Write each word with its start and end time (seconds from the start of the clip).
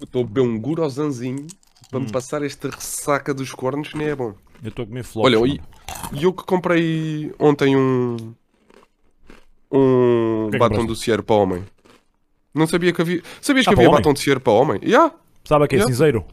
Estou 0.00 0.22
a 0.22 0.24
beber 0.26 0.40
um 0.42 0.58
gurozanzinho 0.58 1.46
para 1.90 1.98
Hum. 1.98 2.02
me 2.02 2.12
passar 2.12 2.42
esta 2.42 2.68
ressaca 2.68 3.32
dos 3.32 3.52
cornos, 3.52 3.94
nem 3.94 4.08
é 4.08 4.14
bom. 4.14 4.34
Eu 4.62 4.68
estou 4.68 4.82
a 4.84 4.86
comer 4.86 5.04
flocos. 5.04 5.32
Olha, 5.32 5.46
e, 5.48 5.60
e 6.12 6.24
eu 6.24 6.32
que 6.32 6.44
comprei 6.44 7.32
ontem 7.38 7.76
um. 7.76 8.16
Um 9.70 10.48
que 10.50 10.56
é 10.56 10.58
que 10.58 10.68
batom 10.68 10.84
do 10.86 10.94
Cierre 10.96 11.22
para 11.22 11.36
homem. 11.36 11.64
Não 12.54 12.66
sabia 12.66 12.92
que 12.92 13.00
havia. 13.02 13.22
Sabias 13.40 13.66
Ah, 13.66 13.70
que 13.70 13.74
havia 13.74 13.88
homem? 13.88 14.00
batom 14.00 14.12
de 14.14 14.20
Cierre 14.20 14.40
para 14.40 14.52
homem? 14.52 14.80
Já! 14.82 15.12
Sabe 15.44 15.68
que 15.68 15.74
é 15.76 15.78
Yeah. 15.78 15.92
cinzeiro? 15.92 16.24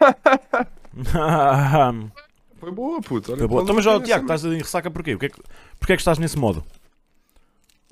Foi 2.58 2.70
boa, 2.70 3.00
puto. 3.00 3.32
Olha, 3.32 3.38
Foi 3.38 3.48
boa. 3.48 3.62
Então, 3.62 3.74
mas 3.74 3.86
ó, 3.86 3.94
eu 3.94 4.02
Tiago, 4.02 4.22
estás 4.24 4.44
em 4.44 4.56
ressaca 4.58 4.90
porquê? 4.90 5.12
Porquê, 5.16 5.30
que- 5.30 5.42
porquê 5.78 5.92
é 5.94 5.96
que 5.96 6.02
estás 6.02 6.18
nesse 6.18 6.38
modo? 6.38 6.62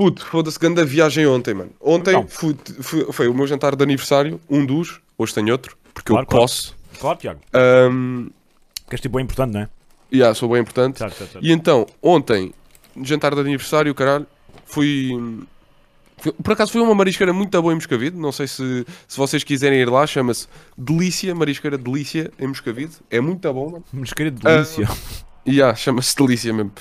Puto, 0.01 0.25
foda-se, 0.25 0.59
grande 0.59 0.83
viagem 0.85 1.27
ontem, 1.27 1.53
mano. 1.53 1.71
Ontem 1.79 2.13
Então. 2.13 2.27
fui- 2.27 2.57
fui- 2.81 3.13
foi 3.13 3.29
o 3.29 3.35
meu 3.35 3.47
jantar 3.47 3.77
de 3.77 3.83
aniversário, 3.83 4.41
um 4.49 4.65
dos. 4.65 4.99
Hoje 5.19 5.35
tenho 5.35 5.53
outro, 5.53 5.77
porque 5.93 6.09
Claro, 6.11 6.23
eu 6.25 6.27
claro. 6.27 6.43
posso. 6.45 6.75
Claro, 6.99 7.19
Tiago. 7.19 7.41
Ahm, 7.53 8.29
Que 8.89 8.95
este 8.95 9.03
tipo 9.03 9.19
é 9.19 9.23
importante, 9.23 9.53
não 9.53 9.61
é? 9.61 9.69
yeah, 10.11 10.35
sou 10.35 10.49
bem 10.49 10.63
importante. 10.63 10.99
Certo, 10.99 11.19
certo, 11.19 11.33
certo. 11.33 11.45
E 11.47 11.53
então, 11.53 11.87
ontem, 12.03 12.55
jantar 13.03 13.35
de 13.35 13.41
aniversário, 13.43 13.95
caralho, 13.95 14.27
fui. 14.65 15.11
fui- 16.17 16.33
Por 16.33 16.53
acaso 16.55 16.73
foi 16.73 16.81
uma 16.81 16.95
marisqueira 16.95 17.35
muito 17.35 17.61
boa 17.61 17.71
em 17.73 17.77
Moscavide. 17.77 18.17
Não 18.17 18.33
sei 18.33 18.47
se, 18.49 18.87
se 19.07 19.19
vocês 19.19 19.45
quiserem 19.45 19.81
ir 19.81 19.91
lá, 19.91 20.07
chama-se 20.07 20.49
Delícia, 20.79 21.35
Marisqueira 21.35 21.77
Delícia 21.77 22.33
em 22.39 22.47
Moscavide. 22.47 22.93
É 23.11 23.21
muito 23.21 23.53
bom, 23.53 23.71
mano. 23.71 23.85
De 23.93 24.31
delícia. 24.31 24.89
E 25.45 25.57
yeah, 25.57 25.77
chama-se 25.77 26.17
Delícia 26.17 26.55
mesmo. 26.55 26.73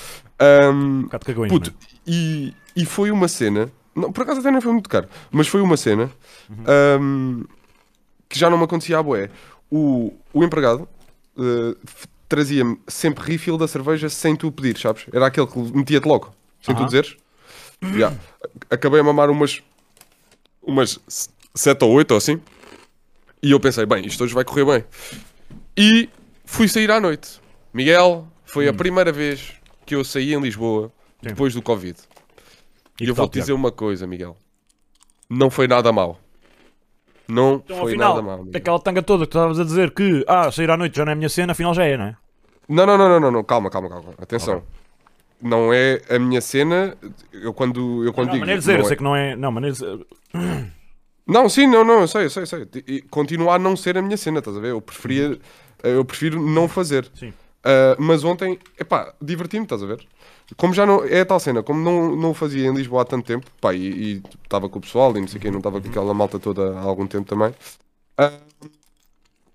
Um 0.41 1.07
cagões, 1.09 1.51
puto. 1.51 1.73
E, 2.09 2.53
e 2.75 2.85
foi 2.85 3.11
uma 3.11 3.27
cena. 3.27 3.71
Não, 3.95 4.11
por 4.11 4.23
acaso 4.23 4.39
até 4.39 4.49
não 4.51 4.61
foi 4.61 4.71
muito 4.73 4.89
caro, 4.89 5.07
mas 5.31 5.47
foi 5.47 5.61
uma 5.61 5.77
cena 5.77 6.09
Uhum. 6.49 6.63
ahm, 6.67 7.43
que 8.27 8.37
já 8.39 8.49
não 8.49 8.57
me 8.57 8.63
acontecia 8.63 8.97
à 8.97 9.03
boé. 9.03 9.29
O, 9.71 10.13
o 10.33 10.43
empregado 10.43 10.87
f- 11.37 12.07
trazia-me 12.27 12.79
sempre 12.87 13.23
refill 13.23 13.57
da 13.57 13.67
cerveja 13.67 14.09
sem 14.09 14.35
tu 14.35 14.51
pedir, 14.51 14.77
sabes? 14.79 15.05
Era 15.13 15.27
aquele 15.27 15.45
que 15.47 15.59
metia-te 15.59 16.07
logo, 16.07 16.33
sem 16.61 16.73
tu 16.73 16.79
Aham. 16.79 16.85
dizeres. 16.87 17.15
Yeah. 17.83 18.15
Acabei 18.69 18.99
a 18.99 19.03
mamar 19.03 19.29
umas, 19.29 19.61
umas 20.61 20.99
sete 21.55 21.83
ou 21.85 21.91
oito 21.93 22.11
ou 22.11 22.17
assim. 22.17 22.41
E 23.41 23.51
eu 23.51 23.59
pensei, 23.59 23.85
bem, 23.85 24.05
isto 24.05 24.23
hoje 24.23 24.33
vai 24.33 24.43
correr 24.43 24.65
bem. 24.65 24.83
E 25.77 26.09
fui 26.45 26.67
sair 26.67 26.91
à 26.91 26.99
noite. 26.99 27.39
Miguel, 27.73 28.27
foi 28.45 28.67
a 28.67 28.73
primeira 28.73 29.11
vez 29.11 29.53
que 29.85 29.95
eu 29.95 30.03
saí 30.03 30.33
em 30.33 30.41
Lisboa 30.41 30.87
Hum. 30.87 30.98
Sim. 31.21 31.29
depois 31.29 31.53
do 31.53 31.61
Covid. 31.61 31.97
E, 33.01 33.07
eu 33.07 33.15
vou-te 33.15 33.39
dizer 33.39 33.53
uma 33.53 33.71
coisa, 33.71 34.05
Miguel. 34.07 34.35
Não 35.29 35.49
foi 35.49 35.67
nada 35.67 35.91
mal. 35.91 36.19
Não 37.27 37.55
Então, 37.63 37.77
foi 37.77 37.91
afinal, 37.91 38.09
nada 38.15 38.21
mal. 38.21 38.37
Miguel. 38.43 38.57
aquela 38.59 38.79
tanga 38.79 39.01
toda 39.03 39.25
que 39.25 39.31
tu 39.31 39.37
estavas 39.37 39.59
a 39.59 39.63
dizer 39.63 39.91
que, 39.91 40.25
ah, 40.27 40.51
sair 40.51 40.69
à 40.71 40.75
noite 40.77 40.97
já 40.97 41.05
não 41.05 41.11
é 41.11 41.13
a 41.13 41.15
minha 41.15 41.29
cena, 41.29 41.51
afinal 41.51 41.73
já 41.73 41.85
é, 41.85 41.95
não 41.97 42.05
é? 42.05 42.17
Não, 42.67 42.85
não, 42.85 42.97
não, 42.97 43.09
não, 43.09 43.19
não, 43.19 43.31
não. 43.31 43.43
Calma, 43.43 43.69
calma, 43.69 43.89
calma. 43.89 44.13
Atenção. 44.17 44.63
Não 45.41 45.71
é 45.73 46.01
a 46.09 46.19
minha 46.19 46.41
cena. 46.41 46.97
Eu 47.31 47.53
quando, 47.53 48.03
eu 48.03 48.11
quando 48.13 48.27
Não, 48.27 48.33
digo. 48.33 48.41
maneira 48.41 48.59
de 48.59 48.65
dizer, 48.65 48.73
não 48.73 48.79
eu 48.79 48.85
é- 48.85 48.87
sei 48.87 48.97
que 48.97 49.03
não 49.03 49.15
é. 49.15 49.35
Não, 49.35 49.51
maneira 49.51 49.75
de 49.75 49.79
dizer. 49.81 50.05
Não, 51.25 51.47
sim, 51.47 51.67
não, 51.67 51.83
não, 51.85 52.01
eu 52.01 52.07
sei, 52.07 52.25
eu 52.25 52.29
sei, 52.29 52.43
eu 52.43 52.47
sei. 52.47 52.67
E 52.87 53.01
continua 53.01 53.53
a 53.55 53.59
não 53.59 53.75
ser 53.75 53.97
a 53.97 54.01
minha 54.01 54.17
cena, 54.17 54.39
estás 54.39 54.57
a 54.57 54.59
ver? 54.59 54.69
Eu 54.71 54.81
preferia, 54.81 55.39
eu 55.83 56.03
prefiro 56.03 56.41
não 56.41 56.67
fazer. 56.67 57.09
Sim. 57.13 57.31
Ah, 57.63 57.95
mas 57.99 58.23
ontem, 58.23 58.57
epá, 58.79 59.13
diverti-me, 59.21 59.63
estás 59.65 59.83
a 59.83 59.85
ver? 59.85 60.05
Como 60.57 60.73
já 60.73 60.85
não, 60.85 61.03
é 61.03 61.21
a 61.21 61.25
tal 61.25 61.39
cena, 61.39 61.61
como 61.61 61.79
não, 61.79 62.15
não 62.15 62.33
fazia 62.33 62.67
em 62.67 62.73
Lisboa 62.73 63.03
há 63.03 63.05
tanto 63.05 63.25
tempo, 63.25 63.45
pá, 63.61 63.73
e 63.73 64.21
estava 64.43 64.67
com 64.67 64.79
o 64.79 64.81
pessoal 64.81 65.15
e 65.15 65.21
não 65.21 65.27
sei 65.27 65.39
quê, 65.39 65.51
não 65.51 65.59
estava 65.59 65.79
com 65.79 65.87
aquela 65.87 66.13
malta 66.13 66.39
toda 66.39 66.77
há 66.77 66.81
algum 66.81 67.05
tempo 67.05 67.27
também, 67.27 67.53
ah, 68.17 68.39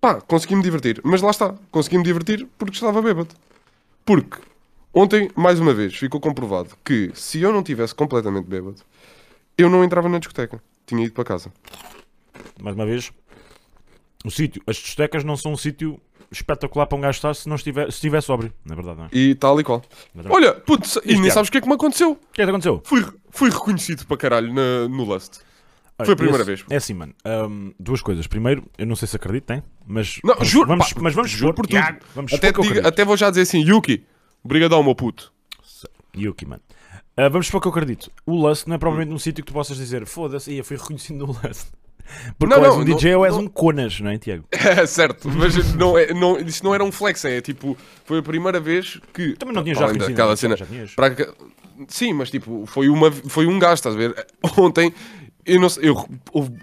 pá, 0.01 0.21
consegui-me 0.21 0.63
divertir. 0.63 1.01
Mas 1.05 1.21
lá 1.21 1.31
está, 1.31 1.55
consegui-me 1.71 2.05
divertir 2.05 2.47
porque 2.59 2.75
estava 2.75 3.03
bêbado. 3.03 3.35
Porque 4.05 4.39
ontem, 4.93 5.31
mais 5.35 5.59
uma 5.59 5.75
vez, 5.75 5.95
ficou 5.97 6.21
comprovado 6.21 6.77
que 6.85 7.11
se 7.15 7.41
eu 7.41 7.53
não 7.53 7.63
tivesse 7.63 7.95
completamente 7.95 8.47
bêbado, 8.47 8.81
eu 9.59 9.69
não 9.69 9.83
entrava 9.85 10.09
na 10.09 10.19
discoteca. 10.19 10.63
Tinha 10.87 11.05
ido 11.05 11.13
para 11.13 11.25
casa. 11.25 11.53
Mais 12.63 12.77
uma 12.77 12.87
vez, 12.87 13.13
o 14.25 14.31
sítio, 14.31 14.63
as 14.67 14.77
discotecas 14.77 15.25
não 15.25 15.37
são 15.37 15.53
um 15.53 15.57
sítio 15.57 16.01
espetacular 16.31 16.87
para 16.87 16.99
um 16.99 17.01
gajo 17.01 17.17
estar 17.17 17.35
se 17.35 17.49
não 17.49 17.57
estiver, 17.57 17.85
se 17.91 17.97
estiver 17.97 18.21
sóbrio, 18.21 18.53
na 18.65 18.75
verdade, 18.75 18.99
não 18.99 19.05
é? 19.07 19.09
E 19.13 19.35
tal 19.35 19.59
e 19.61 19.65
qual. 19.65 19.83
Mas- 20.15 20.27
Olha, 20.27 20.55
putz, 20.55 20.99
e 21.05 21.19
nem 21.19 21.31
sabes 21.31 21.49
o 21.49 21.53
que 21.53 21.59
é 21.59 21.61
que 21.61 21.69
me 21.69 21.75
aconteceu? 21.75 22.13
O 22.13 22.17
que 22.33 22.43
é 22.43 22.45
que 22.45 22.51
aconteceu? 22.51 22.81
Fui, 22.85 23.05
fui 23.31 23.51
reconhecido 23.51 24.07
para 24.07 24.17
caralho 24.17 24.53
na- 24.53 24.89
no 24.89 25.05
Lust. 25.05 25.41
Olha, 25.99 26.07
Foi 26.07 26.15
a 26.15 26.17
primeira 26.17 26.43
esse- 26.43 26.47
vez. 26.47 26.65
É 26.71 26.77
assim, 26.77 26.93
mano. 26.95 27.15
hum, 27.49 27.73
duas 27.79 28.01
coisas. 28.03 28.27
Primeiro, 28.27 28.65
eu 28.77 28.85
não 28.87 28.97
sei 28.97 29.07
se 29.07 29.15
acreditem, 29.15 29.63
mas. 29.87 30.19
Não, 30.25 30.35
vamos, 30.35 30.49
juro, 30.49 30.67
Vamos, 30.67 30.93
pá, 30.93 31.01
mas 31.01 31.15
vamos 31.15 31.31
juro 31.31 31.55
por 31.55 31.67
tudo. 31.69 31.81
Vamos 32.17 32.33
Até, 32.33 32.49
eu 32.49 32.51
acredito. 32.51 32.87
até 32.87 33.05
vou 33.05 33.17
já 33.17 33.31
dizer 33.31 33.43
assim, 33.43 33.61
Yuki, 33.63 34.05
brigadão, 34.45 34.83
meu 34.83 34.95
puto. 34.95 35.33
Yuki, 36.17 36.47
mano. 36.47 36.63
Ah, 37.17 37.29
vamos 37.29 37.47
supor 37.47 37.61
que 37.61 37.69
eu 37.69 37.71
acredito. 37.71 38.11
O 38.27 38.35
Lust 38.35 38.67
não 38.67 38.75
é 38.75 38.79
provavelmente 38.79 39.15
um 39.15 39.19
sítio 39.21 39.45
que 39.45 39.53
tu 39.53 39.55
possas 39.55 39.77
dizer 39.77 40.05
foda-se, 40.05 40.51
ia, 40.53 40.65
fui 40.65 40.77
reconhecido 40.77 41.19
no 41.19 41.27
Lust. 41.27 41.69
Porque 42.39 42.55
Não, 42.55 42.61
ou 42.61 42.65
és 42.67 42.75
não, 42.75 42.83
um 42.83 42.85
não- 42.85 42.97
DJ 42.97 43.15
ou 43.17 43.25
és 43.25 43.35
não- 43.35 43.43
um 43.43 43.47
Conas, 43.49 44.01
não 44.01 44.11
é, 44.11 44.19
Tiago? 44.19 44.45
É 44.53 44.87
certo, 44.87 45.29
mas 45.31 45.75
não 45.75 45.97
é, 45.99 46.13
não, 46.13 46.39
isto 46.39 46.65
não 46.65 46.75
era 46.75 46.85
um 46.85 46.93
flex, 46.93 47.25
é 47.25 47.41
tipo, 47.41 47.77
foi 48.05 48.19
a 48.19 48.23
primeira 48.23 48.61
vez 48.61 49.01
que. 49.13 49.35
Também 49.35 49.55
não 49.55 49.63
tinha 49.63 49.75
já 49.75 49.81
para 49.83 49.89
além 49.91 49.99
reconhecido. 50.01 50.17
daquela 50.17 50.31
não, 50.31 50.37
cena. 50.37 50.57
já 50.57 50.67
tinhas. 50.67 50.95
para 50.95 51.35
Sim, 51.89 52.13
mas 52.13 52.31
tipo, 52.31 52.65
foi, 52.67 52.89
uma, 52.89 53.11
foi 53.11 53.47
um 53.47 53.59
gajo, 53.59 53.75
estás 53.75 53.95
a 53.95 53.99
ver? 53.99 54.27
Ontem, 54.57 54.95
eu, 55.45 55.61
não 55.61 55.69
sei, 55.69 55.89
eu 55.89 56.07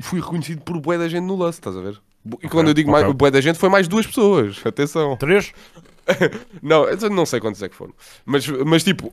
fui 0.01 0.19
reconhecido 0.21 0.61
por 0.61 0.79
bué 0.79 0.97
da 0.97 1.07
gente 1.09 1.23
no 1.25 1.35
Lust, 1.35 1.59
estás 1.59 1.75
a 1.75 1.81
ver? 1.81 1.99
E 2.43 2.47
quando 2.47 2.67
eu 2.69 2.73
digo 2.73 2.89
ok. 2.91 3.01
mais, 3.03 3.15
bué 3.15 3.31
da 3.31 3.41
gente, 3.41 3.57
foi 3.59 3.67
mais 3.69 3.87
duas 3.87 4.05
pessoas, 4.07 4.61
atenção. 4.65 5.17
Três? 5.17 5.51
Não, 6.61 6.85
não 7.11 7.25
sei 7.25 7.39
quantos 7.39 7.61
é 7.61 7.69
que 7.69 7.75
foram. 7.75 7.93
Mas, 8.25 8.47
mas 8.47 8.83
tipo, 8.83 9.11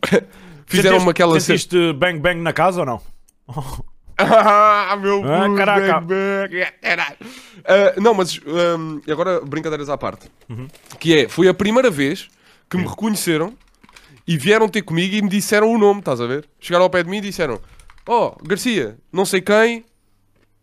fizeram-me 0.66 1.10
aquela 1.10 1.32
cena. 1.40 1.58
Sentiste 1.58 1.92
bang 1.94 2.18
bang 2.18 2.40
na 2.40 2.52
casa 2.52 2.80
ou 2.80 2.86
não? 2.86 3.00
Ah, 4.18 4.96
meu 5.00 5.22
Ah, 5.24 5.54
caraca. 5.56 6.04
Ah, 7.64 7.94
não, 8.00 8.14
mas 8.14 8.40
hum, 8.44 9.00
agora 9.08 9.40
brincadeiras 9.40 9.88
à 9.88 9.96
parte. 9.96 10.28
Uhum. 10.48 10.66
Que 10.98 11.18
é, 11.20 11.28
foi 11.28 11.48
a 11.48 11.54
primeira 11.54 11.90
vez 11.90 12.28
que 12.68 12.76
me 12.76 12.86
reconheceram 12.86 13.54
e 14.26 14.36
vieram 14.36 14.68
ter 14.68 14.82
comigo 14.82 15.14
e 15.14 15.22
me 15.22 15.28
disseram 15.28 15.72
o 15.72 15.78
nome, 15.78 16.00
estás 16.00 16.20
a 16.20 16.26
ver? 16.26 16.48
Chegaram 16.60 16.84
ao 16.84 16.90
pé 16.90 17.02
de 17.02 17.08
mim 17.08 17.18
e 17.18 17.22
disseram: 17.22 17.60
Oh, 18.06 18.32
Garcia, 18.42 18.98
não 19.12 19.24
sei 19.24 19.40
quem. 19.40 19.84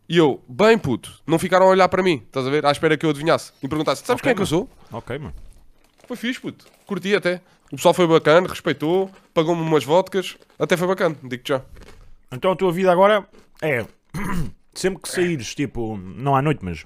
E 0.08 0.18
eu, 0.18 0.44
bem 0.48 0.78
puto, 0.78 1.12
não 1.26 1.40
ficaram 1.40 1.66
a 1.66 1.70
olhar 1.70 1.88
para 1.90 2.04
mim, 2.04 2.22
estás 2.28 2.46
a 2.46 2.50
ver? 2.50 2.64
À 2.66 2.72
espera 2.72 2.96
que 2.96 3.06
eu 3.06 3.10
adivinhasse. 3.10 3.54
E 3.64 3.68
perguntasse: 3.68 4.02
Sabes 4.06 4.20
Ok, 4.20 4.24
quem 4.24 4.32
é 4.32 4.36
que 4.36 4.42
eu 4.42 4.46
sou? 4.46 4.70
Ok, 4.92 5.18
mano. 5.18 5.34
Foi 6.08 6.16
fixe, 6.18 6.40
puto. 6.40 6.66
Curti 6.86 7.16
até. 7.16 7.42
O 7.72 7.78
pessoal 7.78 7.94
foi 7.94 8.06
bacana, 8.06 8.48
respeitou, 8.48 9.10
pagou-me 9.34 9.62
umas 9.62 9.84
vodkas. 9.84 10.38
Até 10.60 10.78
foi 10.78 10.88
bacana, 10.88 11.16
digo-te 11.24 11.50
já. 11.50 11.62
Então 12.32 12.52
a 12.52 12.56
tua 12.56 12.72
vida 12.72 12.92
agora 12.92 13.28
é. 13.62 13.86
Sempre 14.74 15.02
que 15.04 15.10
saíres, 15.10 15.56
tipo, 15.56 15.96
não 15.98 16.36
à 16.36 16.42
noite, 16.42 16.60
mas. 16.64 16.86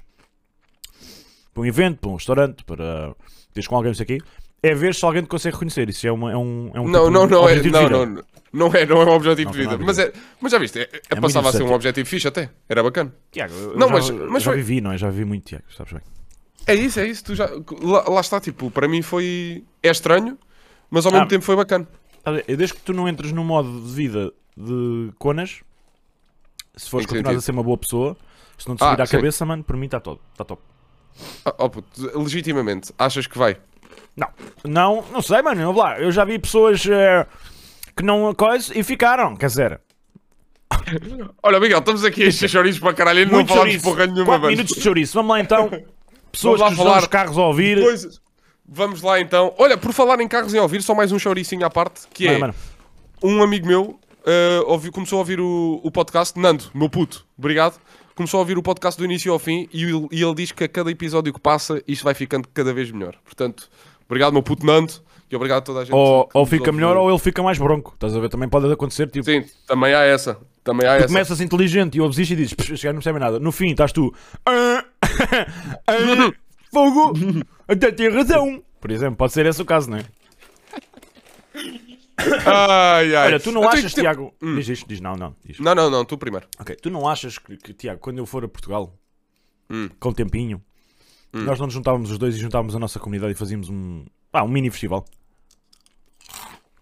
Para 1.52 1.62
um 1.62 1.66
evento, 1.66 1.98
para 1.98 2.10
um 2.10 2.14
restaurante, 2.14 2.64
para. 2.64 3.14
Teres 3.52 3.66
com 3.66 3.74
alguém, 3.76 3.90
não 3.90 3.94
sei 3.96 4.04
o 4.04 4.06
quê. 4.06 4.18
É 4.62 4.74
ver 4.74 4.94
se 4.94 5.04
alguém 5.04 5.22
te 5.22 5.28
consegue 5.28 5.54
reconhecer. 5.54 5.88
Isso 5.88 6.06
é, 6.06 6.12
uma, 6.12 6.30
é 6.30 6.36
um. 6.36 6.70
É 6.74 6.80
um 6.80 6.86
Não, 6.88 7.00
tipo 7.06 7.10
não, 7.10 7.26
não 7.26 7.48
é, 7.48 7.54
não, 7.56 7.62
vida. 7.62 7.88
não, 7.88 8.24
não 8.52 8.66
é, 8.74 8.86
não 8.86 9.02
é 9.02 9.04
um 9.06 9.14
objetivo 9.14 9.50
Não, 9.50 9.52
de 9.52 9.58
vida. 9.62 9.78
não 9.78 9.86
Mas, 9.86 9.98
é, 9.98 10.12
mas 10.40 10.52
já 10.52 10.58
viste, 10.58 10.78
é, 10.78 10.88
é 11.10 11.16
passava 11.20 11.48
a 11.48 11.52
ser 11.52 11.62
um 11.64 11.72
objetivo 11.72 12.08
fixe 12.08 12.28
até. 12.28 12.50
Era 12.68 12.82
bacana. 12.82 13.12
Tiago, 13.32 13.54
Não, 13.76 13.88
já, 13.88 13.94
mas- 13.94 14.10
mas 14.10 14.42
já 14.44 14.50
foi- 14.52 14.58
vivi, 14.62 14.80
não 14.80 14.92
é? 14.92 14.98
Já 14.98 15.08
vivi 15.10 15.24
muito, 15.24 15.44
Tiago, 15.46 15.64
sabes 15.76 15.92
bem. 15.94 16.02
É 16.66 16.74
isso, 16.74 17.00
é 17.00 17.08
isso. 17.08 17.24
Tu 17.24 17.34
já, 17.34 17.50
lá, 17.82 18.04
lá 18.08 18.20
está, 18.20 18.38
tipo, 18.38 18.70
para 18.70 18.86
mim 18.86 19.02
foi. 19.02 19.64
É 19.82 19.90
estranho, 19.90 20.38
mas 20.90 21.06
ao 21.06 21.10
mesmo 21.10 21.24
Ah. 21.24 21.28
tempo 21.28 21.44
foi 21.44 21.56
bacana. 21.56 21.88
Desde 22.46 22.74
que 22.74 22.82
tu 22.82 22.92
não 22.92 23.08
entres 23.08 23.32
no 23.32 23.42
modo 23.42 23.80
de 23.80 23.92
vida 23.92 24.32
de 24.56 25.10
conas, 25.18 25.60
se 26.76 26.88
fores 26.90 27.06
continuar 27.06 27.34
a 27.34 27.40
ser 27.40 27.52
uma 27.52 27.62
boa 27.62 27.78
pessoa, 27.78 28.16
se 28.58 28.68
não 28.68 28.76
te 28.76 28.82
Ah, 28.84 28.90
subir 28.90 29.02
à 29.02 29.06
sim. 29.06 29.16
cabeça, 29.16 29.46
mano, 29.46 29.64
por 29.64 29.76
mim 29.76 29.86
está 29.86 30.00
todo. 30.00 30.20
Está 30.32 30.44
top. 30.44 30.62
Ah, 31.44 31.54
oh, 31.58 31.70
puto, 31.70 32.18
legitimamente, 32.18 32.92
achas 32.98 33.26
que 33.26 33.36
vai? 33.36 33.56
Não, 34.16 34.28
não, 34.64 35.04
não 35.12 35.22
sei, 35.22 35.42
mano. 35.42 35.60
Eu, 35.60 35.72
lá, 35.72 35.98
eu 35.98 36.10
já 36.12 36.24
vi 36.24 36.38
pessoas 36.38 36.84
eh, 36.86 37.26
que 37.96 38.02
não 38.02 38.34
coisa 38.34 38.76
e 38.76 38.82
ficaram, 38.82 39.36
quer 39.36 39.46
dizer, 39.46 39.80
Olha, 41.42 41.60
Miguel, 41.60 41.78
estamos 41.78 42.04
aqui 42.04 42.24
a 42.24 42.28
encher 42.28 42.48
chouriços 42.48 42.80
para 42.80 42.94
caralho 42.94 43.20
e 43.20 43.26
não 43.26 43.32
muito 43.34 43.52
chouriço. 43.52 43.84
porra 43.84 44.06
nenhuma. 44.06 44.24
4 44.26 44.42
mano. 44.42 44.50
minutos 44.56 44.74
de 44.76 44.82
chouriço. 44.82 45.14
Vamos 45.14 45.30
lá 45.30 45.40
então. 45.40 45.70
Pessoas 46.32 46.60
lá 46.60 46.70
que 46.70 46.76
falar 46.76 46.96
nos 46.96 47.06
carros 47.08 47.36
a 47.36 47.42
ouvir. 47.42 47.82
Coisas. 47.82 48.20
Vamos 48.66 49.02
lá 49.02 49.20
então. 49.20 49.52
Olha, 49.58 49.76
por 49.76 49.92
falar 49.92 50.20
em 50.20 50.28
carros 50.28 50.54
em 50.54 50.60
ouvir, 50.60 50.80
só 50.80 50.94
mais 50.94 51.10
um 51.10 51.18
chouricinho 51.18 51.66
à 51.66 51.70
parte, 51.70 52.02
que 52.14 52.28
é. 52.28 52.38
Mano, 52.38 52.40
mano. 52.40 52.54
um 53.22 53.42
amigo 53.42 53.66
meu 53.66 53.98
eh, 54.26 54.62
ouviu- 54.66 54.92
começou 54.92 55.16
a 55.16 55.20
ouvir 55.20 55.40
o, 55.40 55.80
o 55.82 55.90
podcast, 55.90 56.38
Nando, 56.38 56.64
meu 56.74 56.88
puto, 56.88 57.26
obrigado. 57.38 57.80
Começou 58.14 58.38
a 58.38 58.40
ouvir 58.42 58.58
o 58.58 58.62
podcast 58.62 58.98
do 58.98 59.04
início 59.04 59.32
ao 59.32 59.38
fim 59.38 59.68
e, 59.72 59.84
ele- 59.84 60.08
e 60.12 60.22
ele 60.22 60.34
diz 60.34 60.52
que 60.52 60.64
a 60.64 60.68
cada 60.68 60.90
episódio 60.90 61.32
que 61.32 61.40
passa 61.40 61.82
isto 61.88 62.04
vai 62.04 62.14
ficando 62.14 62.46
cada 62.52 62.72
vez 62.74 62.90
melhor. 62.90 63.14
Portanto, 63.24 63.68
obrigado, 64.06 64.32
meu 64.32 64.42
puto 64.42 64.66
Nando, 64.66 64.92
e 65.30 65.36
obrigado 65.36 65.58
a 65.58 65.62
toda 65.62 65.80
a 65.80 65.84
gente. 65.84 65.94
Ou, 65.94 66.28
ou 66.34 66.44
fica 66.46 66.70
melhor 66.72 66.96
ou 66.96 67.08
ele 67.08 67.18
fica 67.18 67.42
mais 67.42 67.56
bronco. 67.58 67.92
Estás 67.94 68.14
a 68.14 68.20
ver? 68.20 68.28
Também 68.28 68.48
pode 68.48 68.70
acontecer. 68.70 69.08
Tipo, 69.08 69.24
Sim, 69.24 69.44
também 69.66 69.94
há 69.94 70.00
essa. 70.02 70.36
Também 70.62 70.86
há 70.86 70.92
tu 70.96 70.98
essa. 70.98 71.06
começas 71.08 71.40
inteligente 71.40 71.94
e 71.96 72.00
ouves 72.00 72.18
isto 72.18 72.32
e 72.32 72.36
dizes, 72.36 72.52
"Psh, 72.52 72.70
este 72.72 72.84
gajo 72.84 72.94
não 72.94 73.00
percebe 73.00 73.18
nada. 73.18 73.38
No 73.40 73.50
fim, 73.52 73.70
estás 73.70 73.92
tu. 73.92 74.12
"Ah", 74.44 74.84
Ah, 75.86 76.32
Fogo! 76.72 77.12
Até 77.66 77.90
tem 77.90 78.10
razão. 78.10 78.62
Por 78.80 78.90
exemplo, 78.90 79.16
pode 79.16 79.32
ser 79.32 79.46
esse 79.46 79.62
o 79.62 79.64
caso, 79.64 79.88
não 79.90 79.98
é? 79.98 80.04
Ai, 82.46 83.14
ai. 83.14 83.26
Olha, 83.28 83.40
tu 83.40 83.50
não 83.52 83.60
Então, 83.62 83.72
achas, 83.72 83.94
tem- 83.94 84.02
Tiago. 84.04 84.34
Diz 84.40 84.68
isto, 84.68 84.88
diz 84.88 85.00
não, 85.00 85.14
não. 85.16 85.34
Diz. 85.44 85.58
Não, 85.58 85.74
não, 85.74 85.90
não, 85.90 86.04
tu 86.04 86.16
primeiro. 86.18 86.46
Ok, 86.58 86.76
tu 86.76 86.90
não 86.90 87.08
achas 87.08 87.38
que, 87.38 87.56
que, 87.56 87.72
Tiago, 87.72 88.00
quando 88.00 88.18
eu 88.18 88.26
for 88.26 88.44
a 88.44 88.48
Portugal, 88.48 88.94
Hum. 89.68 89.88
com 90.00 90.12
tempinho, 90.12 90.62
nós 91.32 91.58
não 91.58 91.66
nos 91.66 91.74
juntávamos 91.74 92.10
os 92.10 92.18
dois 92.18 92.34
e 92.36 92.38
juntávamos 92.38 92.74
a 92.74 92.78
nossa 92.78 92.98
comunidade 92.98 93.32
e 93.32 93.36
fazíamos 93.36 93.68
um. 93.68 94.04
Ah, 94.32 94.42
um 94.44 94.48
mini 94.48 94.70
festival. 94.70 95.04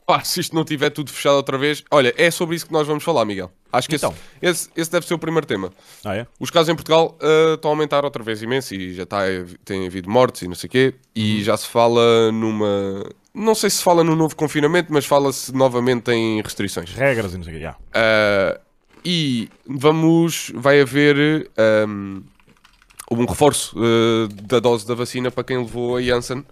Pá, 0.08 0.24
se 0.24 0.40
isto 0.40 0.56
não 0.56 0.64
tiver 0.64 0.88
tudo 0.88 1.12
fechado 1.12 1.34
outra 1.36 1.58
vez. 1.58 1.84
Olha, 1.90 2.14
é 2.16 2.30
sobre 2.30 2.56
isso 2.56 2.64
que 2.66 2.72
nós 2.72 2.86
vamos 2.86 3.04
falar, 3.04 3.26
Miguel. 3.26 3.52
Acho 3.70 3.86
que 3.86 3.96
esse- 3.96 4.06
Então. 4.06 4.16
esse, 4.40 4.70
esse 4.74 4.90
deve 4.90 5.06
ser 5.06 5.12
o 5.12 5.18
primeiro 5.18 5.46
tema. 5.46 5.70
Ah, 6.02 6.16
é? 6.16 6.26
Os 6.40 6.48
casos 6.48 6.70
em 6.70 6.74
Portugal 6.74 7.14
ah, 7.20 7.52
estão 7.56 7.70
a 7.70 7.74
aumentar 7.74 8.06
outra 8.06 8.22
vez 8.22 8.40
imenso 8.40 8.74
e 8.74 8.94
já 8.94 9.02
está, 9.02 9.18
tem 9.66 9.86
havido 9.86 10.08
mortes 10.08 10.40
e 10.40 10.48
não 10.48 10.54
sei 10.54 10.66
o 10.66 10.70
quê. 10.70 10.94
E 11.14 11.42
já 11.44 11.54
se 11.58 11.66
fala 11.68 12.32
numa. 12.32 13.04
Não 13.34 13.54
sei 13.54 13.68
se 13.68 13.82
fala 13.82 14.02
num 14.02 14.16
novo 14.16 14.34
confinamento, 14.34 14.90
mas 14.90 15.04
fala-se 15.04 15.54
novamente 15.54 16.10
em 16.10 16.40
restrições. 16.40 16.90
Regras 16.94 17.34
e 17.34 17.36
não 17.36 17.44
sei 17.44 17.52
o 17.52 17.56
que. 17.58 17.62
já. 17.62 17.76
Ah, 17.92 18.58
e 19.04 19.50
vamos. 19.66 20.50
Vai 20.54 20.80
haver 20.80 21.50
ahm, 21.58 22.22
um 23.10 23.26
reforço 23.26 23.76
ah, 23.78 24.26
da 24.42 24.58
dose 24.58 24.86
da 24.86 24.94
vacina 24.94 25.30
para 25.30 25.44
quem 25.44 25.58
levou 25.58 25.96
a 25.98 26.02
Janssen 26.02 26.42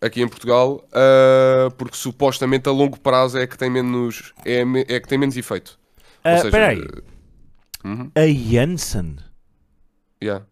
aqui 0.00 0.22
em 0.22 0.28
Portugal, 0.28 0.86
ah, 0.92 1.70
porque 1.76 1.96
supostamente 1.96 2.68
a 2.68 2.72
longo 2.72 2.98
prazo 3.00 3.38
é 3.38 3.46
que 3.46 3.56
tem 3.58 3.68
menos, 3.70 4.32
é, 4.44 4.62
é 4.94 5.00
que 5.00 5.08
tem 5.08 5.18
menos 5.18 5.36
efeito. 5.36 5.78
Ou 6.24 6.30
Ah, 6.32 6.36
seja, 6.36 6.48
Espera 6.48 6.68
aí. 6.68 6.82
uhum, 7.84 8.10
A 8.14 8.26
Janssen. 8.26 9.16
yeah. 10.22 10.44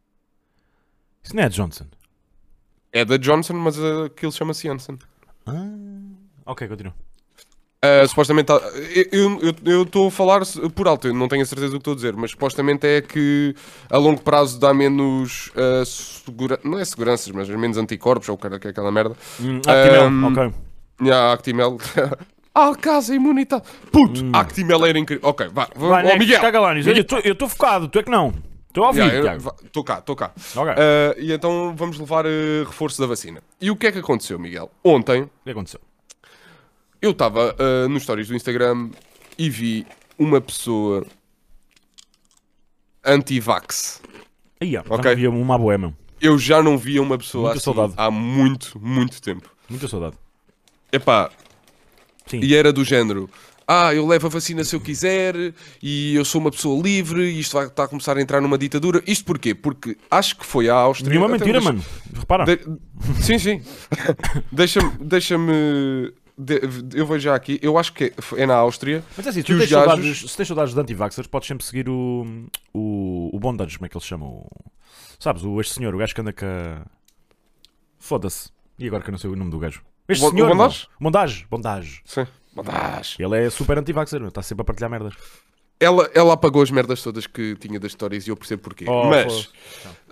Isso 1.23 1.37
não 1.37 1.43
é 1.43 1.49
Johnson. 1.49 1.87
É 2.93 3.05
da 3.05 3.17
Johnson, 3.19 3.53
mas 3.55 3.77
aquilo 4.07 4.33
chama-se 4.33 4.67
Janssen. 4.67 4.99
Ah, 5.47 5.69
ok, 6.47 6.67
continua. 6.69 6.95
Ah, 7.81 8.07
supostamente, 8.09 8.51
há- 8.51 8.61
eu- 9.13 9.83
estou 9.83 10.09
a 10.09 10.11
falar 10.11 10.41
por 10.75 10.89
alto, 10.89 11.07
eu 11.07 11.15
não 11.15 11.29
tenho 11.29 11.43
a 11.43 11.47
certeza 11.47 11.69
do 11.69 11.73
que 11.75 11.79
estou 11.79 11.93
a 11.93 11.95
dizer, 11.97 12.17
mas 12.17 12.33
supostamente 12.33 12.85
é 12.87 13.01
que 13.01 13.55
a 13.89 13.97
longo 13.99 14.21
prazo 14.21 14.59
dá 14.59 14.75
menos 14.75 15.53
ah, 15.55 15.85
segura... 15.85 16.59
não 16.65 16.79
é 16.79 16.85
seguranças, 16.85 17.31
mas 17.31 17.49
menos 17.49 17.77
anticorpos, 17.79 18.29
ou 18.29 18.35
o 18.35 18.39
que 18.39 18.67
é 18.67 18.71
aquela 18.71 18.91
merda. 18.91 19.15
Hum, 19.41 19.59
Actimel, 19.59 20.03
Ahm, 20.03 20.25
ok. 20.25 21.11
A 21.13 21.33
Actimel. 21.33 21.79
Ah, 22.61 22.75
casa 22.75 23.15
imunidade. 23.15 23.63
Puto, 23.93 24.21
a 24.33 24.41
Actimel 24.41 24.85
era 24.85 24.99
incrível. 24.99 25.29
Ok, 25.29 25.47
vá. 25.53 25.69
Vai, 25.77 25.89
Vai, 25.91 26.03
next, 26.03 26.19
Miguel. 26.19 26.41
caga 26.41 26.59
lá 26.59 26.75
nisso. 26.75 26.89
Eu 26.91 27.33
estou 27.33 27.49
focado, 27.49 27.87
tu 27.87 28.01
é 28.01 28.03
que 28.03 28.11
não. 28.11 28.35
Estou 28.67 28.83
a 28.83 28.87
ouvir, 28.89 29.09
Tiago. 29.23 29.55
Estou 29.65 29.85
cá, 29.85 29.99
estou 29.99 30.17
cá. 30.17 30.33
Ok. 30.57 30.73
Ah, 30.77 31.15
e 31.19 31.33
então 31.33 31.73
vamos 31.77 31.97
levar 32.01 32.25
reforço 32.67 33.01
da 33.01 33.07
vacina. 33.07 33.41
E 33.61 33.71
o 33.71 33.77
que 33.77 33.87
é 33.87 33.93
que 33.93 33.99
aconteceu, 34.01 34.41
Miguel? 34.41 34.73
Ontem 34.83 35.23
O 35.23 35.31
que 35.45 35.51
aconteceu? 35.53 35.79
Eu 37.01 37.11
estava 37.13 37.55
ah, 37.59 37.89
nos 37.89 38.03
stories 38.03 38.29
do 38.29 38.35
Instagram 38.37 38.91
e 39.37 39.49
vi 39.51 39.87
uma 40.19 40.41
pessoa 40.41 41.07
anti-vax. 43.05 44.01
Aí, 44.61 44.77
ó. 44.77 44.81
Ok. 44.89 45.05
Já 45.05 45.11
havia 45.11 45.31
uma 45.31 45.57
boa, 45.59 45.79
meu. 45.79 45.95
Eu 46.21 46.37
já 46.39 46.63
não 46.63 46.77
via 46.77 47.01
uma 47.01 47.17
pessoa 47.17 47.45
Muita 47.51 47.59
assim 47.59 47.65
saudade. 47.65 47.95
há 47.97 48.11
muito, 48.11 48.79
muito 48.81 49.23
tempo. 49.23 49.49
Muita 49.69 49.87
saudade. 49.87 50.17
Epá, 50.93 51.31
Sim. 52.27 52.41
E 52.43 52.55
era 52.55 52.73
do 52.73 52.85
género. 52.85 53.31
Ah, 53.67 53.95
eu 53.95 54.07
levo 54.07 54.27
a 54.27 54.31
vacina 54.31 54.65
se 54.65 54.75
eu 54.75 54.81
quiser 54.81 55.35
e 55.83 56.15
eu 56.15 56.25
sou 56.25 56.41
uma 56.41 56.51
pessoa 56.51 56.83
livre 56.83 57.23
e 57.23 57.39
isto 57.39 57.53
vai 57.53 57.67
estar 57.67 57.85
a 57.85 57.89
começar 57.89 58.17
a 58.17 58.21
entrar 58.21 58.41
numa 58.41 58.57
ditadura. 58.59 59.03
Isto 59.07 59.27
porquê? 59.27 59.55
Porque 59.55 59.97
acho 60.11 60.37
que 60.37 60.45
foi 60.45 60.69
a 60.71 60.75
Áustria. 60.75 61.11
Nenhuma 61.11 61.29
mentira, 61.29 61.53
deixa- 61.53 61.65
mano. 61.73 61.85
Repara. 62.15 62.45
de- 62.45 62.65
Sim, 63.23 63.39
sim. 63.39 63.63
Deixa-me. 64.51 64.91
Deixa-me. 65.05 66.13
De- 66.39 66.99
Eu 66.99 67.07
vejo 67.07 67.21
já 67.25 67.35
aqui. 67.35 67.59
Eu 67.63 67.77
acho 67.77 67.93
que 67.93 68.13
é, 68.37 68.47
na 68.47 68.55
Áustria. 68.57 69.03
Mas 69.17 69.27
é 69.27 69.31
assim, 69.31 69.43
que 69.43 69.47
tu 69.53 69.59
tens 69.59 69.71
gajos- 69.71 69.87
saudades, 69.89 70.31
se 70.31 70.37
tens 70.37 70.47
saudades 70.49 70.75
de 70.75 70.81
anti-vaxxers, 70.81 71.27
podes 71.27 71.49
sempre 71.49 71.65
seguir 71.65 71.89
o, 71.89 72.25
o, 72.73 73.31
o 73.35 73.39
bondage, 73.41 73.77
como 73.79 73.87
é 73.87 73.89
que 73.89 73.97
eles 73.97 74.07
chamam? 74.07 74.29
O- 74.29 74.49
Sabes, 75.19 75.43
o, 75.45 75.61
este 75.61 75.75
senhor, 75.75 75.95
o 75.95 75.99
gajo 75.99 76.15
que 76.15 76.21
anda 76.21 76.33
a... 76.43 76.87
Foda-se. 77.99 78.51
E 78.79 78.87
agora 78.87 79.03
que 79.03 79.11
eu 79.11 79.13
não 79.13 79.19
sei 79.19 79.29
o 79.31 79.35
nome 79.37 79.51
do 79.51 79.59
gajo. 79.59 79.83
Este 80.09 80.25
O- 80.25 80.29
o 80.29 80.31
senhor, 80.31 80.49
Bondage? 80.49 80.87
meu. 81.01 81.11
Bondage? 81.11 81.47
Bondage. 81.51 82.01
Sim. 82.05 82.27
Mas 82.55 83.17
Ele 83.19 83.37
é 83.47 83.51
super 83.51 83.79
anti-vaxxer, 83.79 84.23
está 84.25 84.43
sempre 84.43 84.63
a 84.63 84.65
partilhar 84.65 84.91
merdas. 84.91 85.15
Ela, 85.81 86.11
ela 86.13 86.33
apagou 86.35 86.61
as 86.61 86.73
merdas 86.73 87.01
todas 87.03 87.27
que 87.29 87.55
tinha 87.55 87.79
das 87.79 87.93
histórias 87.93 88.27
e 88.27 88.31
eu 88.31 88.37
percebo 88.37 88.63
porquê. 88.63 88.85
Oh, 88.89 89.05
mas, 89.05 89.49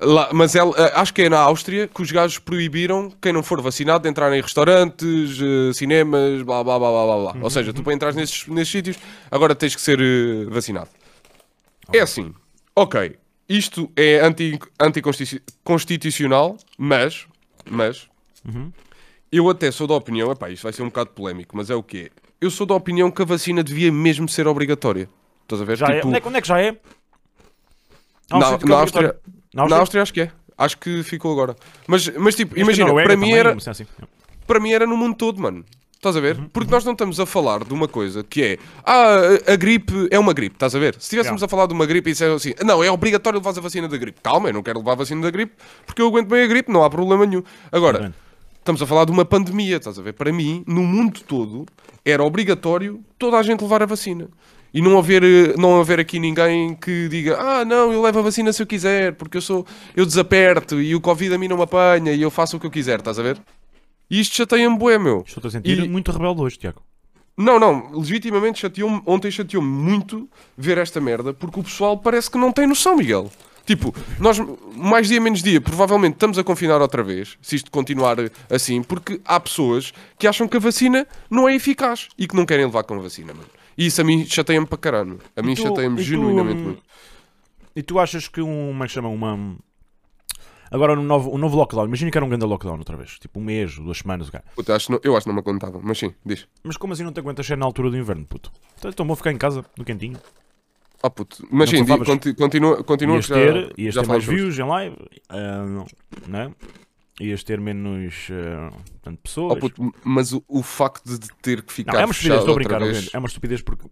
lá, 0.00 0.28
mas 0.32 0.54
ela, 0.54 0.72
eh, 0.78 0.92
acho 0.94 1.12
que 1.12 1.22
é 1.22 1.28
na 1.28 1.40
Áustria 1.40 1.88
que 1.88 2.00
os 2.00 2.12
gajos 2.12 2.38
proibiram 2.38 3.10
quem 3.20 3.32
não 3.32 3.42
for 3.42 3.60
vacinado 3.60 4.04
de 4.04 4.08
entrar 4.08 4.32
em 4.32 4.40
restaurantes, 4.40 5.38
eh, 5.40 5.72
cinemas, 5.72 6.42
blá 6.42 6.62
blá 6.62 6.78
blá 6.78 6.90
blá 6.90 7.04
blá. 7.04 7.32
blá. 7.32 7.42
Ou 7.42 7.50
seja, 7.50 7.72
tu 7.72 7.82
para 7.82 7.94
entrar 7.94 8.14
nesses, 8.14 8.46
nesses 8.46 8.68
sítios 8.70 8.96
agora 9.28 9.56
tens 9.56 9.74
que 9.74 9.80
ser 9.80 9.98
eh, 10.00 10.44
vacinado. 10.48 10.88
É 11.92 11.98
assim, 11.98 12.32
ok, 12.74 13.16
isto 13.48 13.90
é 13.96 14.20
anti, 14.20 14.58
anticonstitucional, 14.80 16.56
mas, 16.78 17.26
mas 17.68 18.08
Uhum. 18.46 18.70
eu 19.32 19.50
até 19.50 19.72
sou 19.72 19.88
da 19.88 19.94
opinião, 19.94 20.30
epá, 20.30 20.48
isto 20.48 20.62
vai 20.62 20.72
ser 20.72 20.82
um 20.82 20.86
bocado 20.86 21.10
polémico, 21.10 21.56
mas 21.56 21.70
é 21.70 21.74
o 21.74 21.82
quê? 21.82 22.12
Eu 22.40 22.50
sou 22.52 22.64
da 22.66 22.74
opinião 22.74 23.10
que 23.10 23.20
a 23.22 23.24
vacina 23.24 23.64
devia 23.64 23.90
mesmo 23.90 24.28
ser 24.28 24.46
obrigatória. 24.46 25.08
Estás 25.46 25.62
a 25.62 25.64
ver? 25.64 25.76
Já 25.76 25.86
é. 25.86 25.94
Tipo, 25.96 26.08
Onde, 26.08 26.16
é, 26.16 26.20
que- 26.20 26.28
onde 26.28 26.38
é 26.38 26.40
que 26.40 26.48
já 26.48 26.60
é? 26.60 26.76
Há 28.30 28.36
um 28.36 28.40
na, 28.40 28.58
que 28.58 28.64
é 28.64 28.68
na. 28.68 28.76
Áustria, 28.78 29.08
Na 29.08 29.12
na 29.54 29.62
Áustria? 29.62 29.80
Áustria 29.80 30.02
acho 30.02 30.12
que 30.14 30.20
é. 30.22 30.30
Acho 30.58 30.78
que 30.78 31.02
ficou 31.02 31.32
agora. 31.32 31.54
Mas, 31.86 32.08
mas 32.16 32.34
tipo, 32.34 32.54
Este 32.54 32.62
imagina, 32.62 32.86
Noruega 32.88 33.08
para 33.10 33.16
mim, 33.16 33.26
também, 33.26 33.38
era, 33.38 33.50
é 33.52 33.70
assim. 33.70 33.86
para 34.46 34.58
mim 34.60 34.72
era 34.72 34.86
no 34.86 34.96
mundo 34.96 35.14
todo, 35.16 35.40
mano. 35.40 35.64
Estás 35.94 36.16
a 36.16 36.20
ver? 36.20 36.36
Uhum, 36.38 36.48
Porque 36.48 36.70
nós 36.70 36.84
não 36.84 36.92
estamos 36.92 37.18
a 37.18 37.26
falar 37.26 37.64
de 37.64 37.72
uma 37.72 37.88
coisa 37.88 38.22
que 38.22 38.42
é 38.42 38.58
Ah, 38.84 39.16
a, 39.52 39.56
gripe 39.56 40.08
é 40.10 40.18
uma 40.18 40.32
gripe, 40.32 40.54
estás 40.54 40.74
a 40.74 40.78
ver? 40.78 40.94
Se 40.94 41.00
estivéssemos 41.00 41.40
Yeah. 41.40 41.46
a 41.46 41.48
falar 41.48 41.66
de 41.66 41.72
uma 41.72 41.86
gripe 41.86 42.10
e 42.10 42.12
disser 42.12 42.30
assim 42.30 42.52
Não, 42.64 42.84
é 42.84 42.90
obrigatório 42.90 43.38
levar 43.40 43.50
a 43.58 43.60
vacina 43.62 43.88
da 43.88 43.96
gripe 43.96 44.20
Calma, 44.22 44.50
eu 44.50 44.52
não 44.52 44.62
quero 44.62 44.78
levar 44.78 44.92
a 44.92 44.96
vacina 44.96 45.22
da 45.22 45.30
gripe 45.30 45.54
Porque 45.86 46.00
eu 46.02 46.06
aguento 46.06 46.28
bem 46.28 46.42
a 46.44 46.46
gripe, 46.46 46.70
não 46.70 46.84
há 46.84 46.90
problema 46.90 47.24
nenhum 47.26 47.42
Agora, 47.72 47.96
Exatamente. 47.96 48.18
estamos 48.58 48.82
a 48.82 48.86
falar 48.86 49.04
de 49.06 49.10
uma 49.12 49.24
pandemia, 49.24 49.78
estás 49.78 49.98
a 49.98 50.02
ver? 50.02 50.12
Para 50.12 50.30
mim, 50.32 50.62
no 50.66 50.82
mundo 50.82 51.20
todo, 51.26 51.66
era 52.04 52.22
obrigatório 52.22 53.02
toda 53.18 53.38
a 53.38 53.42
gente 53.42 53.62
levar 53.62 53.82
a 53.82 53.86
vacina. 53.86 54.28
E 54.76 54.82
não 54.82 54.98
haver, 54.98 55.22
eh, 55.24 55.54
não 55.56 55.80
haver 55.80 55.98
aqui 55.98 56.18
ninguém 56.20 56.74
que 56.74 57.08
diga 57.08 57.36
Ah, 57.40 57.64
não, 57.64 57.90
eu 57.92 58.02
levo 58.02 58.18
a 58.18 58.22
vacina 58.22 58.52
se 58.52 58.62
eu 58.62 58.66
quiser 58.66 59.14
Porque 59.14 59.38
eu 59.38 59.40
sou, 59.40 59.64
eu 59.96 60.04
desaperto 60.04 60.80
E 60.80 60.94
o 60.94 61.00
Covid 61.00 61.34
a 61.34 61.38
mim 61.38 61.48
não 61.48 61.56
me 61.56 61.62
apanha 61.62 62.12
E 62.12 62.20
eu 62.20 62.30
faço 62.30 62.58
o 62.58 62.60
que 62.60 62.66
eu 62.66 62.70
quiser, 62.70 62.98
estás 62.98 63.18
a 63.18 63.22
ver? 63.22 63.40
E 64.10 64.20
isto 64.20 64.36
chateia-me 64.36 64.76
bué, 64.76 64.98
meu 64.98 65.24
Estou 65.26 65.48
a 65.48 65.50
sentir 65.50 65.78
E- 65.78 65.88
muito 65.88 66.12
rebelde 66.12 66.42
hoje, 66.42 66.58
Tiago. 66.58 66.82
não, 67.38 67.58
não, 67.58 67.90
legitimamente 67.98 68.58
chateou-me, 68.60 69.00
ontem 69.06 69.30
chateou-me 69.30 69.68
muito 69.68 70.28
ver 70.58 70.76
esta 70.78 71.00
merda, 71.00 71.32
porque 71.34 71.58
o 71.60 71.62
pessoal 71.64 71.96
parece 71.98 72.30
que 72.30 72.36
não 72.38 72.52
tem 72.52 72.66
noção, 72.66 72.96
Miguel. 72.96 73.30
Tipo, 73.66 73.92
nós, 74.20 74.38
mais 74.76 75.08
dia 75.08 75.20
menos 75.20 75.42
dia, 75.42 75.60
provavelmente 75.60 76.14
estamos 76.14 76.38
a 76.38 76.44
confinar 76.44 76.80
outra 76.80 77.02
vez, 77.02 77.36
se 77.42 77.56
isto 77.56 77.68
continuar 77.70 78.16
assim, 78.48 78.80
porque 78.82 79.20
há 79.24 79.40
pessoas 79.40 79.92
que 80.18 80.26
acham 80.28 80.46
que 80.46 80.56
a 80.56 80.60
vacina 80.60 81.04
não 81.28 81.48
é 81.48 81.54
eficaz 81.56 82.08
e 82.16 82.28
que 82.28 82.36
não 82.36 82.46
querem 82.46 82.64
levar 82.66 82.84
com 82.84 82.94
a 82.94 82.98
vacina, 83.02 83.34
mano. 83.34 83.48
E 83.76 83.86
isso 83.86 84.00
a 84.00 84.04
mim 84.04 84.24
chateia-me 84.26 84.66
para 84.66 84.78
caralho. 84.78 85.18
A 85.36 85.42
mim 85.42 85.54
chateia-me 85.56 86.02
genuinamente 86.02 86.60
hum, 86.60 86.64
muito. 86.64 86.82
E 87.74 87.82
tu 87.82 87.98
achas 87.98 88.26
que 88.28 88.40
um. 88.40 88.68
Como 88.68 88.84
é 88.84 88.86
que 88.86 88.92
chama? 88.92 89.08
Uma. 89.08 89.56
Agora 90.70 90.98
um 90.98 91.02
novo, 91.02 91.32
um 91.32 91.38
novo 91.38 91.56
lockdown. 91.56 91.86
Imagina 91.86 92.10
que 92.10 92.18
era 92.18 92.24
um 92.24 92.28
grande 92.28 92.44
lockdown 92.44 92.78
outra 92.78 92.96
vez. 92.96 93.18
Tipo 93.18 93.38
um 93.38 93.44
mês, 93.44 93.76
duas 93.76 93.98
semanas, 93.98 94.28
o 94.28 94.32
cara. 94.32 94.44
Puta, 94.54 94.74
acho, 94.74 94.90
não- 94.90 95.00
eu 95.04 95.16
acho 95.16 95.24
que 95.24 95.28
não 95.28 95.34
me 95.34 95.40
aguentava, 95.40 95.78
mas 95.82 95.98
sim, 95.98 96.12
diz. 96.24 96.48
Mas 96.64 96.76
como 96.76 96.92
assim 96.92 97.04
não 97.04 97.12
te 97.12 97.20
aguentas 97.20 97.46
ser 97.46 97.56
na 97.56 97.64
altura 97.66 97.90
do 97.90 97.96
inverno, 97.96 98.24
puto? 98.26 98.50
Então, 98.78 98.90
então 98.90 99.06
vou 99.06 99.14
ficar 99.14 99.30
em 99.30 99.36
casa, 99.38 99.64
no 99.78 99.84
quentinho. 99.84 100.18
Ah, 101.02 101.10
puto. 101.10 101.46
Mas 101.50 101.70
Não 101.70 101.78
sim, 101.78 102.18
di- 102.18 102.34
continua, 102.34 102.82
continua 102.82 103.16
Ias 103.16 103.26
que 103.26 103.32
ter, 103.34 103.54
já, 103.54 103.70
ias 103.78 103.94
já 103.94 104.00
ter 104.02 104.08
mais 104.08 104.24
views 104.24 104.58
em 104.58 104.62
live, 104.64 104.96
ah, 105.28 105.64
não, 105.66 105.86
né? 106.26 106.50
Ias 107.20 107.42
ter 107.42 107.60
menos 107.60 108.28
portanto, 108.92 109.20
pessoas. 109.22 109.52
Oh, 109.54 109.56
puto, 109.56 109.94
mas 110.04 110.32
o, 110.32 110.44
o 110.46 110.62
facto 110.62 111.18
de 111.18 111.28
ter 111.40 111.62
que 111.62 111.72
ficar 111.72 111.94
não, 111.94 112.00
é 112.00 112.04
uma 112.04 112.12
estupidez, 112.12 112.40
estou 112.40 112.52
a 112.52 112.56
brincar, 112.56 112.80
vez... 112.80 113.10
é 113.12 113.18
uma 113.18 113.26
estupidez 113.26 113.62
porque 113.62 113.88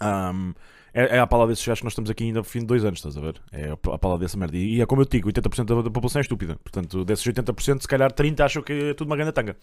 ahm, 0.00 0.52
é, 0.94 1.16
é 1.16 1.18
a 1.18 1.26
palavra 1.26 1.52
desses 1.52 1.66
gajos 1.66 1.80
que 1.80 1.84
nós 1.84 1.92
estamos 1.92 2.08
aqui 2.08 2.22
ainda 2.22 2.38
ao 2.38 2.44
fim 2.44 2.60
de 2.60 2.66
dois 2.66 2.84
anos, 2.84 3.00
estás 3.00 3.16
a 3.16 3.20
ver? 3.20 3.42
É 3.50 3.72
a, 3.72 3.98
palavra 3.98 4.24
dessa 4.24 4.38
merda. 4.38 4.56
E, 4.56 4.76
e 4.76 4.80
é 4.80 4.86
como 4.86 5.02
eu 5.02 5.06
digo, 5.06 5.28
80% 5.28 5.64
da, 5.64 5.82
da 5.82 5.90
população 5.90 6.20
é 6.20 6.22
estúpida. 6.22 6.56
Portanto, 6.62 7.04
desses 7.04 7.26
80%, 7.26 7.82
se 7.82 7.88
calhar 7.88 8.12
30% 8.12 8.40
acham 8.40 8.62
que 8.62 8.72
é 8.72 8.94
tudo 8.94 9.08
uma 9.08 9.16
grande 9.16 9.32
tanga. 9.32 9.56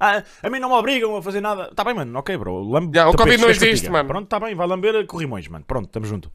Ah, 0.00 0.24
a 0.42 0.50
mim 0.50 0.58
não 0.58 0.68
me 0.68 0.74
obrigam 0.74 1.16
a 1.16 1.22
fazer 1.22 1.40
nada. 1.40 1.70
Tá 1.76 1.84
bem, 1.84 1.94
mano, 1.94 2.18
ok, 2.18 2.36
bro. 2.36 2.68
Lambe 2.68 2.98
Ya, 2.98 3.08
o 3.08 3.14
Covid 3.14 3.40
não 3.40 3.50
existe, 3.50 3.88
mano. 3.88 4.08
Pronto, 4.08 4.26
tá 4.26 4.40
bem, 4.40 4.54
vai 4.56 4.66
lamber 4.66 5.06
corrimões, 5.06 5.46
mano. 5.46 5.64
Pronto, 5.64 5.86
estamos 5.86 6.08
junto. 6.08 6.30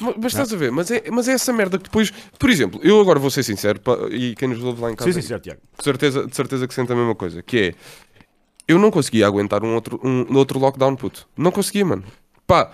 Mas, 0.00 0.32
estás 0.32 0.52
a 0.52 0.56
ver, 0.56 0.70
mas 0.70 0.90
é, 0.90 1.04
mas 1.10 1.28
é 1.28 1.32
essa 1.32 1.52
merda 1.52 1.78
que 1.78 1.84
depois. 1.84 2.12
Por 2.38 2.50
exemplo, 2.50 2.80
eu 2.82 3.00
agora 3.00 3.18
vou 3.18 3.30
ser 3.30 3.42
sincero, 3.42 3.80
e 4.10 4.34
quem 4.36 4.48
nos 4.48 4.62
ouve 4.62 4.80
lá 4.80 4.90
em 4.90 4.96
casa, 4.96 5.12
Sim, 5.12 5.20
sim, 5.20 5.26
certo, 5.28 5.42
Tiago. 5.44 5.60
de, 5.76 5.84
certeza, 5.84 6.26
de 6.26 6.36
certeza 6.36 6.68
que 6.68 6.74
sente 6.74 6.92
a 6.92 6.96
mesma 6.96 7.14
coisa, 7.14 7.42
que 7.42 7.58
é. 7.58 7.74
Eu 8.66 8.78
não 8.78 8.90
conseguia 8.90 9.26
aguentar 9.26 9.64
um 9.64 9.74
outro, 9.74 9.98
um, 10.04 10.36
outro 10.36 10.58
lockdown, 10.58 10.94
puto. 10.94 11.26
Não 11.36 11.50
conseguia, 11.50 11.86
mano. 11.86 12.04
Pá, 12.46 12.70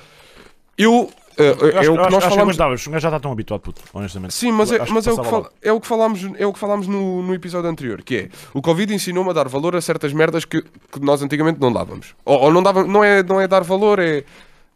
eu 0.76 1.10
Uh, 1.36 1.42
Eu 1.42 1.68
é 1.70 1.78
acho, 1.78 1.92
o 1.92 1.96
que 1.96 2.10
nós. 2.10 2.86
Um 2.86 2.90
gajo 2.92 3.02
já 3.02 3.08
está 3.08 3.18
tão 3.18 3.32
habituado, 3.32 3.60
puto, 3.60 3.82
honestamente. 3.92 4.32
Sim, 4.34 4.52
mas, 4.52 4.70
é, 4.70 4.78
mas 4.88 5.06
é, 5.06 5.12
o 5.12 5.20
que 5.20 5.28
fal- 5.28 5.50
é 5.62 5.72
o 5.72 5.80
que 5.80 5.86
falámos, 5.86 6.20
é 6.38 6.46
o 6.46 6.52
que 6.52 6.58
falámos 6.58 6.86
no, 6.86 7.22
no 7.22 7.34
episódio 7.34 7.68
anterior, 7.68 8.02
que 8.02 8.16
é 8.16 8.28
o 8.52 8.62
Covid 8.62 8.94
ensinou-me 8.94 9.30
a 9.30 9.32
dar 9.32 9.48
valor 9.48 9.74
a 9.74 9.80
certas 9.80 10.12
merdas 10.12 10.44
que, 10.44 10.62
que 10.62 11.00
nós 11.00 11.22
antigamente 11.22 11.60
não 11.60 11.72
dávamos. 11.72 12.14
Ou, 12.24 12.38
ou 12.38 12.52
não 12.52 12.62
dávamos, 12.62 12.88
não 12.88 13.02
é, 13.02 13.22
não 13.24 13.40
é 13.40 13.48
dar 13.48 13.64
valor, 13.64 13.98
é, 13.98 14.22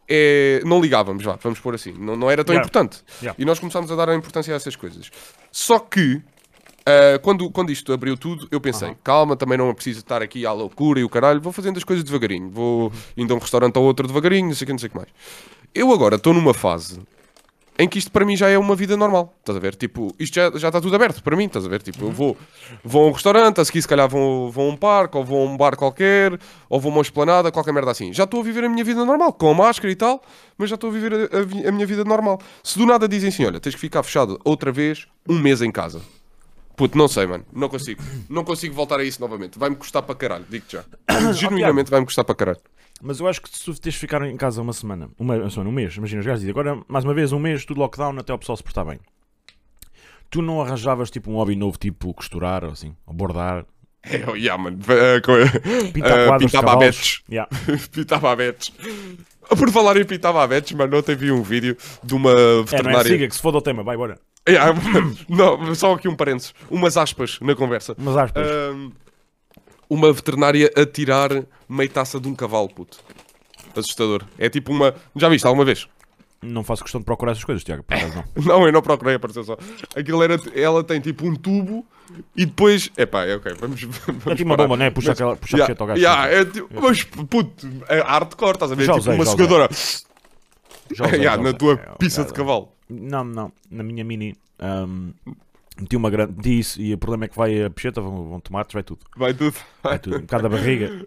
é 0.09 0.61
não 0.65 0.81
ligávamos, 0.81 1.23
vá, 1.23 1.37
vamos 1.41 1.59
pôr 1.59 1.75
assim. 1.75 1.93
Não, 1.93 2.15
não 2.15 2.29
era 2.31 2.43
tão 2.43 2.53
Yeah. 2.53 2.65
importante. 2.67 3.03
Yeah. 3.21 3.39
E 3.41 3.45
nós 3.45 3.59
começámos 3.59 3.91
a 3.91 3.95
dar 3.95 4.09
a 4.09 4.15
importância 4.15 4.53
a 4.53 4.57
essas 4.57 4.75
coisas. 4.75 5.11
Só 5.51 5.77
que 5.77 6.21
ah, 6.85 7.19
quando, 7.21 7.49
quando 7.51 7.71
isto 7.71 7.93
abriu 7.93 8.17
tudo, 8.17 8.47
eu 8.49 8.59
pensei, 8.59 8.95
calma, 9.03 9.35
também 9.35 9.57
não 9.57 9.69
é 9.69 9.73
preciso 9.73 9.99
estar 9.99 10.21
aqui 10.23 10.45
à 10.45 10.51
loucura 10.51 10.99
e 10.99 11.03
o 11.03 11.09
caralho, 11.09 11.39
vou 11.39 11.53
fazendo 11.53 11.77
as 11.77 11.83
coisas 11.83 12.03
devagarinho, 12.03 12.49
vou 12.49 12.91
indo 13.15 13.31
a 13.31 13.37
um 13.37 13.39
restaurante 13.39 13.77
ao 13.77 13.83
outro 13.83 14.07
devagarinho, 14.07 14.47
não 14.47 14.55
sei 14.55 14.65
o 14.65 14.67
que, 14.67 14.71
não 14.73 14.79
sei 14.79 14.87
o 14.87 14.91
que 14.91 14.97
mais. 14.97 15.09
Eu 15.75 15.93
agora 15.93 16.15
estou 16.15 16.33
numa 16.33 16.53
fase 16.53 16.99
em 17.79 17.87
que 17.87 17.97
isto 17.97 18.11
para 18.11 18.25
mim 18.25 18.35
já 18.35 18.49
é 18.49 18.57
uma 18.57 18.75
vida 18.75 18.97
normal, 18.97 19.33
estás 19.39 19.55
a 19.55 19.59
ver? 19.59 19.73
Tipo, 19.73 20.13
isto 20.19 20.35
já, 20.35 20.51
já 20.55 20.67
está 20.67 20.81
tudo 20.81 20.93
aberto 20.93 21.23
para 21.23 21.37
mim, 21.37 21.45
estás 21.45 21.65
a 21.65 21.69
ver? 21.69 21.81
Tipo, 21.81 22.05
eu 22.05 22.11
vou, 22.11 22.37
vou 22.83 23.05
a 23.05 23.07
um 23.07 23.11
restaurante, 23.13 23.61
a 23.61 23.65
seguir 23.65 23.81
se 23.81 23.87
calhar 23.87 24.09
vou, 24.09 24.51
vou 24.51 24.69
a 24.69 24.73
um 24.73 24.75
parque, 24.75 25.15
ou 25.15 25.23
vou 25.23 25.47
a 25.47 25.49
um 25.49 25.55
bar 25.55 25.77
qualquer, 25.77 26.37
ou 26.67 26.77
vou 26.77 26.91
a 26.91 26.95
uma 26.95 27.01
esplanada, 27.01 27.49
qualquer 27.53 27.73
merda 27.73 27.89
assim. 27.89 28.11
Já 28.11 28.25
estou 28.25 28.41
a 28.41 28.43
viver 28.43 28.65
a 28.65 28.69
minha 28.69 28.83
vida 28.83 29.05
normal, 29.05 29.31
com 29.31 29.49
a 29.49 29.53
máscara 29.53 29.89
e 29.89 29.95
tal, 29.95 30.21
mas 30.57 30.69
já 30.69 30.75
estou 30.75 30.89
a 30.89 30.93
viver 30.93 31.13
a, 31.13 31.37
a 31.37 31.69
a 31.69 31.71
minha 31.71 31.85
vida 31.85 32.03
normal. 32.03 32.41
Se 32.61 32.77
do 32.77 32.85
nada 32.85 33.07
dizem 33.07 33.29
assim, 33.29 33.45
olha, 33.45 33.61
tens 33.61 33.75
que 33.75 33.81
ficar 33.81 34.03
fechado 34.03 34.37
outra 34.43 34.73
vez 34.73 35.07
um 35.27 35.39
mês 35.39 35.61
em 35.61 35.71
casa. 35.71 36.01
Puto, 36.79 36.97
não 36.97 37.09
sei, 37.09 37.25
mano. 37.25 37.45
Não 37.51 37.67
consigo. 37.67 38.01
Não 38.29 38.41
consigo 38.41 38.73
voltar 38.73 39.01
a 39.01 39.03
isso 39.03 39.19
novamente. 39.19 39.59
Vai-me 39.59 39.75
custar 39.75 40.01
para 40.01 40.15
caralho, 40.15 40.45
digo-te 40.49 40.77
já. 40.77 40.85
Genuinamente 41.33 41.91
vai-me 41.91 42.05
custar 42.05 42.23
para 42.23 42.33
caralho. 42.33 42.59
Mas 43.01 43.19
eu 43.19 43.27
acho 43.27 43.41
que 43.41 43.49
se 43.49 43.65
tu 43.65 43.73
tens 43.77 43.95
de 43.95 43.99
ficar 43.99 44.21
em 44.21 44.37
casa 44.37 44.61
uma 44.61 44.71
semana, 44.71 45.09
uma, 45.19 45.35
uma 45.35 45.49
semana, 45.49 45.69
um 45.69 45.73
mês, 45.73 45.93
imagina 45.97 46.21
os 46.21 46.25
gajos 46.25 46.39
dizem, 46.39 46.51
agora 46.51 46.81
mais 46.87 47.03
uma 47.03 47.13
vez, 47.13 47.33
um 47.33 47.39
mês, 47.39 47.65
tudo 47.65 47.81
lockdown 47.81 48.17
até 48.17 48.33
o 48.33 48.37
pessoal 48.37 48.55
se 48.55 48.63
portar 48.63 48.85
bem. 48.85 48.97
Tu 50.29 50.41
não 50.41 50.61
arranjavas 50.61 51.11
tipo 51.11 51.29
um 51.29 51.35
hobby 51.35 51.53
novo, 51.53 51.77
tipo 51.77 52.13
costurar 52.13 52.63
ou 52.63 52.71
assim, 52.71 52.95
ou 53.05 53.13
bordar, 53.13 53.65
É, 54.03 54.23
oh, 54.29 54.35
yeah, 54.35 54.61
mano. 54.61 54.77
Uh, 54.77 55.21
co- 55.21 55.91
pintar 55.91 56.19
uh, 56.21 56.27
quadros, 56.27 56.51
de 56.51 56.57
pintar 56.57 56.63
babetes. 56.63 57.21
Yeah. 57.29 57.49
pintar 57.91 58.19
babetes. 58.21 58.73
Por 59.49 59.69
falar 59.71 59.97
em 59.97 60.05
pintar 60.05 60.31
babetes, 60.31 60.71
mano, 60.71 60.97
ontem 60.97 61.15
vi 61.15 61.31
um 61.31 61.43
vídeo 61.43 61.75
de 62.01 62.13
uma 62.13 62.31
É, 62.31 62.33
não 62.33 62.59
é? 62.59 62.63
veterinária. 62.63 63.11
Siga, 63.11 63.27
que 63.27 63.35
se 63.35 63.41
foda 63.41 63.57
o 63.57 63.61
tema, 63.61 63.83
vai, 63.83 63.97
bora. 63.97 64.17
Yeah, 64.53 64.73
não, 65.29 65.75
só 65.75 65.93
aqui 65.93 66.07
um 66.07 66.15
parênteses. 66.15 66.53
Umas 66.69 66.97
aspas 66.97 67.39
na 67.41 67.55
conversa. 67.55 67.95
Umas 67.97 68.17
aspas. 68.17 68.47
Ahm, 68.47 68.91
uma 69.89 70.11
veterinária 70.13 70.71
a 70.75 70.85
tirar 70.85 71.29
meia 71.67 71.89
taça 71.89 72.19
de 72.19 72.27
um 72.27 72.35
cavalo, 72.35 72.69
puto. 72.69 72.99
Assustador. 73.75 74.23
É 74.37 74.49
tipo 74.49 74.71
uma. 74.71 74.93
Já 75.15 75.29
viste 75.29 75.45
alguma 75.45 75.65
vez? 75.65 75.87
Não 76.41 76.63
faço 76.63 76.83
questão 76.83 77.01
de 77.01 77.05
procurar 77.05 77.33
essas 77.33 77.43
coisas, 77.43 77.63
Tiago, 77.63 77.83
não. 77.89 78.43
Não, 78.59 78.65
eu 78.65 78.71
não 78.71 78.81
procurei, 78.81 79.15
apareceu 79.15 79.43
só. 79.43 79.57
Aquilo 79.95 80.23
era. 80.23 80.39
Ela 80.55 80.83
tem 80.83 80.99
tipo 81.01 81.27
um 81.27 81.35
tubo 81.35 81.85
e 82.35 82.45
depois. 82.45 82.89
Epá, 82.97 83.25
é 83.25 83.35
ok, 83.35 83.53
vamos. 83.59 83.81
vamos 83.81 84.25
É 84.27 84.35
tipo 84.35 84.49
uma 84.49 84.55
bomba, 84.55 84.77
né? 84.77 84.89
Puxa, 84.89 85.09
Mas- 85.09 85.17
aquela, 85.19 85.35
puxa 85.35 85.57
Yeah, 85.57 85.75
a 85.77 85.83
ao 85.83 85.87
gajo. 85.87 86.01
yeah, 86.01 86.31
é 86.31 86.45
tipo, 86.45 86.69
mas 86.81 87.03
puto, 87.03 87.67
é 87.89 87.99
hardcore, 87.99 88.53
estás 88.53 88.71
a 88.71 88.75
ver? 88.75 88.85
Já 88.85 88.93
tipo 88.93 89.01
usei, 89.01 89.15
uma 89.15 89.25
já 89.25 89.31
usei. 89.33 89.47
Usei, 90.91 91.19
Yeah, 91.21 91.41
na 91.41 91.53
tua 91.53 91.73
É, 91.73 91.95
pista 91.97 92.21
é, 92.21 92.25
de 92.25 92.33
cavalo. 92.33 92.71
Não, 92.89 93.23
não. 93.23 93.51
Na 93.69 93.83
minha 93.83 94.03
mini. 94.03 94.35
ahm, 94.59 95.11
meti 95.79 95.95
uma 95.95 96.09
grande. 96.09 96.33
Meti 96.37 96.59
isso 96.59 96.81
e 96.81 96.93
o 96.93 96.97
problema 96.97 97.25
é 97.25 97.27
que 97.27 97.35
vai 97.37 97.63
a 97.63 97.69
peixeta, 97.69 98.01
vão, 98.01 98.29
vão 98.29 98.39
tomates, 98.39 98.73
vai 98.73 98.83
tudo. 98.83 98.99
Vai 99.15 99.33
tudo. 99.33 99.55
Vai 99.83 99.99
tudo. 99.99 100.17
Um 100.17 100.21
bocado 100.21 100.43
da 100.43 100.49
barriga. 100.49 101.05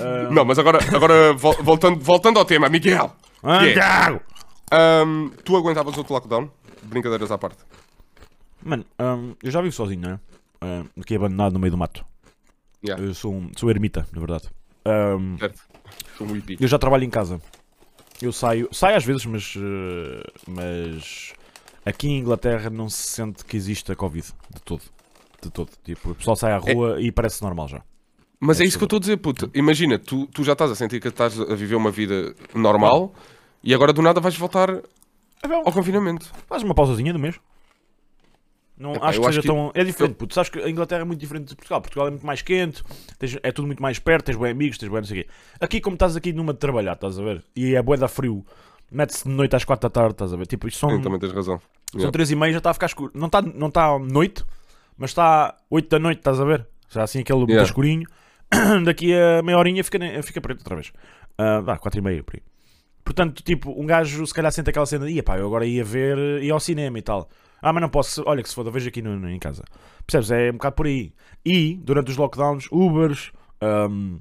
Ah, 0.00 0.28
Não, 0.34 0.44
mas 0.44 0.58
agora, 0.58 0.78
agora 0.94 1.32
vol- 1.34 1.62
voltando, 1.62 2.00
voltando 2.00 2.38
ao 2.38 2.44
tema, 2.44 2.68
Miguel. 2.68 3.14
ah, 3.42 3.58
que 3.60 3.78
é? 3.78 4.20
Ahm, 4.72 5.30
tu 5.44 5.56
aguentavas 5.56 5.96
outro 5.96 6.12
lockdown? 6.14 6.50
Brincadeiras 6.82 7.30
à 7.30 7.38
parte. 7.38 7.58
Mano, 8.62 8.84
eu 9.42 9.50
já 9.50 9.60
vivo 9.60 9.72
sozinho, 9.74 10.00
não 10.02 10.10
é? 10.10 10.20
Ahm, 10.60 10.86
aqui 11.00 11.14
abandonado 11.14 11.52
no 11.52 11.58
meio 11.60 11.70
do 11.70 11.78
mato. 11.78 12.04
Yeah. 12.84 13.02
Eu 13.02 13.14
sou, 13.14 13.32
um, 13.34 13.50
sou 13.56 13.70
ermita, 13.70 14.06
na 14.12 14.18
verdade. 14.20 14.48
Certo. 15.38 15.60
Sou 16.18 16.26
um 16.26 16.32
hippie. 16.32 16.56
eu 16.60 16.68
já 16.68 16.78
trabalho 16.78 17.04
em 17.04 17.10
casa. 17.10 17.40
Eu 18.22 18.32
saio, 18.32 18.68
saio 18.72 18.96
às 18.96 19.04
vezes, 19.04 19.26
mas, 19.26 19.54
eh, 19.56 20.22
mas 20.48 21.32
aqui 21.84 22.08
em 22.08 22.18
Inglaterra 22.18 22.70
não 22.70 22.88
se 22.88 23.02
sente 23.02 23.44
que 23.44 23.56
existe 23.56 23.92
a 23.92 23.96
Covid 23.96 24.26
de 24.54 24.62
todo. 24.62 24.82
De 25.42 25.50
todo. 25.50 25.70
Tipo, 25.84 26.10
o 26.10 26.14
pessoal 26.14 26.36
sai 26.36 26.52
à 26.52 26.58
rua 26.58 27.00
e 27.00 27.12
parece 27.12 27.42
normal 27.42 27.68
já. 27.68 27.82
Mas 28.40 28.60
É 28.60 28.64
é 28.64 28.66
isso 28.66 28.78
que 28.78 28.84
eu 28.84 28.86
estou 28.86 28.98
a 28.98 29.00
dizer, 29.00 29.16
puto. 29.18 29.50
Imagina, 29.54 29.98
tu, 29.98 30.26
tu 30.26 30.42
já 30.44 30.52
estás 30.52 30.70
a 30.70 30.74
sentir 30.74 31.00
que 31.00 31.08
estás 31.08 31.38
a 31.40 31.54
viver 31.54 31.74
uma 31.74 31.90
vida 31.90 32.34
normal 32.54 33.14
e 33.62 33.74
agora 33.74 33.92
do 33.92 34.02
nada 34.02 34.20
vais 34.20 34.36
voltar 34.36 34.70
ao 34.70 35.72
confinamento. 35.72 36.30
Faz 36.48 36.62
uma 36.62 36.74
pausazinha 36.74 37.12
do 37.12 37.18
mês. 37.18 37.38
Não, 38.78 38.94
Epá, 38.94 39.08
acho 39.08 39.18
eu 39.18 39.22
que 39.22 39.28
acho 39.28 39.34
seja 39.36 39.40
que- 39.42 39.46
tão. 39.48 39.70
É 39.74 39.82
diferente, 39.84 40.14
puto. 40.16 40.34
Sabes 40.34 40.50
que 40.50 40.58
a 40.58 40.68
Inglaterra 40.68 41.00
é 41.00 41.04
muito 41.04 41.18
diferente 41.20 41.48
de 41.48 41.56
Portugal. 41.56 41.80
Portugal 41.80 42.06
é 42.08 42.10
muito 42.10 42.26
mais 42.26 42.42
quente, 42.42 42.82
tens- 43.18 43.38
é 43.42 43.50
tudo 43.52 43.66
muito 43.66 43.82
mais 43.82 43.98
perto, 43.98 44.26
tens 44.26 44.36
bem 44.36 44.50
amigos, 44.50 44.76
tens 44.78 44.88
bem 44.88 44.98
não 44.98 45.04
sei 45.04 45.20
o 45.20 45.24
quê. 45.24 45.30
Aqui, 45.60 45.80
como 45.80 45.94
estás 45.94 46.14
aqui 46.16 46.32
numa 46.32 46.52
de 46.52 46.58
trabalhar, 46.58 46.92
estás 46.92 47.18
a 47.18 47.22
ver? 47.22 47.42
E 47.56 47.74
é 47.74 47.82
bué 47.82 47.96
da 47.96 48.06
frio, 48.08 48.44
mete-se 48.90 49.24
de 49.24 49.30
noite 49.30 49.56
às 49.56 49.64
4 49.64 49.88
da 49.88 49.92
tarde, 49.92 50.12
estás 50.12 50.32
a 50.32 50.36
ver? 50.36 50.46
Tipo, 50.46 50.68
isto 50.68 50.78
são, 50.78 50.90
Sim, 50.90 51.00
também 51.00 51.18
tens 51.18 51.32
razão. 51.32 51.58
são 51.90 52.00
Yeah. 52.00 52.12
3 52.12 52.30
e 52.30 52.36
meia, 52.36 52.52
já 52.52 52.58
está 52.58 52.70
a 52.70 52.74
ficar 52.74 52.86
escuro. 52.86 53.10
Não 53.14 53.26
está 53.28 53.40
não 53.40 53.70
tá 53.70 53.98
noite, 53.98 54.44
mas 54.98 55.10
está 55.10 55.56
8 55.70 55.88
da 55.88 55.98
noite, 55.98 56.18
estás 56.18 56.38
a 56.40 56.44
ver? 56.44 56.66
Já 56.90 57.02
assim 57.02 57.20
aquele 57.20 57.40
Yeah. 57.44 57.62
escurinho. 57.62 58.06
Daqui 58.84 59.12
a 59.14 59.42
meia 59.42 59.56
horinha 59.58 59.82
fica, 59.82 59.98
fica 60.22 60.40
preto 60.40 60.58
outra 60.58 60.74
vez. 60.76 60.92
Ah, 61.38 61.60
Vá, 61.60 61.78
4 61.78 61.98
e 61.98 62.02
meia, 62.02 62.22
por 62.22 62.36
aí. 62.36 62.42
Portanto, 63.04 63.42
tipo, 63.42 63.70
um 63.80 63.86
gajo 63.86 64.26
se 64.26 64.34
calhar 64.34 64.50
sente 64.52 64.68
aquela 64.70 64.84
cena 64.84 65.08
"Ia 65.08 65.22
pá, 65.22 65.38
eu 65.38 65.46
agora 65.46 65.64
ia 65.64 65.84
ver, 65.84 66.42
ia 66.42 66.52
ao 66.52 66.58
cinema 66.60 66.98
e 66.98 67.02
tal. 67.02 67.28
Ah, 67.62 67.72
mas 67.72 67.80
não 67.80 67.88
posso, 67.88 68.22
olha 68.26 68.42
que 68.42 68.48
se 68.48 68.54
foda, 68.54 68.70
vejo 68.70 68.88
aqui 68.88 69.00
no, 69.02 69.18
no- 69.18 69.28
em 69.30 69.38
casa. 69.38 69.64
Percebes? 70.06 70.30
É 70.30 70.50
um 70.50 70.54
bocado 70.54 70.76
por 70.76 70.86
aí. 70.86 71.12
E, 71.44 71.74
durante 71.82 72.10
os 72.10 72.16
lockdowns, 72.16 72.66
Ubers, 72.70 73.32
ahm, 73.60 74.18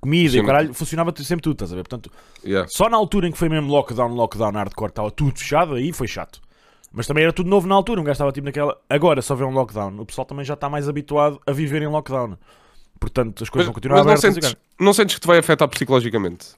comida 0.00 0.28
e 0.28 0.38
Sim. 0.38 0.40
o 0.40 0.46
caralho, 0.46 0.72
funcionava 0.74 1.12
sempre 1.16 1.42
tudo, 1.42 1.54
estás 1.54 1.72
a 1.72 1.76
ver? 1.76 1.82
Portanto, 1.82 2.10
Yeah. 2.44 2.68
só 2.70 2.88
na 2.88 2.96
altura 2.96 3.28
em 3.28 3.32
que 3.32 3.38
foi 3.38 3.48
mesmo 3.48 3.70
lockdown, 3.70 4.14
lockdown, 4.14 4.52
hardcore, 4.52 4.90
estava 4.90 5.10
tudo 5.10 5.38
fechado, 5.38 5.74
aí 5.74 5.92
foi 5.92 6.06
chato. 6.06 6.40
Mas 6.92 7.06
também 7.06 7.22
era 7.24 7.32
tudo 7.32 7.48
novo 7.48 7.66
na 7.68 7.74
altura, 7.74 8.00
um 8.00 8.04
gajo 8.04 8.12
estava 8.14 8.32
tipo 8.32 8.44
naquela. 8.44 8.76
Agora 8.88 9.22
só 9.22 9.34
vê 9.34 9.44
um 9.44 9.50
lockdown, 9.52 9.98
o 10.00 10.06
pessoal 10.06 10.24
também 10.24 10.44
já 10.44 10.54
está 10.54 10.68
mais 10.68 10.88
habituado 10.88 11.40
a 11.46 11.52
viver 11.52 11.82
em 11.82 11.86
lockdown. 11.88 12.36
Portanto, 12.98 13.42
as 13.42 13.48
coisas 13.48 13.66
vão 13.66 13.72
Mas, 13.72 13.74
continuar 13.74 13.96
mas 13.98 14.06
não, 14.06 14.14
e 14.14 14.18
sentes, 14.34 14.56
não 14.78 14.92
sentes 14.92 15.14
que 15.14 15.20
te 15.22 15.26
vai 15.26 15.38
afetar 15.38 15.68
psicologicamente? 15.68 16.48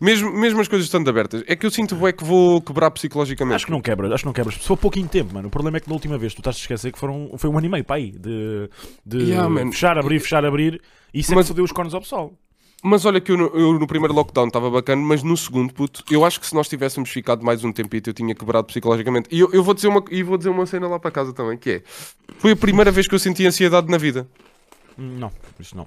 Mesmo, 0.00 0.32
mesmo 0.32 0.60
as 0.60 0.66
coisas 0.68 0.86
estando 0.86 1.08
abertas. 1.10 1.44
É 1.46 1.54
que 1.54 1.66
eu 1.66 1.70
sinto 1.70 2.06
é 2.06 2.12
que 2.12 2.24
vou 2.24 2.62
quebrar 2.62 2.90
psicologicamente. 2.90 3.56
Acho 3.56 3.66
que 3.66 3.72
não 3.72 3.82
quebras, 3.82 4.10
acho 4.12 4.22
que 4.22 4.26
não 4.26 4.32
quebras. 4.32 4.54
Se 4.54 4.66
for 4.66 4.76
pouquinho 4.76 5.06
tempo, 5.08 5.34
mano. 5.34 5.48
O 5.48 5.50
problema 5.50 5.76
é 5.76 5.80
que 5.80 5.88
na 5.88 5.94
última 5.94 6.16
vez 6.16 6.32
tu 6.34 6.38
estás 6.38 6.56
a 6.56 6.58
esquecer 6.58 6.90
que 6.90 6.98
foram, 6.98 7.30
foi 7.36 7.50
um 7.50 7.58
ano 7.58 7.66
e 7.66 7.70
meio, 7.70 7.84
pá, 7.84 7.96
aí, 7.96 8.10
de, 8.12 8.70
de 9.04 9.24
Yeah, 9.24 9.70
fechar, 9.70 9.98
abrir, 9.98 10.18
fechar, 10.20 10.44
abrir 10.44 10.80
e 11.12 11.22
sempre 11.22 11.36
Mas- 11.36 11.48
fodeu 11.48 11.64
os 11.64 11.72
cornos 11.72 11.94
ao 11.94 12.00
pessoal. 12.00 12.32
Mas 12.82 13.04
olha 13.04 13.20
que 13.20 13.30
eu 13.30 13.36
no, 13.36 13.44
eu 13.48 13.78
no 13.78 13.86
primeiro 13.86 14.14
lockdown 14.14 14.46
estava 14.46 14.70
bacana, 14.70 15.02
mas 15.02 15.22
no 15.22 15.36
segundo, 15.36 15.70
puto, 15.74 16.02
eu 16.10 16.24
acho 16.24 16.40
que 16.40 16.46
se 16.46 16.54
nós 16.54 16.66
tivéssemos 16.66 17.10
ficado 17.10 17.44
mais 17.44 17.62
um 17.62 17.70
tempito, 17.70 18.08
eu 18.08 18.14
tinha 18.14 18.34
quebrado 18.34 18.66
psicologicamente. 18.68 19.28
E 19.30 19.38
eu, 19.38 19.50
eu 19.52 19.62
vou, 19.62 19.74
dizer 19.74 19.88
uma, 19.88 20.02
e 20.10 20.22
vou 20.22 20.38
dizer 20.38 20.48
uma 20.48 20.64
cena 20.64 20.88
lá 20.88 20.98
para 20.98 21.10
casa 21.10 21.34
também, 21.34 21.58
que 21.58 21.70
é... 21.70 21.82
Foi 22.38 22.52
a 22.52 22.56
primeira 22.56 22.90
vez 22.90 23.06
que 23.06 23.14
eu 23.14 23.18
senti 23.18 23.46
ansiedade 23.46 23.90
na 23.90 23.98
vida. 23.98 24.26
Hum, 24.98 25.18
Não, 25.18 25.30
isso 25.58 25.76
não. 25.76 25.86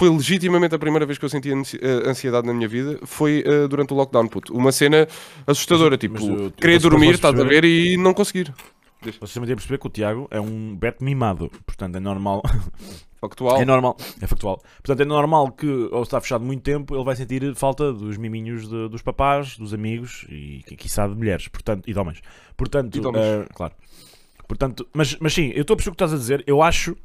Foi 0.00 0.08
legitimamente 0.08 0.74
a 0.74 0.78
primeira 0.78 1.04
vez 1.04 1.18
que 1.18 1.24
eu 1.26 1.28
senti 1.28 1.50
eh, 1.52 2.08
ansiedade 2.08 2.46
na 2.46 2.54
minha 2.54 2.66
vida. 2.66 2.98
Foi 3.04 3.44
eh, 3.46 3.68
durante 3.68 3.92
o 3.92 3.96
lockdown, 3.96 4.28
puto. 4.28 4.56
Uma 4.56 4.72
cena 4.72 5.06
assustadora, 5.46 5.98
tipo, 5.98 6.14
mas 6.14 6.24
eu- 6.26 6.50
querer 6.52 6.76
eu- 6.76 6.80
dormir, 6.80 7.10
estás 7.12 7.38
a 7.38 7.44
ver, 7.44 7.64
e 7.66 7.98
não 7.98 8.14
conseguir. 8.14 8.50
Vocês 9.02 9.34
também 9.34 9.46
têm 9.48 9.52
a 9.52 9.56
perceber 9.56 9.76
que 9.78 9.86
o 9.86 9.90
Tiago 9.90 10.26
é 10.30 10.40
um 10.40 10.74
beto 10.74 11.04
mimado. 11.04 11.50
Portanto, 11.66 11.96
é 11.96 12.00
normal. 12.00 12.40
Factual. 13.20 13.60
É 13.60 13.66
normal, 13.66 13.98
é 14.22 14.26
factual. 14.26 14.62
Portanto, 14.82 15.00
é 15.02 15.04
normal 15.04 15.52
que, 15.52 15.66
ou 15.66 16.02
está 16.02 16.18
fechado 16.22 16.42
muito 16.42 16.62
tempo, 16.62 16.94
ele 16.94 17.04
vai 17.04 17.14
sentir 17.14 17.54
falta 17.54 17.92
dos 17.92 18.16
miminhos 18.16 18.66
de- 18.66 18.88
dos 18.88 19.02
papás, 19.02 19.58
dos 19.58 19.74
amigos 19.74 20.24
e, 20.30 20.62
qui- 20.66 20.74
quiçá, 20.76 21.06
de 21.06 21.14
mulheres 21.14 21.46
portanto, 21.48 21.84
e 21.86 21.92
de 21.92 21.98
homens. 21.98 22.22
Portanto, 22.56 22.96
E 22.96 23.00
de 23.00 23.06
homens. 23.06 23.22
eh, 23.22 23.46
claro. 23.54 23.74
Portanto, 24.48 24.88
mas, 24.94 25.14
mas 25.20 25.34
sim, 25.34 25.52
eu 25.54 25.60
estou 25.60 25.74
a 25.74 25.76
perceber 25.76 25.92
o 25.92 25.96
que 25.96 26.02
estás 26.02 26.14
a 26.14 26.16
dizer. 26.16 26.42
Eu 26.46 26.62
acho, 26.62 26.96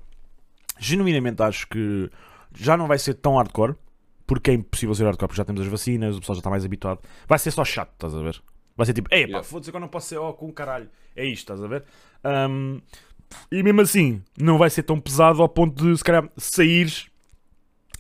genuinamente 0.80 1.42
acho 1.44 1.68
que 1.68 2.10
já 2.56 2.76
não 2.78 2.88
vai 2.88 2.98
ser 2.98 3.16
tão 3.16 3.36
hardcore, 3.38 3.76
porque 4.28 4.52
é 4.52 4.54
impossível 4.54 4.96
ser 4.96 5.04
hardcore, 5.06 5.28
porque 5.28 5.38
já 5.38 5.46
temos 5.46 5.62
as 5.62 5.68
vacinas, 5.68 6.16
o 6.18 6.20
pessoal 6.20 6.36
já 6.36 6.40
está 6.40 6.50
mais 6.50 6.66
habituado. 6.66 7.00
Vai 7.28 7.38
ser 7.40 7.52
só 7.52 7.64
chato, 7.64 7.92
estás 7.94 8.16
a 8.16 8.22
ver? 8.22 8.42
Vai 8.76 8.86
ser 8.86 8.94
tipo, 8.94 9.08
ei 9.12 9.22
pá, 9.24 9.28
Yeah. 9.28 9.44
foda-se 9.48 9.72
que 9.72 9.78
eu 9.78 9.82
não 9.82 9.88
posso 9.88 10.08
ser 10.08 10.18
ó 10.18 10.34
com 10.34 10.48
o 10.48 10.54
caralho. 10.54 10.90
É 11.16 11.24
isto, 11.26 11.40
estás 11.54 11.64
a 11.64 11.68
ver? 11.68 11.84
Ahm, 12.24 12.80
e 13.52 13.64
mesmo 13.64 13.82
assim, 13.82 14.22
não 14.40 14.58
vai 14.58 14.70
ser 14.70 14.84
tão 14.84 15.00
pesado 15.00 15.42
ao 15.42 15.48
ponto 15.50 15.84
de, 15.84 15.98
se 15.98 16.04
calhar, 16.04 16.30
saíres. 16.38 17.08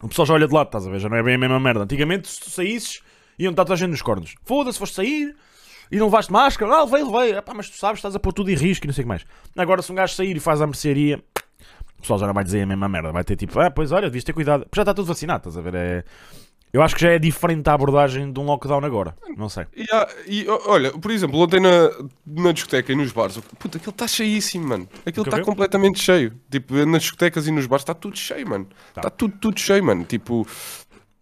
O 0.01 0.07
pessoal 0.09 0.25
já 0.25 0.33
olha 0.33 0.47
de 0.47 0.53
lado, 0.53 0.67
estás 0.67 0.85
a 0.85 0.89
ver? 0.89 1.00
Já 1.00 1.07
não 1.09 1.17
é 1.17 1.24
bem 1.24 1.35
a 1.35 1.38
mesma 1.38 1.59
merda. 1.59 1.83
Antigamente, 1.83 2.27
se 2.27 2.39
tu 2.41 2.50
saísses, 2.50 3.01
iam 3.39 3.51
estar 3.51 3.63
toda 3.63 3.74
a 3.75 3.77
gente 3.77 3.91
nos 3.91 4.01
cornos. 4.01 4.35
Foda-se, 4.43 4.77
foste 4.77 4.95
sair 4.95 5.35
e 5.91 5.97
não 5.97 6.07
levaste 6.07 6.31
máscara. 6.31 6.74
Ah, 6.74 6.83
levei, 6.83 7.03
levei. 7.03 7.38
Epá, 7.38 7.53
mas 7.53 7.69
tu 7.69 7.77
sabes, 7.77 8.00
estás 8.00 8.15
a 8.15 8.19
pôr 8.19 8.33
tudo 8.33 8.51
em 8.51 8.55
risco 8.55 8.85
e 8.85 8.88
não 8.88 8.93
sei 8.93 9.03
o 9.03 9.05
que 9.05 9.09
mais. 9.09 9.25
Agora, 9.55 9.81
se 9.81 9.91
um 9.91 9.95
gajo 9.95 10.13
sair 10.13 10.35
e 10.35 10.39
faz 10.39 10.62
a 10.62 10.67
mercearia, 10.67 11.24
pessoal 12.05 12.19
já 12.19 12.27
não 12.27 12.33
vai 12.33 12.43
dizer 12.43 12.62
a 12.62 12.65
mesma 12.65 12.88
merda. 12.88 13.12
Vai 13.12 13.24
ter 13.24 13.35
tipo, 13.35 13.59
ah, 13.59 13.69
pois 13.71 13.91
olha, 13.91 14.03
devias 14.07 14.24
ter 14.24 14.33
cuidado. 14.33 14.62
Porque 14.62 14.75
já 14.77 14.81
está 14.83 14.93
tudo 14.93 15.05
vacinado, 15.07 15.50
estás 15.50 15.57
a 15.57 15.62
ver? 15.62 15.75
É... 15.75 16.03
Eu 16.74 16.81
acho 16.81 16.93
que 16.93 17.01
já 17.01 17.12
é 17.12 17.17
diferente 17.19 17.69
a 17.69 17.74
abordagem 17.74 18.33
de 18.33 18.38
um 18.39 18.43
lockdown 18.43 18.83
agora. 18.83 19.15
Não 19.38 19.47
sei. 19.47 19.65
E, 19.77 19.85
há- 19.93 20.07
e, 20.27 20.45
olha, 20.67 20.91
por 20.91 21.09
exemplo, 21.09 21.39
ontem 21.39 21.59
na, 21.62 21.89
na 22.27 22.51
discoteca 22.51 22.91
e 22.91 22.95
nos 22.95 23.13
bares, 23.13 23.38
puta, 23.57 23.77
aquilo 23.77 23.91
está 23.91 24.05
cheíssimo, 24.07 24.67
mano. 24.67 24.89
Aquilo 25.05 25.24
está 25.25 25.41
completamente 25.41 26.00
cheio. 26.00 26.33
Tipo, 26.51 26.85
nas 26.85 27.03
discotecas 27.03 27.47
e 27.47 27.51
nos 27.51 27.65
bares 27.65 27.83
está 27.83 27.93
tudo 27.93 28.17
cheio, 28.17 28.47
mano. 28.50 28.65
Tá. 28.93 29.00
Está 29.01 29.09
tudo, 29.09 29.38
tudo 29.39 29.57
cheio, 29.57 29.81
mano. 29.85 30.03
Tipo, 30.03 30.45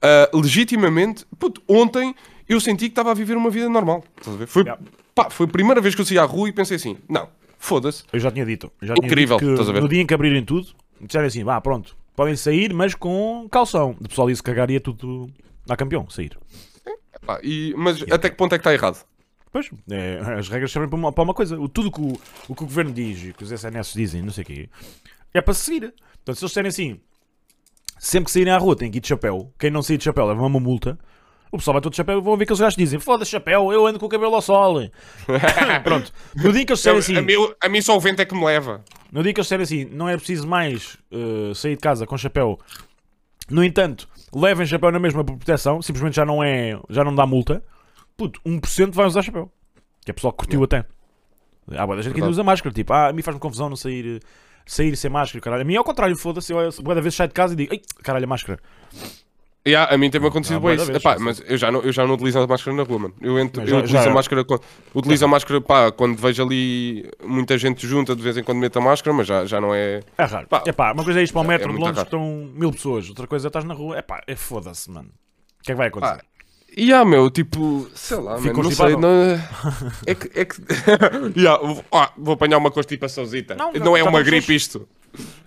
ah, 0.02 0.28
legitimamente, 0.34 1.26
puto, 1.38 1.62
ontem 1.68 2.16
eu 2.50 2.60
senti 2.60 2.86
que 2.86 2.92
estava 2.92 3.12
a 3.12 3.14
viver 3.14 3.38
uma 3.38 3.50
vida 3.52 3.70
normal. 3.70 4.04
Estás 4.18 4.36
a 4.36 4.40
ver? 4.40 4.48
Foi, 4.48 4.64
Yeah. 4.64 4.82
pá, 5.14 5.30
foi 5.30 5.46
a 5.46 5.50
primeira 5.50 5.80
vez 5.82 5.94
que 5.94 6.02
eu 6.02 6.06
saí 6.06 6.18
à 6.18 6.24
rua 6.24 6.50
e 6.50 6.52
pensei 6.52 6.78
assim: 6.78 6.98
não, 7.08 7.30
foda-se. 7.64 8.04
Eu 8.12 8.20
já 8.20 8.32
tinha 8.32 8.46
dito. 8.46 8.72
Já 8.82 8.94
Incrível, 9.02 9.38
tinha 9.38 9.52
dito 9.52 9.62
estás 9.62 9.70
a 9.70 9.72
que 9.72 9.74
ver? 9.74 9.82
no 9.82 9.90
dia 9.90 10.02
em 10.02 10.06
que 10.06 10.14
abrirem 10.14 10.44
tudo, 10.44 10.68
disserem 11.02 11.28
assim, 11.28 11.44
vá, 11.44 11.60
pronto, 11.62 11.96
podem 12.16 12.36
sair, 12.36 12.74
mas 12.74 12.94
com 12.96 13.48
calção. 13.50 13.96
O 14.00 14.08
pessoal 14.08 14.30
ia 14.30 14.36
se 14.36 14.44
cagar 14.44 14.70
e 14.70 14.74
ia 14.74 14.82
tudo 14.82 15.30
a 15.70 15.76
campeão, 15.76 16.10
sair. 16.10 16.38
Pá, 17.26 17.40
e- 17.42 17.74
mas 17.78 18.02
até 18.12 18.30
que 18.30 18.36
ponto 18.36 18.54
é 18.54 18.58
que 18.58 18.62
está 18.62 18.74
errado? 18.74 19.06
Pois, 19.52 19.70
é, 19.90 20.20
as 20.38 20.50
regras 20.50 20.72
servem 20.72 20.90
para 20.90 20.98
uma, 20.98 21.12
para 21.14 21.24
uma 21.24 21.34
coisa. 21.34 21.60
O, 21.60 21.70
tudo 21.70 21.92
que 21.92 22.02
o, 22.02 22.20
o 22.50 22.56
que 22.56 22.64
o 22.64 22.66
governo 22.66 22.92
diz 22.92 23.24
e 23.24 23.34
que 23.34 23.44
os 23.44 23.52
SNS 23.52 23.94
dizem, 23.94 24.22
não 24.24 24.32
sei 24.32 24.44
o 24.44 24.48
quê, 24.48 24.70
é 25.34 25.40
para 25.42 25.54
se 25.54 25.62
seguir. 25.66 25.94
Portanto, 26.16 26.36
se 26.38 26.44
eles 26.44 26.50
disserem 26.52 26.70
assim, 26.70 27.00
sempre 28.00 28.26
que 28.26 28.32
saírem 28.32 28.52
à 28.52 28.58
rua 28.58 28.76
têm 28.76 28.90
que 28.92 28.98
ir 28.98 29.02
de 29.02 29.08
chapéu, 29.08 29.54
quem 29.60 29.70
não 29.72 29.82
sair 29.84 29.98
de 29.98 30.04
chapéu 30.06 30.26
leva 30.26 30.42
uma 30.42 30.60
multa, 30.60 30.98
o 31.54 31.58
pessoal 31.58 31.74
vai 31.74 31.82
todo 31.82 31.92
de 31.92 31.98
chapéu 31.98 32.18
e 32.18 32.22
vão 32.22 32.36
ver 32.36 32.48
que 32.48 32.54
os 32.54 32.60
gajos 32.60 32.76
dizem, 32.76 33.00
foda-se 33.00 33.30
chapéu, 33.30 33.72
eu 33.72 33.86
ando 33.86 34.00
com 34.00 34.08
o 34.08 34.10
cabelo 34.10 34.34
ao 34.34 34.42
sol. 34.42 34.82
Pronto, 35.84 36.12
no 36.36 36.52
dia 36.52 36.66
que 36.66 36.72
eles 36.72 36.80
disserem 36.80 36.98
assim, 37.00 37.16
a, 37.16 37.22
mim, 37.22 37.34
a 37.62 37.70
mim 37.70 37.82
só 37.82 37.96
o 37.96 38.00
vento 38.00 38.22
é 38.22 38.26
que 38.26 38.34
me 38.34 38.44
leva. 38.44 38.84
no 39.12 39.22
dia 39.22 39.32
que 39.32 39.40
eles 39.40 39.46
disserem 39.46 39.64
assim, 39.64 39.86
não 39.86 40.10
é 40.10 40.18
preciso 40.18 40.48
mais 40.48 40.98
eh, 41.12 41.54
sair 41.54 41.76
de 41.76 41.82
casa 41.82 42.08
com 42.08 42.18
chapéu, 42.18 42.60
no 43.52 43.64
entanto, 43.64 44.10
levem 44.34 44.66
chapéu 44.66 44.92
na 44.92 45.00
mesma 45.00 45.24
proteção, 45.24 45.80
simplesmente 45.82 46.16
já 46.16 46.26
não 46.26 46.44
é, 46.44 46.80
já 46.90 47.04
não 47.04 47.14
dá 47.14 47.26
multa, 47.26 47.64
puto, 48.18 48.42
1% 48.44 48.92
vai 48.92 49.06
usar 49.06 49.22
chapéu. 49.22 49.52
Que 50.04 50.12
é 50.12 50.14
pessoal 50.14 50.34
que 50.34 50.40
curtiu 50.40 50.64
até. 50.64 50.86
Há 51.72 51.86
boa 51.86 51.96
da 51.96 52.02
gente 52.02 52.14
que 52.14 52.20
ainda 52.20 52.32
usa 52.32 52.44
máscara, 52.44 52.74
tipo, 52.74 52.92
ah, 52.94 53.10
a 53.10 53.14
mim 53.14 53.22
faz-me 53.22 53.40
confusão 53.40 53.70
não 53.70 53.76
sair, 53.76 54.22
sair 54.66 54.96
sem 54.98 55.10
máscara, 55.10 55.42
caralho. 55.42 55.62
A 55.62 55.66
mim 55.66 55.76
é 55.76 55.78
ao 55.78 55.84
contrário, 55.84 56.18
foda-se, 56.18 56.52
eu 56.52 56.70
boa 56.82 56.96
da 56.96 57.02
vez 57.02 57.16
saio 57.16 57.30
de 57.30 57.34
casa 57.34 57.54
e 57.54 57.58
digo, 57.58 57.74
ai, 57.74 57.82
caralho, 58.02 58.26
a 58.26 58.28
máscara. 58.28 58.60
Yeah, 59.66 59.94
a 59.94 59.98
mim 59.98 60.10
tem-me 60.10 60.28
acontecido 60.28 60.58
Ah, 60.58 60.60
bem 60.60 60.76
isso. 60.76 60.92
Epá, 60.92 61.16
mas 61.18 61.42
eu 61.48 61.58
já, 61.58 61.72
não, 61.72 61.80
eu 61.82 61.92
já 61.94 62.06
não 62.06 62.16
utilizo 62.16 62.38
a 62.38 62.46
máscara 62.46 62.76
na 62.76 62.84
rua, 62.84 63.00
mano. 63.00 63.14
Eu, 63.22 63.40
entro, 63.40 63.62
Mas 63.62 63.70
eu 63.70 63.76
já- 63.78 63.84
utilizo 63.86 64.04
já- 64.04 64.12
a 64.12 64.14
máscara 64.14 64.44
quando, 64.44 64.62
utilizo 64.94 65.24
a 65.24 65.28
máscara 65.30 65.62
pá, 65.62 65.90
quando 65.92 66.18
vejo 66.18 66.44
ali 66.44 67.10
muita 67.24 67.58
gente 67.58 67.88
junta, 67.88 68.14
de 68.14 68.22
vez 68.22 68.36
em 68.36 68.44
quando 68.44 68.58
meto 68.58 68.78
a 68.78 68.82
máscara, 68.82 69.16
mas 69.16 69.26
já, 69.26 69.46
já 69.46 69.62
não 69.62 69.74
é. 69.74 70.02
É 70.18 70.24
raro. 70.26 70.48
Pá, 70.48 70.64
é 70.68 70.72
pá, 70.74 70.92
uma 70.92 71.04
coisa 71.06 71.22
é 71.22 71.24
isto 71.24 71.32
para 71.32 71.42
o 71.42 71.46
é 71.46 71.48
metro 71.48 71.68
de 71.68 71.74
muito 71.76 71.86
Londres 71.86 72.04
estão 72.04 72.50
mil 72.54 72.72
pessoas, 72.74 73.08
outra 73.08 73.26
coisa 73.26 73.48
é 73.48 73.50
estás 73.50 73.64
na 73.64 73.74
rua, 73.74 73.98
é 73.98 74.02
pá, 74.02 74.22
é 74.28 74.36
foda-se, 74.36 74.92
mano. 74.92 75.08
O 75.62 75.64
que 75.64 75.72
é 75.72 75.76
que 75.76 75.78
vai 75.78 75.88
acontecer? 75.88 76.16
Pá, 76.18 76.24
E 76.76 76.92
há, 76.92 77.06
meu, 77.06 77.30
tipo, 77.32 77.88
sei 77.96 78.18
lá, 78.18 78.32
mano, 78.32 78.36
não 78.36 78.42
sei. 78.44 78.52
constipado. 78.54 78.98
Não... 79.00 79.40
É 80.06 80.14
que. 80.14 80.40
É 80.40 80.44
que... 80.44 80.56
yeah, 81.40 81.66
vou- 81.66 81.86
ah, 81.94 82.12
vou 82.18 82.34
apanhar 82.34 82.58
uma 82.58 82.70
constipaçãozita. 82.70 83.56
Não, 83.56 83.72
Não, 83.72 83.80
não, 83.86 83.96
é 83.98 84.04
já 84.04 84.10
uma 84.10 84.22
gripe 84.22 84.54
isto. 84.54 84.86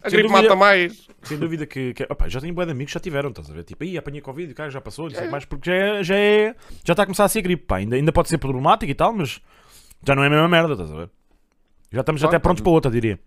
A 0.03 0.09
gripe 0.09 0.29
dúvida- 0.29 0.43
mata 0.43 0.57
mais. 0.57 1.07
Sem 1.23 1.39
dúvida 1.39 1.67
que. 1.67 1.93
que 1.95 2.05
opá, 2.05 2.29
já 2.29 2.41
tenho 2.41 2.55
bué 2.55 2.65
de 2.65 2.71
amigos 2.73 2.93
que 2.93 2.95
já 2.99 3.01
tiveram, 3.01 3.31
estás 3.31 3.51
a 3.51 3.53
ver? 3.53 3.65
Tipo, 3.65 3.83
aí 3.83 3.99
apanhei 3.99 4.21
Covid, 4.21 4.55
cara, 4.55 4.71
já 4.71 4.81
passou, 4.81 5.09
não 5.09 5.15
sei 5.17 5.29
mais, 5.29 5.45
porque 5.45 5.71
já 5.71 5.77
é, 5.77 6.05
já 6.05 6.15
é. 6.17 6.55
Já 6.85 6.93
está 6.93 7.03
a 7.03 7.07
começar 7.07 7.25
a 7.25 7.29
ser 7.29 7.43
gripe, 7.43 7.65
pá. 7.67 7.77
Ainda, 7.79 7.97
ainda 7.97 8.13
pode 8.13 8.29
ser 8.29 8.39
problemático 8.39 8.91
e 8.91 8.95
tal, 8.95 9.13
mas 9.13 9.41
já 10.07 10.15
não 10.15 10.23
é 10.23 10.29
a 10.29 10.31
mesma 10.31 10.49
merda, 10.49 10.73
estás 10.75 10.93
a 10.93 10.97
ver? 10.97 11.11
Já 11.91 12.01
estamos 12.01 12.21
Claro, 12.21 12.37
até 12.37 12.43
prontos 12.43 12.63
para 12.63 12.71
outra, 12.73 12.91
diria. 12.91 13.19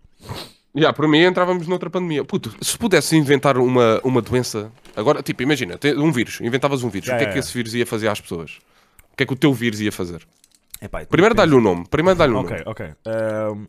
Yeah, 0.75 0.93
para 0.96 1.08
mim 1.08 1.17
entrávamos 1.19 1.67
noutra 1.67 1.89
pandemia. 1.89 2.24
Puto, 2.24 2.53
se 2.62 2.77
pudesse 2.77 3.17
inventar 3.17 3.58
uma, 3.58 4.00
uma 4.03 4.22
doença. 4.22 4.72
Agora, 4.96 5.22
tipo, 5.24 5.41
imagina, 5.43 5.77
um 5.98 6.12
vírus, 6.12 6.39
inventavas 6.41 6.84
um 6.84 6.89
vírus. 6.89 7.08
Yeah, 7.08 7.17
o 7.17 7.25
que 7.25 7.29
é 7.29 7.34
que 7.34 7.38
yeah, 7.38 7.48
esse 7.48 7.53
vírus 7.53 7.74
ia 7.74 7.86
fazer 7.86 8.08
às 8.08 8.22
pessoas? 8.22 8.60
O 9.12 9.17
que 9.17 9.24
é 9.24 9.25
que 9.25 9.34
o 9.34 9.36
teu 9.36 9.53
vírus 9.53 9.81
ia 9.81 9.91
fazer? 9.91 10.25
Epá, 10.81 11.05
Primeiro 11.05 11.34
dá-lhe 11.36 11.53
um 11.55 11.60
nome. 11.60 11.86
Primeiro 11.89 12.17
dá-lhe 12.17 12.34
um 12.34 12.38
Ok, 12.38 12.51
nome. 12.51 12.63
ok. 12.67 12.86
Ahm, 13.05 13.65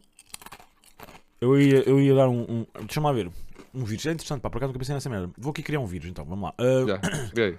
eu, 1.40 1.60
ia, 1.60 1.88
eu 1.88 2.00
ia 2.00 2.14
dar 2.14 2.28
um. 2.28 2.42
um 2.42 2.66
Deixa-me 2.84 3.06
lá 3.06 3.12
ver. 3.12 3.30
Um 3.74 3.84
vírus. 3.84 4.04
É 4.06 4.12
interessante, 4.12 4.40
pá, 4.40 4.50
por 4.50 4.58
acaso 4.58 4.68
nunca 4.70 4.78
pensei 4.80 4.94
nessa 4.94 5.08
merda. 5.08 5.30
Vou 5.38 5.50
aqui 5.50 5.62
criar 5.62 5.80
um 5.80 5.86
vírus 5.86 6.08
então, 6.08 6.24
vamos 6.24 6.44
lá. 6.44 6.54
Ah, 6.58 6.86
Já, 6.86 7.00
vê 7.34 7.44
aí. 7.44 7.58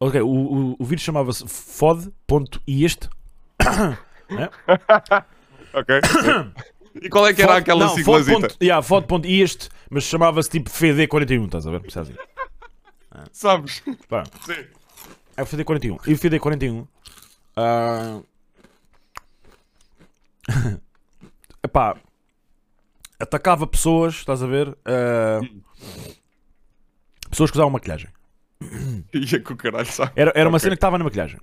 Ok, 0.00 0.20
o, 0.20 0.26
o, 0.26 0.76
o 0.78 0.84
vírus 0.84 1.02
chamava-se 1.04 1.46
fod.iest. 1.46 3.08
Ok. 5.74 6.00
e 7.00 7.08
qual 7.08 7.26
é 7.26 7.32
que 7.32 7.40
era 7.40 7.52
Fod- 7.52 7.62
aquela 7.62 7.86
não, 7.86 7.94
siglazita? 7.94 8.40
Fod. 8.50 8.56
Yeah, 8.62 8.82
fod.iest, 8.82 9.70
mas 9.88 10.04
chamava-se 10.04 10.50
tipo 10.50 10.68
FD41, 10.68 11.46
estás 11.46 11.66
a 11.66 11.70
ver? 11.70 11.80
Percebes 11.80 12.10
assim? 12.10 12.18
Sabes? 13.32 13.82
Pá, 14.06 14.24
Sim. 14.44 14.66
é 15.34 15.42
o 15.42 15.46
FD41. 15.46 16.00
E 16.06 16.12
o 16.12 16.18
FD41. 16.18 16.86
ah, 17.56 18.20
epá, 21.62 21.96
atacava 23.18 23.66
pessoas, 23.66 24.14
estás 24.14 24.42
a 24.42 24.46
ver? 24.46 24.76
Ah, 24.84 25.40
pessoas 27.30 27.50
que 27.50 27.56
usavam 27.56 27.70
maquilhagem. 27.70 28.08
Ia 29.12 29.40
com 29.42 29.54
o 29.54 29.56
caralho, 29.56 29.86
sabe? 29.86 30.12
Era, 30.16 30.32
era 30.34 30.48
uma 30.48 30.58
cena 30.58 30.72
que 30.72 30.78
estava 30.78 30.98
na 30.98 31.04
maquilhagem. 31.04 31.38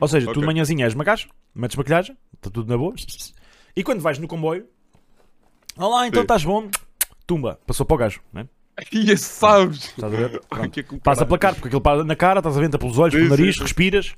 Ou 0.00 0.08
seja, 0.08 0.26
tu 0.26 0.30
Ok. 0.30 0.40
de 0.40 0.46
manhãzinha 0.46 0.86
és 0.86 0.94
maquilhas, 0.94 1.26
metes 1.54 1.76
maquilhagem, 1.76 2.16
está 2.34 2.50
tudo 2.50 2.68
na 2.70 2.76
boa. 2.76 2.94
E 3.76 3.82
quando 3.82 4.00
vais 4.00 4.18
no 4.18 4.26
comboio, 4.28 4.66
olá, 5.76 6.06
então 6.06 6.20
Sim. 6.20 6.24
estás 6.24 6.44
bom, 6.44 6.68
tumba, 7.26 7.58
passou 7.66 7.84
para 7.84 7.94
o 7.94 7.98
gajo, 7.98 8.20
né? 8.32 8.48
Ia, 8.92 9.16
sabes? 9.18 9.84
Estás 9.90 10.12
a 10.12 10.16
ver? 10.16 10.40
Pronto. 10.48 10.84
Com 10.84 10.96
o 10.96 11.00
Passa 11.00 11.26
pela 11.26 11.38
cara, 11.38 11.54
porque 11.54 11.68
aquilo 11.68 11.80
passa 11.80 12.02
na 12.04 12.16
cara, 12.16 12.40
estás 12.40 12.56
a 12.56 12.60
ver, 12.60 12.66
entra 12.66 12.78
pelos 12.78 12.98
olhos, 12.98 13.12
Sim, 13.14 13.20
pelo 13.20 13.30
nariz, 13.30 13.56
sim. 13.56 13.62
respiras. 13.62 14.14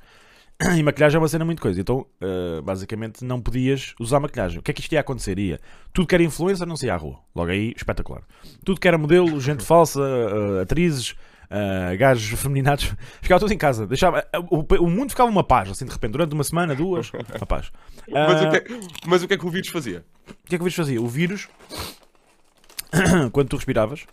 E 0.77 0.83
maquilhagem 0.83 1.17
é 1.17 1.21
uma 1.21 1.29
cena 1.29 1.45
muito 1.45 1.61
coisa. 1.61 1.81
Então, 1.81 2.07
eh, 2.21 2.61
basicamente, 2.63 3.25
não 3.25 3.41
podias 3.41 3.95
usar 4.01 4.21
maquilhagem. 4.21 4.59
O 4.59 4.63
que 4.63 4.71
é 4.71 4.75
que 4.75 4.81
isto 4.81 4.93
ia 4.93 5.01
acontecer? 5.01 5.39
Ia 5.39 5.61
tudo 5.93 6.07
que 6.07 6.15
era 6.15 6.25
influencer 6.25 6.67
não 6.67 6.77
saía 6.77 6.95
à 6.95 6.97
rua. 6.97 7.19
Logo 7.35 7.51
aí, 7.51 7.73
espetacular. 7.77 8.23
Tudo 8.65 8.81
que 8.81 8.89
era 8.89 8.97
modelo, 8.97 9.41
gente 9.41 9.63
falsa, 9.65 10.01
eh, 10.01 10.63
atrizes, 10.63 11.15
eh, 11.51 11.97
gajos 11.97 12.41
feminados, 12.41 12.95
ficava 13.21 13.39
tudo 13.39 13.53
em 13.53 13.59
casa. 13.59 13.87
Deixava, 13.87 14.27
o, 14.51 14.65
o 14.83 14.91
mundo 14.91 15.11
ficava 15.11 15.31
uma 15.31 15.45
paz, 15.45 15.71
assim, 15.71 15.85
de 15.85 15.93
repente, 15.93 16.13
durante 16.13 16.33
uma 16.33 16.45
semana, 16.45 16.75
duas, 16.75 17.13
uma 17.13 17.47
paz. 17.47 17.71
Mas, 18.09 18.43
o 18.43 18.51
que 18.51 18.57
é, 18.57 18.65
mas 19.05 19.23
o 19.25 19.29
que 19.29 19.35
é 19.35 19.37
que 19.37 19.45
o 19.45 19.51
vírus 19.51 19.69
fazia? 19.69 20.05
o 20.29 20.49
que 20.49 20.55
é 20.55 20.59
que 20.59 20.63
o 20.63 20.65
vírus 20.65 20.77
fazia? 20.77 21.03
O 21.03 21.09
vírus, 21.09 21.49
quando 23.33 23.49
tu 23.49 23.57
respiravas, 23.57 24.07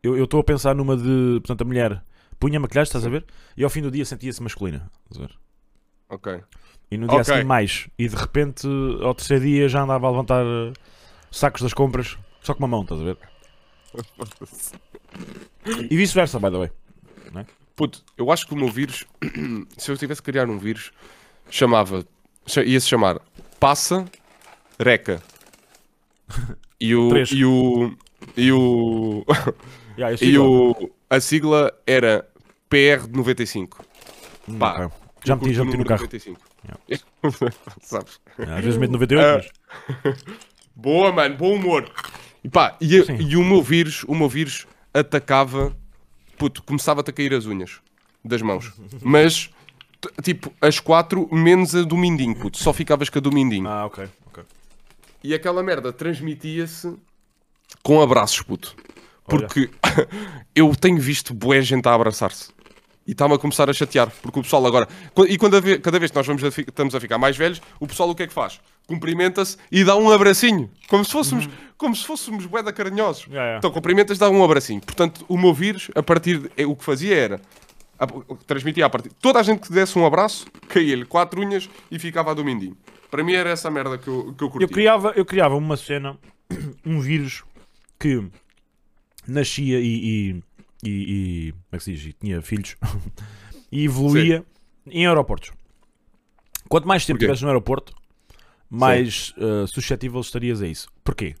eu 0.00 0.16
eu 0.16 0.24
estou 0.24 0.38
a 0.38 0.44
pensar 0.44 0.76
numa 0.76 0.96
de. 0.96 1.40
Portanto, 1.40 1.62
a 1.62 1.64
mulher 1.64 2.04
punha 2.42 2.58
maquilhagem, 2.58 2.88
estás 2.88 3.06
a 3.06 3.08
ver? 3.08 3.24
E 3.56 3.62
ao 3.62 3.70
fim 3.70 3.80
do 3.82 3.88
dia 3.90 4.04
sentia-se 4.04 4.42
masculina. 4.42 4.90
Estás 5.04 5.22
a 5.24 5.26
ver? 5.28 5.38
Ok. 6.08 6.40
E 6.90 6.96
no 6.98 7.06
dia 7.06 7.18
a 7.18 7.20
Ok. 7.22 7.32
seguir 7.32 7.44
mais. 7.44 7.88
E 7.96 8.08
de 8.08 8.16
repente, 8.16 8.66
ao 9.00 9.14
terceiro 9.14 9.44
dia, 9.44 9.68
já 9.68 9.82
andava 9.82 10.08
a 10.08 10.10
levantar 10.10 10.44
eh, 10.44 10.72
sacos 11.30 11.62
das 11.62 11.72
compras 11.72 12.18
só 12.42 12.52
com 12.52 12.58
uma 12.58 12.68
mão, 12.68 12.82
estás 12.82 13.00
a 13.00 13.04
ver? 13.04 13.16
E 15.90 15.96
vice-versa, 15.96 16.38
by 16.40 16.50
the 16.50 16.58
way. 16.58 16.70
Puto, 17.76 18.02
eu 18.18 18.30
acho 18.30 18.46
que 18.46 18.54
o 18.54 18.56
meu 18.56 18.68
vírus, 18.68 19.04
se 19.78 19.90
eu 19.90 19.96
tivesse 19.96 20.20
que 20.20 20.30
criar 20.30 20.48
um 20.50 20.58
vírus, 20.58 20.90
chamava, 21.48 22.04
cha- 22.46 22.62
ia-se 22.64 22.86
chamar 22.88 23.20
Passa 23.58 24.04
Reca. 24.78 25.22
E 26.80 26.94
o, 26.94 27.08
Três. 27.08 27.30
e 27.30 27.44
o, 27.44 27.96
e 28.36 28.52
o, 28.52 29.24
Yeah, 29.96 30.16
e 30.20 30.38
o, 30.38 30.90
a 31.08 31.20
sigla 31.20 31.72
era 31.86 32.28
PR95. 32.72 33.68
Hum, 34.48 34.58
pá, 34.58 34.86
ok. 34.86 34.98
Já 35.24 35.36
meti, 35.36 35.54
já 35.54 35.64
meti 35.64 35.76
no 35.76 35.84
carro. 35.84 36.00
95. 36.02 36.40
Sabes? 37.82 38.20
Às 38.38 38.64
vezes 38.64 38.76
meto 38.78 38.92
98, 38.92 39.24
Ah. 39.24 39.42
mas. 40.04 40.24
Boa, 40.74 41.12
mano, 41.12 41.36
bom 41.36 41.54
humor. 41.54 41.90
E 42.42 42.48
pá, 42.48 42.76
e, 42.80 42.96
e 42.96 43.36
o 43.36 43.44
meu 43.44 43.62
vírus, 43.62 44.04
o 44.08 44.14
meu 44.14 44.28
vírus 44.28 44.66
atacava, 44.92 45.76
puto, 46.38 46.62
começava-te 46.62 47.10
a 47.10 47.12
cair 47.12 47.32
as 47.34 47.46
unhas 47.46 47.80
das 48.24 48.40
mãos. 48.42 48.72
Mas, 49.02 49.50
tipo, 50.22 50.52
as 50.60 50.80
quatro 50.80 51.28
menos 51.32 51.74
a 51.74 51.82
do 51.82 51.96
mindinho, 51.96 52.34
puto. 52.34 52.58
Só 52.58 52.72
ficavas 52.72 53.08
com 53.10 53.18
a 53.18 53.22
do 53.22 53.30
mindinho. 53.30 53.68
Ah, 53.68 53.86
ok. 53.86 54.08
ok. 54.26 54.44
E 55.22 55.34
aquela 55.34 55.62
merda 55.62 55.92
transmitia-se 55.92 56.96
com 57.82 58.00
abraços, 58.00 58.42
puto. 58.42 58.74
Porque 59.24 59.70
eu 60.54 60.74
tenho 60.74 60.98
visto 60.98 61.32
bué 61.32 61.60
gente 61.62 61.86
a 61.86 61.94
abraçar-se. 61.94 62.51
E 63.06 63.12
está-me 63.12 63.34
a 63.34 63.38
começar 63.38 63.68
a 63.68 63.72
chatear. 63.72 64.10
Porque 64.22 64.38
o 64.38 64.42
pessoal 64.42 64.64
agora. 64.66 64.86
E 65.28 65.36
quando 65.36 65.56
a 65.56 65.78
cada 65.80 65.98
vez 65.98 66.10
que 66.10 66.16
nós 66.16 66.26
vamos 66.26 66.44
a 66.44 66.48
estamos 66.48 66.94
a 66.94 67.00
ficar 67.00 67.18
mais 67.18 67.36
velhos, 67.36 67.60
o 67.80 67.86
pessoal 67.86 68.08
o 68.10 68.14
que 68.14 68.22
é 68.22 68.26
que 68.26 68.32
faz? 68.32 68.60
Cumprimenta-se 68.86 69.56
e 69.70 69.82
dá 69.84 69.96
um 69.96 70.10
abracinho. 70.10 70.70
Como 70.88 71.04
se 71.04 71.10
fôssemos, 71.12 71.48
como 71.76 71.96
se 71.96 72.06
fôssemos 72.06 72.46
bué 72.46 72.62
da 72.62 72.72
carinhosos. 72.72 73.24
Yeah, 73.26 73.42
yeah. 73.42 73.58
Então 73.58 73.70
cumprimentas, 73.70 74.18
dá 74.18 74.30
um 74.30 74.44
abracinho. 74.44 74.80
Portanto, 74.80 75.24
o 75.28 75.36
meu 75.36 75.52
vírus, 75.52 75.90
a 75.94 76.02
partir. 76.02 76.38
de- 76.38 76.50
é, 76.56 76.64
o 76.66 76.76
que 76.76 76.84
fazia 76.84 77.16
era. 77.16 77.40
a- 77.98 78.06
transmitia 78.46 78.86
a 78.86 78.90
partir. 78.90 79.10
Toda 79.20 79.38
a 79.38 79.42
gente 79.42 79.60
que 79.68 79.72
desse 79.72 79.96
um 79.98 80.04
abraço, 80.04 80.46
caía-lhe 80.68 81.04
quatro 81.04 81.40
unhas 81.40 81.68
e 81.90 81.98
ficava 81.98 82.32
a 82.32 82.34
do 82.34 82.44
mindinho. 82.44 82.76
Para 83.10 83.22
mim 83.22 83.32
era 83.34 83.50
essa 83.50 83.70
merda 83.70 83.96
que 83.98 84.08
eu, 84.08 84.34
que 84.36 84.42
eu 84.44 84.50
curti. 84.50 84.64
Eu 84.64 84.68
criava, 84.68 85.12
eu 85.14 85.24
criava 85.24 85.54
uma 85.54 85.76
cena, 85.76 86.16
um 86.86 86.98
vírus 87.00 87.44
que 88.00 88.24
nascia 89.26 89.78
e, 89.78 89.84
e, 90.30 90.42
e, 90.82 91.48
e- 91.48 91.52
como 91.52 91.64
é 91.72 91.76
que 91.78 91.84
se 91.84 91.92
diz? 91.94 92.06
E 92.06 92.12
tinha 92.12 92.40
filhos 92.42 92.76
e 93.70 93.84
evoluía 93.84 94.44
em 94.86 95.06
aeroportos. 95.06 95.50
Quanto 96.68 96.86
mais 96.88 97.04
tempo 97.06 97.18
estivesse 97.18 97.42
no 97.42 97.48
aeroporto, 97.48 97.92
mais 98.70 99.34
uh, 99.36 99.66
suscetível 99.66 100.20
estarias 100.20 100.62
a 100.62 100.66
isso. 100.66 100.88
Porquê? 101.04 101.34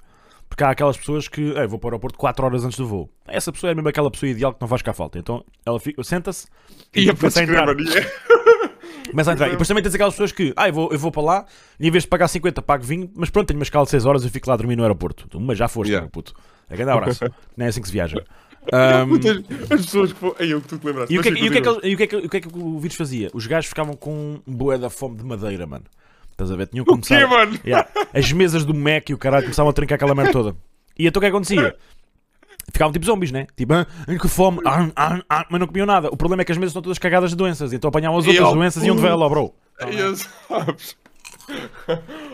Porque 0.48 0.62
há 0.64 0.70
aquelas 0.70 0.98
pessoas 0.98 1.28
que 1.28 1.40
"Ei, 1.40 1.66
vou 1.66 1.78
para 1.78 1.86
o 1.86 1.90
aeroporto 1.90 2.18
4 2.18 2.44
horas 2.44 2.64
antes 2.64 2.76
do 2.76 2.86
voo. 2.86 3.08
Essa 3.26 3.50
pessoa 3.50 3.70
é 3.70 3.74
mesmo 3.74 3.88
aquela 3.88 4.10
pessoa 4.10 4.28
ideal 4.28 4.52
que 4.52 4.60
não 4.60 4.68
faz 4.68 4.82
cá 4.82 4.92
falta. 4.92 5.18
Então 5.18 5.42
ela 5.64 5.80
fica- 5.80 6.04
senta-se 6.04 6.46
e 6.94 7.04
Ia 7.04 7.14
começa 7.16 7.40
a 7.40 7.42
entrar. 7.44 7.66
Começa 9.10 9.30
a 9.30 9.34
entrar. 9.34 9.48
E 9.48 9.50
depois 9.52 9.66
também 9.68 9.82
tens 9.82 9.94
aquelas 9.94 10.14
pessoas 10.14 10.32
que, 10.32 10.52
ah, 10.56 10.68
eu 10.68 10.72
vou, 10.74 10.92
eu 10.92 10.98
vou 10.98 11.10
para 11.10 11.22
lá 11.22 11.46
e 11.80 11.88
em 11.88 11.90
vez 11.90 12.04
de 12.04 12.08
pagar 12.08 12.28
50, 12.28 12.62
pago 12.62 12.84
20, 12.84 13.12
mas 13.14 13.30
pronto, 13.30 13.48
tenho 13.48 13.58
uma 13.58 13.64
escala 13.64 13.84
de 13.84 13.90
6 13.90 14.06
horas 14.06 14.24
e 14.24 14.30
fico 14.30 14.48
lá 14.48 14.54
a 14.54 14.56
dormir 14.56 14.76
no 14.76 14.82
aeroporto. 14.82 15.28
Mas 15.40 15.58
já 15.58 15.68
foste, 15.68 15.90
Yeah. 15.90 16.04
meu 16.04 16.10
puto. 16.10 16.34
É 16.68 16.76
grande 16.76 16.92
abraço. 16.92 17.24
Não 17.56 17.66
é 17.66 17.68
assim 17.68 17.80
que 17.80 17.88
se 17.88 17.92
viaja. 17.92 18.22
Ahm, 18.72 19.10
As 19.70 19.80
pessoas 19.86 20.12
que 20.12 20.18
foram. 20.18 20.36
Aí 20.38 20.50
eu 20.50 20.60
que 20.60 20.68
tu 20.68 20.78
te 20.78 20.86
lembraste. 20.86 21.12
e 21.12 21.18
o 21.18 21.22
que, 21.22 21.28
e 21.30 21.32
o 21.48 21.52
que 21.52 21.58
é 21.58 21.60
que, 21.60 21.68
ele- 21.68 21.94
o 21.94 21.96
que 21.96 22.02
é 22.02 22.06
que- 22.06 22.16
o 22.16 22.28
que 22.28 22.36
é 22.36 22.40
que 22.40 22.48
o 22.52 22.78
vírus 22.78 22.96
fazia? 22.96 23.30
Os 23.34 23.46
gajos 23.46 23.68
ficavam 23.68 23.94
com 23.96 24.40
um 24.46 24.54
bué 24.54 24.78
da 24.78 24.88
fome 24.88 25.16
de 25.16 25.24
madeira, 25.24 25.66
mano. 25.66 25.84
Estás 26.30 26.50
a 26.50 26.56
ver? 26.56 26.68
Tinham 26.68 26.84
que 26.84 26.90
O 26.90 26.94
começar. 26.94 27.18
quê, 27.18 27.26
mano? 27.26 27.58
Yeah. 27.64 27.88
As 28.14 28.32
mesas 28.32 28.64
do 28.64 28.72
Mac 28.74 29.08
e 29.10 29.14
o 29.14 29.18
caralho 29.18 29.42
começavam 29.44 29.70
a 29.70 29.72
trincar 29.72 29.96
aquela 29.96 30.14
merda 30.14 30.32
toda. 30.32 30.56
E 30.98 31.06
então 31.06 31.18
o 31.18 31.20
que 31.20 31.26
é 31.26 31.30
que 31.30 31.36
acontecia? 31.36 31.76
Ficavam 32.72 32.92
tipo 32.92 33.04
zombies, 33.04 33.32
né? 33.32 33.46
Tipo, 33.56 33.74
ah, 33.74 33.86
que 34.20 34.28
fome, 34.28 34.60
ah, 34.64 34.88
ah, 34.94 35.20
ah, 35.28 35.46
mas 35.50 35.60
não 35.60 35.66
comiam 35.66 35.84
nada. 35.86 36.08
O 36.08 36.16
problema 36.16 36.42
é 36.42 36.44
que 36.44 36.52
as 36.52 36.58
mesas 36.58 36.70
estão 36.70 36.80
todas 36.82 36.98
cagadas 36.98 37.30
de 37.30 37.36
doenças. 37.36 37.72
Então 37.72 37.88
apanhavam 37.88 38.18
as 38.18 38.26
outras 38.26 38.44
ao 38.46 38.54
doenças 38.54 38.82
e 38.82 38.86
iam 38.86 38.94
de 38.96 39.02
vela, 39.02 39.28
bro. 39.28 39.52
Aí 39.80 39.98
eu. 39.98 40.14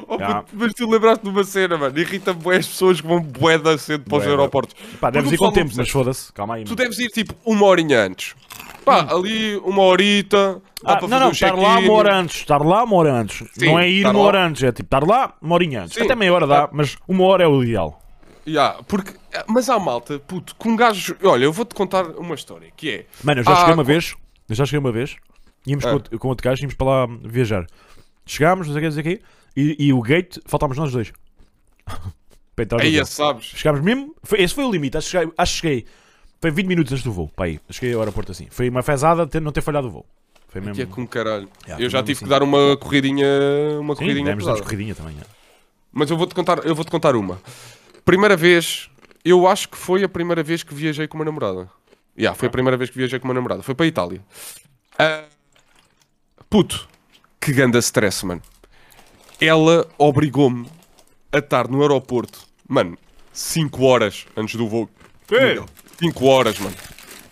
Oh, 0.07 0.15
Yeah. 0.15 0.45
Mas 0.53 0.73
tu 0.75 0.89
lembraste 0.89 1.23
de 1.25 1.31
uma 1.31 1.45
cena, 1.45 1.77
mano. 1.77 1.99
Irrita-me 1.99 2.41
bué 2.41 2.57
as 2.57 2.67
pessoas 2.67 3.01
que 3.01 3.07
vão 3.07 3.21
bué 3.21 3.59
da 3.59 3.77
cedo 3.77 4.05
para 4.05 4.19
os 4.19 4.27
aeroportos. 4.27 4.75
Pá, 5.01 5.11
deves 5.11 5.33
ir 5.33 5.37
com 5.37 5.51
tempo, 5.53 5.73
mas 5.77 5.89
foda-se. 5.91 6.33
Calma 6.33 6.55
aí. 6.57 6.65
Tu 6.65 6.75
deves 6.75 6.99
ir 6.99 7.09
tipo 7.09 7.35
uma 7.45 7.67
horinha 7.67 8.01
antes. 8.03 8.35
Pá, 8.85 9.07
ali 9.13 9.57
uma 9.59 9.83
horita. 9.83 10.63
Dá 10.83 10.93
Ah, 10.93 10.97
para 10.97 11.09
não, 11.09 11.21
não, 11.21 11.31
estar 11.33 11.55
lá 11.55 11.79
uma 11.79 11.93
hora 11.93 12.15
antes. 12.15 12.37
Estar 12.37 12.59
lá 12.63 12.85
uma 12.85 12.97
hora 12.97 13.13
antes. 13.13 13.47
Sim, 13.53 13.67
não 13.67 13.79
é 13.79 13.89
ir 13.91 14.05
uma 14.07 14.13
lá. 14.13 14.19
hora 14.21 14.47
antes, 14.47 14.63
é 14.63 14.73
tipo 14.73 14.87
estar 14.87 15.07
lá 15.07 15.35
uma 15.43 15.55
horinha 15.55 15.83
antes. 15.83 15.95
Sim. 15.95 16.03
Até 16.05 16.15
meia 16.15 16.33
hora 16.33 16.47
dá, 16.47 16.69
mas 16.73 16.97
uma 17.07 17.25
hora 17.25 17.45
é 17.45 17.47
o 17.47 17.63
ideal. 17.63 18.01
Yeah, 18.47 18.79
porque, 18.89 19.13
mas 19.47 19.69
há 19.69 19.79
malta, 19.79 20.19
puto, 20.21 20.55
com 20.57 20.71
um 20.71 20.77
gajo. 20.77 21.15
Olha, 21.23 21.45
eu 21.45 21.53
vou-te 21.53 21.75
contar 21.75 22.07
uma 22.13 22.35
história 22.35 22.71
que 22.75 22.91
é. 22.91 23.07
Mano, 23.23 23.41
eu 23.41 23.45
já 23.45 23.53
Ah, 23.53 23.57
cheguei 23.57 23.75
uma 23.75 23.83
co- 23.83 23.89
vez. 23.89 24.15
Eu 24.49 24.55
já 24.55 24.65
cheguei 24.65 24.79
uma 24.79 24.93
vez. 24.93 25.17
Íamos 25.67 25.85
Ah. 25.85 25.89
com, 25.89 25.95
outro, 25.97 26.19
com 26.19 26.29
outro 26.29 26.45
gajo, 26.49 26.63
íamos 26.63 26.75
para 26.75 26.87
lá 26.87 27.07
viajar. 27.25 27.67
Chegámos, 28.29 28.67
não 28.67 28.75
sei 28.75 28.81
o 28.81 28.91
que, 28.91 28.97
não 28.97 29.03
sei 29.03 29.15
o 29.15 29.17
quê. 29.17 29.23
E, 29.57 29.87
e 29.89 29.93
o 29.93 30.01
gate, 30.01 30.39
faltámos 30.47 30.77
nós 30.77 30.93
dois. 30.93 31.13
para 32.55 32.65
entrar 32.65 32.79
no 32.79 32.85
Aí, 32.85 33.07
sabes? 33.07 33.47
Chegámos 33.47 33.81
mesmo. 33.81 34.15
Foi, 34.23 34.41
esse 34.41 34.55
foi 34.55 34.65
o 34.65 34.71
limite. 34.71 34.97
Acho 34.97 35.07
que 35.07 35.11
cheguei. 35.13 35.33
Acho 35.37 35.53
que 35.55 35.61
cheguei 35.61 35.87
foi 36.41 36.51
20 36.51 36.67
minutos 36.67 36.93
antes 36.93 37.05
do 37.05 37.13
voo. 37.13 37.29
Para 37.35 37.47
aí. 37.47 37.61
Cheguei 37.71 37.95
ao 37.95 38.01
aeroporto 38.01 38.33
assim. 38.33 38.47
Foi 38.51 38.69
uma 38.69 38.83
fezada 38.83 39.27
ter, 39.27 39.41
não 39.41 39.53
ter 39.53 39.61
falhado 39.61 39.89
o 39.89 39.91
voo. 39.91 40.07
Foi 40.49 40.61
mesmo. 40.61 40.77
Que 40.77 40.83
é 40.83 40.87
com 40.87 41.07
caralho. 41.07 41.49
Yeah, 41.65 41.85
eu 41.85 41.91
já 41.91 41.99
mesmo 41.99 42.07
tive 42.07 42.13
assim. 42.13 42.25
que 42.25 42.31
dar 42.31 42.43
uma 42.43 42.77
corridinha. 42.77 43.27
Uma 43.81 43.95
Sim, 43.95 44.03
corridinha 44.03 44.25
demos, 44.27 44.45
demos 44.45 44.45
pesada. 44.45 44.63
corridinha 44.63 44.95
também. 44.95 45.17
é. 45.21 45.25
Mas 45.93 46.11
eu 46.11 46.17
vou-te 46.17 46.35
contar, 46.35 46.65
eu 46.65 46.75
vou-te 46.75 46.91
contar 46.91 47.17
uma. 47.17 47.41
Primeira 48.05 48.37
vez, 48.37 48.89
eu 49.25 49.47
acho 49.47 49.69
que 49.69 49.77
foi 49.77 50.05
a 50.05 50.09
primeira 50.09 50.43
vez 50.43 50.63
que 50.63 50.75
viajei 50.75 51.09
com 51.09 51.19
uma 51.19 51.25
namorada. 51.25 51.69
Yeah, 52.17 52.39
foi 52.39 52.49
a 52.49 52.51
primeira 52.51 52.77
vez 52.77 52.91
que 52.91 52.99
viajei 52.99 53.19
com 53.19 53.27
uma 53.27 53.35
namorada. 53.35 53.63
Foi 53.63 53.75
para 53.75 53.85
a 53.85 53.89
Itália. 53.89 54.21
Ah, 54.99 55.25
puto, 56.49 56.89
que 57.49 57.53
ganda 57.55 57.79
stress, 57.79 58.27
mano. 58.27 58.43
Ela 59.41 59.89
obrigou-me 59.97 60.69
a 61.33 61.39
estar 61.39 61.67
no 61.67 61.81
aeroporto, 61.81 62.41
mano, 62.69 62.99
5 63.33 63.85
horas 63.85 64.27
antes 64.37 64.57
do 64.57 64.69
voo. 64.69 64.87
5 65.99 66.27
horas, 66.27 66.59
mano. 66.59 66.77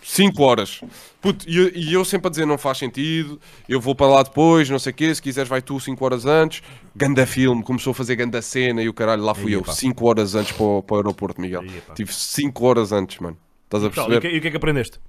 5 0.01 0.41
horas. 0.41 0.81
Puto, 1.21 1.47
e 1.47 1.55
eu, 1.55 1.71
e 1.75 1.93
eu 1.93 2.03
sempre 2.03 2.27
a 2.27 2.31
dizer 2.31 2.47
não 2.47 2.57
faz 2.57 2.79
sentido, 2.79 3.39
eu 3.69 3.79
vou 3.79 3.93
para 3.93 4.07
lá 4.07 4.23
depois, 4.23 4.67
não 4.71 4.79
sei 4.79 4.91
o 4.91 4.95
quê, 4.95 5.13
se 5.13 5.21
quiseres 5.21 5.47
vai 5.47 5.61
tu 5.61 5.79
5 5.79 6.03
horas 6.03 6.25
antes. 6.25 6.63
Ganda 6.95 7.27
filme, 7.27 7.61
começou 7.61 7.91
a 7.91 7.93
fazer 7.93 8.15
ganda 8.15 8.41
cena 8.41 8.81
e 8.81 8.89
o 8.89 8.93
caralho, 8.95 9.21
lá 9.21 9.35
fui 9.35 9.47
Aí, 9.47 9.53
eu, 9.53 9.61
pá. 9.61 9.73
5 9.73 10.03
horas 10.03 10.33
antes 10.33 10.51
para 10.53 10.63
o, 10.65 10.81
para 10.81 10.95
o 10.95 10.97
aeroporto, 10.97 11.39
Miguel. 11.39 11.61
Aí. 11.61 11.83
Tive 11.93 12.11
5 12.11 12.65
horas 12.65 12.91
antes, 12.91 13.19
mano. 13.19 13.37
Estás 13.65 13.83
a 13.83 13.87
Então, 13.87 14.03
e, 14.05 14.07
o 14.07 14.09
perceber? 14.09 14.29
que, 14.29 14.35
e 14.35 14.39
o 14.39 14.41
que 14.41 14.47
é 14.47 14.51
que 14.51 14.57
aprendeste? 14.57 14.99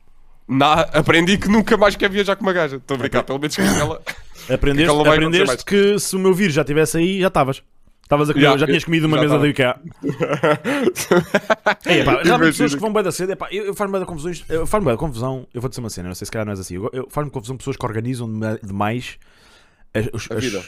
Na- 0.48 0.80
aprendi 0.80 1.36
que 1.36 1.48
nunca 1.48 1.76
mais 1.76 1.94
quer 1.96 2.08
viajar 2.10 2.34
com 2.36 2.42
uma 2.42 2.52
gaja. 2.52 2.76
Estou 2.76 2.94
a 2.94 2.98
brincar, 2.98 3.22
pelo 3.22 3.38
menos 3.38 3.54
que 3.54 3.60
ela. 3.62 4.00
Aprendeste, 4.50 4.90
Que 4.90 4.98
ela 4.98 5.14
aprendeste 5.14 5.64
que 5.64 5.98
se 5.98 6.16
o 6.16 6.18
meu 6.18 6.32
vírus 6.32 6.54
já 6.54 6.62
estivesse 6.62 6.96
aí, 6.96 7.20
já 7.20 7.26
estavas. 7.28 7.62
Estavas 8.02 8.30
a 8.30 8.32
comer, 8.32 8.44
Já, 8.46 8.56
já 8.56 8.66
tinhas 8.66 8.84
comido 8.84 9.04
uma 9.06 9.18
já 9.18 9.22
mesa 9.24 9.34
tava. 9.34 9.42
da 9.44 9.48
IKEA. 9.50 9.76
É, 11.84 12.02
pá, 12.04 12.12
realmente 12.12 12.26
Imagina. 12.26 12.38
pessoas 12.38 12.74
que 12.74 12.80
vão 12.80 12.92
bem 12.92 13.02
da 13.02 13.12
cedo, 13.12 13.32
é 13.32 13.36
pá, 13.36 13.48
eu, 13.50 13.64
eu 13.66 13.74
faço-me 13.74 13.92
bué 13.92 14.00
da 14.00 14.06
confusões, 14.06 14.44
eu 14.48 14.66
faço-me 14.66 14.84
bué 14.84 14.92
da 14.94 14.98
confusão, 14.98 15.46
eu 15.52 15.60
vou 15.60 15.68
dizer 15.68 15.80
uma 15.80 15.90
cena, 15.90 16.08
não 16.08 16.14
sei 16.14 16.24
se 16.24 16.30
calhar 16.30 16.46
não 16.46 16.52
és 16.52 16.60
assim, 16.60 16.76
eu, 16.76 16.88
eu 16.92 17.06
faço-me 17.10 17.30
confusão 17.30 17.56
pessoas 17.58 17.76
que 17.76 17.84
organizam 17.84 18.26
dema- 18.32 18.58
demais 18.62 19.18
as- 19.94 20.30
A 20.30 20.34
as- 20.36 20.44
vida. 20.44 20.64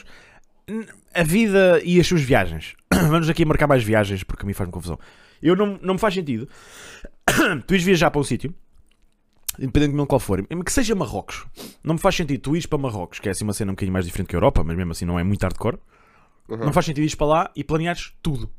N- 0.67 0.85
a 1.13 1.23
vida 1.23 1.81
e 1.83 1.99
as 1.99 2.05
suas 2.07 2.21
viagens. 2.21 2.75
Vamos 2.93 3.27
aqui 3.29 3.43
marcar 3.45 3.65
mais 3.67 3.83
viagens 3.83 4.23
porque 4.23 4.43
a 4.43 4.45
mim 4.45 4.53
faz-me 4.53 4.71
confusão. 4.73 4.99
Eu 5.41 5.55
não, 5.55 5.79
não 5.81 5.95
me 5.95 5.99
faz 5.99 6.13
sentido 6.13 6.47
tu 7.65 7.73
ires 7.73 7.83
viajar 7.83 8.11
para 8.11 8.21
um 8.21 8.23
sítio, 8.23 8.53
independentemente 9.59 10.03
de 10.03 10.07
qual 10.07 10.19
for, 10.19 10.45
que 10.45 10.71
seja 10.71 10.95
Marrocos, 10.95 11.45
não 11.83 11.95
me 11.95 11.99
faz 11.99 12.15
sentido 12.15 12.41
tu 12.41 12.55
ires 12.55 12.65
para 12.65 12.77
Marrocos, 12.79 13.19
que 13.19 13.27
é 13.27 13.31
assim 13.31 13.43
uma 13.43 13.53
cena 13.53 13.71
um 13.71 13.75
bocadinho 13.75 13.93
mais 13.93 14.05
diferente 14.05 14.27
que 14.27 14.35
a 14.35 14.37
Europa, 14.37 14.63
mas 14.63 14.75
mesmo 14.75 14.91
assim 14.91 15.05
não 15.05 15.19
é 15.19 15.23
muito 15.23 15.41
hardcore. 15.43 15.77
Uhum. 16.49 16.57
Não 16.57 16.73
faz 16.73 16.85
sentido 16.85 17.03
ires 17.03 17.15
para 17.15 17.27
lá 17.27 17.51
e 17.55 17.63
planeares 17.63 18.13
tudo. 18.21 18.49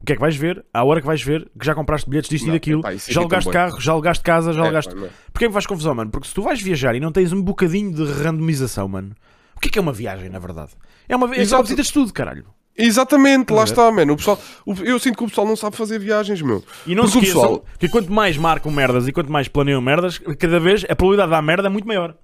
O 0.00 0.04
que 0.04 0.12
é 0.12 0.16
que 0.16 0.20
vais 0.20 0.36
ver? 0.36 0.64
À 0.74 0.84
hora 0.84 1.00
que 1.00 1.06
vais 1.06 1.22
ver, 1.22 1.50
que 1.58 1.64
já 1.64 1.74
compraste 1.74 2.08
bilhetes 2.08 2.28
disto 2.28 2.44
e 2.44 2.48
Não, 2.48 2.54
daquilo, 2.54 2.80
epá, 2.80 2.92
isso 2.92 3.10
já 3.10 3.20
alugaste 3.20 3.50
carro, 3.50 3.80
já 3.80 3.92
alugaste 3.92 4.22
casa, 4.22 4.52
já 4.52 4.60
É, 4.60 4.64
alugaste. 4.64 4.94
não. 4.94 5.08
Porquê 5.32 5.46
me 5.48 5.52
faz 5.54 5.66
confusão, 5.66 5.94
mano? 5.94 6.10
Porque 6.10 6.28
se 6.28 6.34
tu 6.34 6.42
vais 6.42 6.60
viajar 6.60 6.94
e 6.94 7.00
não 7.00 7.10
tens 7.10 7.32
um 7.32 7.42
bocadinho 7.42 7.92
de 7.92 8.04
randomização, 8.04 8.86
mano, 8.88 9.14
o 9.56 9.60
que 9.60 9.68
é 9.68 9.70
que 9.70 9.78
é 9.78 9.82
uma 9.82 9.92
viagem, 9.92 10.28
na 10.28 10.38
verdade? 10.38 10.72
É 11.08 11.16
uma 11.16 11.26
é 11.28 11.36
só 11.36 11.40
Exato. 11.42 11.62
visitas 11.64 11.90
tudo, 11.90 12.12
caralho. 12.12 12.44
Exatamente, 12.78 13.52
lá 13.52 13.62
a 13.62 13.64
está, 13.64 13.90
mano. 13.90 14.12
O 14.12 14.16
pessoal, 14.16 14.38
o- 14.64 14.74
eu 14.84 14.98
sinto 14.98 15.16
que 15.18 15.24
o 15.24 15.28
pessoal 15.28 15.46
não 15.46 15.56
sabe 15.56 15.76
fazer 15.76 15.98
viagens, 15.98 16.42
meu. 16.42 16.62
E 16.86 16.94
não 16.94 17.04
Porque 17.04 17.12
se 17.12 17.18
o 17.18 17.20
esqueçam 17.22 17.40
pessoal- 17.42 17.64
que 17.78 17.88
quanto 17.88 18.12
mais 18.12 18.36
marcam 18.36 18.70
merdas 18.70 19.08
e 19.08 19.12
quanto 19.12 19.30
mais 19.32 19.48
planeiam 19.48 19.80
merdas, 19.80 20.18
cada 20.38 20.60
vez 20.60 20.84
a 20.84 20.94
probabilidade 20.94 21.28
de 21.28 21.36
dar 21.36 21.42
merda 21.42 21.68
é 21.68 21.70
muito 21.70 21.86
maior. 21.88 22.14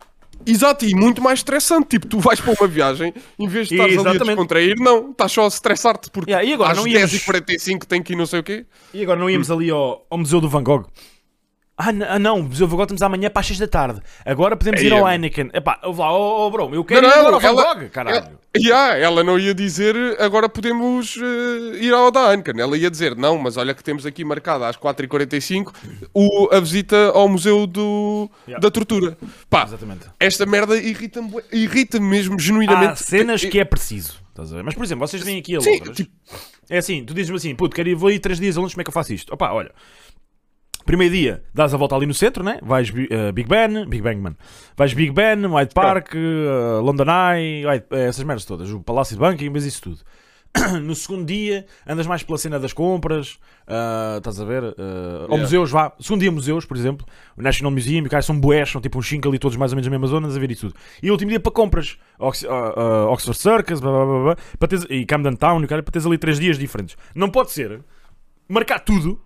Exato, 0.45 0.85
e 0.85 0.95
muito 0.95 1.23
mais 1.23 1.39
estressante. 1.39 1.87
Tipo, 1.91 2.07
tu 2.09 2.19
vais 2.19 2.41
para 2.41 2.53
uma 2.59 2.67
viagem, 2.67 3.15
em 3.39 3.47
vez 3.47 3.69
de 3.69 3.75
estares 3.75 3.93
ali 3.97 4.07
a 4.07 4.11
Exatamente. 4.11 4.27
descontrair, 4.37 4.75
não, 4.81 5.11
estás 5.13 5.31
só 5.31 5.45
a 5.45 5.49
estressar-te 5.49 6.11
porque 6.11 6.33
Yeah, 6.33 6.49
e 6.49 6.53
agora 6.55 6.73
às 6.73 6.77
não 6.79 6.87
íamos- 6.87 7.13
10h45 7.13 7.87
tem 7.87 8.03
que 8.03 8.13
ir 8.13 8.17
não 8.17 8.27
sei 8.27 8.41
o 8.41 8.43
quê. 8.43 8.67
E 8.93 9.03
agora 9.03 9.21
não 9.21 9.31
íamos 9.31 9.51
ali 9.51 9.71
ao, 9.71 10.05
ao 10.11 10.19
Museu 10.19 10.41
do 10.41 10.49
Van 10.49 10.63
Gogh? 10.65 10.85
Ah, 11.85 12.15
ah, 12.15 12.19
não, 12.19 12.49
Van 12.49 12.67
Gogh 12.69 12.83
estamos 12.83 13.03
amanhã 13.03 13.29
para 13.31 13.41
as 13.41 13.47
6 13.47 13.59
da 13.59 13.67
tarde. 13.67 14.01
Agora 14.25 14.57
podemos 14.57 14.81
ir 14.81 14.93
ao 14.93 15.09
é- 15.09 15.15
Heineken. 15.15 15.51
Epá, 15.53 15.81
lá, 15.83 16.13
oh, 16.13 16.47
oh, 16.47 16.51
bro, 16.51 16.73
eu 16.75 16.85
quero 16.85 17.03
Não, 17.03 17.09
ir 17.09 17.19
agora 17.19 17.35
ao 17.35 17.41
Van 17.41 17.55
Gogh, 17.55 17.89
caralho. 17.91 18.17
Ela, 18.17 18.43
Yeah, 18.55 18.99
ela 18.99 19.25
não 19.25 19.39
ia 19.39 19.55
dizer 19.55 19.97
agora 20.21 20.47
podemos 20.47 21.17
eh, 21.17 21.79
ir 21.85 21.93
ao 21.95 22.11
da 22.11 22.31
Heineken. 22.31 22.61
Ela 22.61 22.77
ia 22.77 22.91
dizer 22.91 23.17
não, 23.17 23.39
mas 23.39 23.57
olha 23.57 23.73
que 23.73 23.83
temos 23.83 24.05
aqui 24.05 24.25
marcada 24.27 24.69
às 24.69 24.77
4h45 24.77 25.73
o, 26.15 26.49
a 26.55 26.61
visita 26.61 27.13
ao 27.15 27.29
Museu 27.29 27.67
do, 27.67 28.31
Yeah. 28.47 28.61
da 28.61 28.71
Tortura. 28.71 29.17
Pá, 29.49 29.65
Exatamente. 29.65 30.07
esta 30.21 30.45
merda 30.47 30.77
irrita-me 30.77 31.29
bué- 31.31 31.45
irrita-me 31.51 32.07
mesmo 32.07 32.39
genuinamente. 32.39 32.93
Há 32.93 32.97
cenas 32.97 33.43
que 33.43 33.59
é 33.59 33.65
preciso. 33.65 34.21
Estás 34.29 34.53
a 34.53 34.57
ver? 34.57 34.63
Mas, 34.65 34.75
por 34.75 34.85
exemplo, 34.85 35.07
vocês 35.07 35.23
vêm 35.23 35.39
aqui 35.39 35.57
a 35.57 35.61
Sim, 35.61 35.79
Londres. 35.79 35.97
tipo- 35.97 36.13
É 36.71 36.79
assim, 36.79 37.05
tu 37.05 37.13
dizes-me 37.15 37.37
assim, 37.37 37.55
puto, 37.55 37.75
quero 37.75 37.89
ir, 37.89 37.95
vou 37.95 38.11
ir 38.11 38.19
3 38.19 38.39
dias 38.39 38.57
a 38.57 38.61
Londres, 38.61 38.75
como 38.75 38.81
é 38.83 38.85
que 38.85 38.89
eu 38.91 38.95
faço 38.95 39.13
isto? 39.13 39.33
Opá, 39.35 39.51
olha. 39.53 39.71
Primeiro 40.85 41.15
dia, 41.15 41.43
dás 41.55 41.73
a 41.73 41.77
volta 41.77 41.95
ali 41.95 42.07
no 42.07 42.15
centro, 42.15 42.43
né? 42.43 42.59
Vais 42.63 42.93
eh, 43.11 43.33
Big 43.33 43.49
Ben, 43.49 43.87
Big 43.89 44.03
Bang, 44.03 44.21
mano. 44.21 44.37
Vais 44.77 44.93
Big 44.95 45.13
Ben, 45.13 45.47
White 45.47 45.75
Park, 45.75 46.15
eh, 46.15 46.81
London 46.83 47.05
Eye, 47.07 47.67
White- 47.67 47.87
eh, 47.93 48.09
essas 48.09 48.25
merdas 48.25 48.45
todas. 48.45 48.71
O 48.71 48.81
Palácio 48.81 49.17
de 49.17 49.21
Buckingham, 49.23 49.53
mas 49.53 49.65
isso 49.65 49.83
tudo. 49.83 49.99
no 50.83 50.95
segundo 50.95 51.25
dia, 51.25 51.65
andas 51.87 52.07
mais 52.07 52.23
pela 52.23 52.37
cena 52.37 52.61
das 52.61 52.75
compras, 52.75 53.39
ah, 53.67 54.17
estás 54.19 54.39
a 54.39 54.45
ver? 54.45 54.63
Ou 54.63 54.75
Yeah. 54.79 55.37
museus, 55.39 55.71
vá. 55.71 55.93
Segundo 55.99 56.21
dia, 56.21 56.31
museus, 56.31 56.67
por 56.67 56.77
exemplo. 56.77 57.07
O 57.39 57.43
National 57.43 57.71
Museum, 57.73 58.05
e 58.05 58.09
cara, 58.11 58.21
são 58.23 58.39
bués, 58.39 58.69
são 58.69 58.79
tipo 58.79 58.99
uns 58.99 59.09
5 59.09 59.27
ali, 59.29 59.39
todos 59.39 59.57
mais 59.57 59.73
ou 59.73 59.77
menos 59.77 59.87
na 59.87 59.91
mesma 59.93 60.07
zona, 60.09 60.27
andas 60.27 60.37
a 60.37 60.41
ver 60.41 60.51
isso 60.51 60.69
tudo. 60.69 60.79
E 61.03 61.09
o 61.09 61.13
último 61.15 61.31
dia 61.31 61.41
para 61.41 61.53
compras. 61.53 61.97
Ox- 62.19 62.45
ah, 62.45 63.07
Oxford 63.09 63.39
Circus, 63.39 63.81
blá, 63.81 63.91
blá, 63.91 64.05
blá, 64.05 64.23
blá, 64.25 64.37
para 64.59 64.69
teres, 64.69 64.85
e 64.91 65.07
Camden 65.07 65.37
Town, 65.37 65.63
e 65.65 65.67
cara, 65.67 65.83
para 65.83 65.91
teres 65.93 66.05
ali 66.05 66.19
3 66.19 66.39
dias 66.39 66.59
diferentes. 66.59 66.97
Não 67.15 67.31
pode 67.31 67.51
ser 67.51 67.81
marcar 68.47 68.81
tudo. 68.81 69.19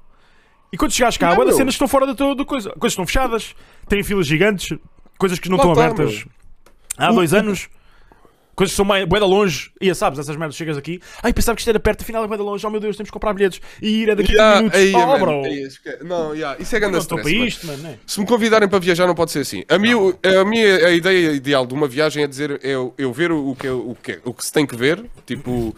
E 0.72 0.76
quando 0.76 0.92
chegares 0.92 1.16
cá, 1.16 1.30
há 1.30 1.52
cenas 1.52 1.58
que 1.58 1.70
estão 1.70 1.88
fora 1.88 2.06
da 2.06 2.14
tua 2.14 2.34
da 2.34 2.44
coisa. 2.44 2.70
Coisas 2.70 2.92
estão 2.92 3.06
fechadas, 3.06 3.54
têm 3.88 4.02
filas 4.02 4.26
gigantes, 4.26 4.76
coisas 5.18 5.38
que 5.38 5.48
não 5.48 5.56
Lá 5.56 5.64
estão 5.64 5.82
abertas 5.82 6.24
há 6.96 7.12
dois 7.12 7.32
anos. 7.32 7.68
Coisas 8.56 8.72
que 8.72 8.76
são 8.76 8.84
mais, 8.86 9.04
bué 9.04 9.20
de 9.20 9.26
longe, 9.26 9.70
e 9.80 9.94
sabes, 9.94 10.18
essas 10.18 10.34
merdas 10.34 10.56
chegas 10.56 10.78
aqui, 10.78 10.98
ai 11.22 11.30
pensava 11.32 11.54
que 11.54 11.60
isto 11.60 11.68
era 11.68 11.78
perto, 11.78 12.00
afinal 12.00 12.24
é 12.24 12.26
bué 12.26 12.38
de 12.38 12.42
longe, 12.42 12.66
oh 12.66 12.70
meu 12.70 12.80
Deus, 12.80 12.96
temos 12.96 13.10
que 13.10 13.12
comprar 13.12 13.34
bilhetes 13.34 13.60
e 13.82 14.02
ir 14.02 14.08
é 14.08 14.14
daqui 14.14 14.32
a 14.38 14.42
Yeah, 14.42 14.60
5 14.70 14.76
aí, 14.76 14.86
minutos. 14.86 15.04
Oh, 15.04 15.06
mano, 15.12 15.24
bro, 15.26 15.44
aí, 15.44 15.62
esque- 15.62 15.98
Não, 16.02 16.34
yeah, 16.34 16.60
isso 16.62 16.74
é 16.74 16.80
grande 16.80 16.92
para 16.94 17.00
stress, 17.02 17.34
mano. 17.34 17.46
isto, 17.46 17.66
mano. 17.66 17.82
né? 17.82 17.98
Se 18.06 18.18
me 18.18 18.26
convidarem 18.26 18.66
para 18.68 18.78
viajar, 18.78 19.06
não 19.06 19.14
pode 19.14 19.30
ser 19.30 19.40
assim. 19.40 19.62
A, 19.68 19.76
o- 19.96 20.18
a 20.40 20.44
minha 20.46 20.86
a 20.86 20.90
ideia 20.90 21.32
ideal 21.32 21.66
de 21.66 21.74
uma 21.74 21.86
viagem 21.86 22.24
é 22.24 22.26
dizer 22.26 22.58
eu, 22.64 22.94
eu 22.96 23.12
ver 23.12 23.30
o 23.30 23.54
que, 23.54 23.68
o, 23.68 23.94
que, 24.02 24.18
o 24.24 24.32
que 24.32 24.44
se 24.44 24.50
tem 24.52 24.64
que 24.66 24.74
ver, 24.74 25.04
tipo 25.26 25.76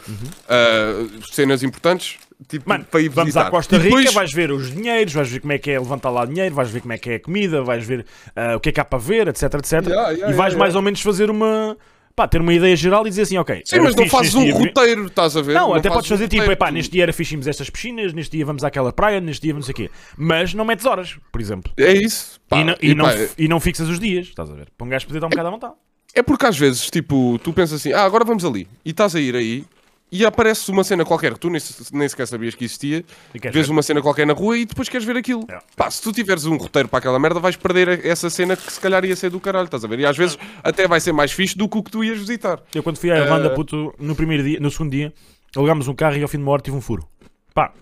ah, 0.49 1.07
cenas 1.33 1.63
importantes, 1.63 2.17
tipo, 2.47 2.69
Mano, 2.69 2.85
para 2.89 3.01
vamos 3.11 3.37
à 3.37 3.51
Costa 3.51 3.77
Rica, 3.77 3.89
depois- 3.89 4.15
vais 4.15 4.33
ver 4.33 4.53
os 4.53 4.71
dinheiros, 4.73 5.13
vais 5.13 5.29
ver 5.29 5.41
como 5.41 5.53
é 5.53 5.59
que 5.59 5.71
é 5.71 5.79
levantar 5.79 6.11
lá 6.11 6.25
dinheiro, 6.25 6.55
vais 6.55 6.71
ver 6.71 6.81
como 6.81 6.93
é 6.93 6.99
que 6.99 7.11
é 7.11 7.15
a 7.17 7.21
comida, 7.21 7.63
vais 7.63 7.85
ver 7.85 8.07
ah, 8.37 8.55
o 8.57 8.61
que 8.61 8.69
é 8.69 8.73
que 8.73 8.81
há 8.81 8.85
para 8.85 8.99
ver, 9.01 9.27
etc, 9.29 9.43
etc. 9.55 9.73
Yeah, 9.73 10.11
yeah, 10.11 10.13
e 10.13 10.21
vais 10.33 10.53
yeah, 10.53 10.57
mais 10.59 10.75
ou 10.77 10.83
menos 10.83 11.01
fazer 11.01 11.29
uma. 11.31 11.77
Pá, 12.19 12.27
ter 12.27 12.41
uma 12.41 12.53
ideia 12.53 12.75
geral 12.75 13.07
e 13.07 13.11
dizer 13.11 13.23
assim, 13.23 13.39
ok. 13.39 13.63
Sim, 13.65 13.77
era 13.77 13.85
mas 13.85 13.95
não 13.95 14.09
fazes 14.09 14.35
um 14.35 14.43
dia- 14.43 14.55
roteiro, 14.55 15.07
estás 15.07 15.37
a 15.37 15.43
ver? 15.43 15.55
Não, 15.55 15.73
até 15.73 15.89
fazes 15.89 15.95
podes 15.95 16.09
fazer 16.09 16.25
um 16.25 16.29
tipo, 16.29 16.51
epá, 16.51 16.71
neste 16.73 16.91
dia 16.91 17.05
era 17.05 17.13
fixe 17.13 17.35
irmos 17.35 17.47
a 17.47 17.51
estas 17.51 17.71
piscinas, 17.71 18.13
neste 18.13 18.37
dia 18.37 18.45
vamos 18.45 18.65
àquela 18.65 18.93
praia, 18.93 19.21
neste 19.21 19.43
dia 19.43 19.53
vamos 19.53 19.71
aqui. 19.71 19.89
Mas 20.17 20.53
não 20.53 20.65
metes 20.65 20.85
horas, 20.85 21.17
por 21.31 21.41
exemplo. 21.41 21.73
É 21.77 21.93
isso. 21.93 22.41
Pá, 22.49 22.59
e, 22.59 22.65
não, 22.65 22.75
e 22.83 22.91
e, 22.91 22.95
não, 22.95 23.05
pá, 23.05 23.15
e 23.39 23.49
não 23.49 23.61
fixas 23.61 23.89
os 23.89 24.01
dias, 24.01 24.27
estás 24.27 24.51
a 24.51 24.55
ver? 24.55 24.67
Para 24.77 24.87
um 24.87 24.91
gajo 24.91 25.07
poder 25.07 25.21
dar 25.21 25.27
um 25.27 25.31
bocado 25.31 25.49
à 25.49 25.51
vontade. 25.53 25.75
É 26.15 26.23
porque 26.23 26.47
às 26.47 26.59
vezes, 26.59 26.91
tipo, 26.91 27.39
tu 27.45 27.53
pensas 27.53 27.81
assim, 27.81 27.93
ah, 27.93 28.03
agora 28.03 28.25
vamos 28.25 28.45
ali, 28.45 28.67
e 28.85 28.91
estás 28.91 29.15
a 29.15 29.21
ir 29.21 29.37
aí, 29.37 29.65
e 30.11 30.25
aparece 30.25 30.71
uma 30.71 30.83
cena 30.83 31.05
qualquer 31.05 31.35
que 31.35 31.41
tu 31.41 31.51
nem, 31.51 31.61
nem 31.93 32.09
sequer 32.09 32.27
sabias 32.27 32.55
que 32.55 32.65
existia, 32.65 33.05
vês 33.35 33.67
ver? 33.67 33.73
uma 33.73 33.83
cena 33.83 34.01
qualquer 34.01 34.27
na 34.27 34.33
rua 34.33 34.57
e 34.57 34.65
depois 34.65 34.89
queres 34.89 35.07
ver 35.07 35.17
aquilo. 35.17 35.43
Yeah. 35.49 35.65
Pá, 35.77 35.91
se 35.91 36.01
tu 36.03 36.13
tiveres 36.13 36.47
um 36.47 36.57
roteiro 36.57 36.89
para 36.89 36.99
aquela 36.99 37.19
merda, 37.19 37.41
vais 37.41 37.57
perder 37.57 38.05
essa 38.07 38.31
cena 38.31 38.57
que 38.57 38.73
se 38.73 38.81
calhar 38.81 39.05
ia 39.05 39.15
ser 39.15 39.31
do 39.31 39.39
caralho, 39.41 39.67
estás 39.67 39.85
a 39.85 39.89
ver? 39.89 40.01
E 40.01 40.07
às 40.07 40.17
vezes 40.17 40.39
até 40.63 40.87
vai 40.89 41.01
ser 41.01 41.13
mais 41.13 41.33
fixe 41.33 41.57
do 41.57 41.69
que 41.69 41.79
o 41.79 41.83
que 41.83 41.91
tu 41.91 42.03
ias 42.03 42.19
visitar. 42.19 42.61
Eu 42.75 42.83
quando 42.83 42.99
fui 42.99 43.11
à 43.11 43.19
Irlanda, 43.19 43.49
Eh, 43.49 43.55
puto, 43.55 43.95
no 43.99 44.15
primeiro 44.17 44.43
dia, 44.43 44.59
no 44.61 44.71
segundo 44.71 44.91
dia, 44.91 45.13
alugámos 45.55 45.89
um 45.89 45.95
carro 45.95 46.17
e 46.17 46.23
ao 46.23 46.29
fim 46.29 46.39
de 46.39 46.43
uma 46.45 46.53
hora 46.53 46.63
tive 46.63 46.77
um 46.77 46.81
furo. 46.81 47.07
Pá, 47.55 47.73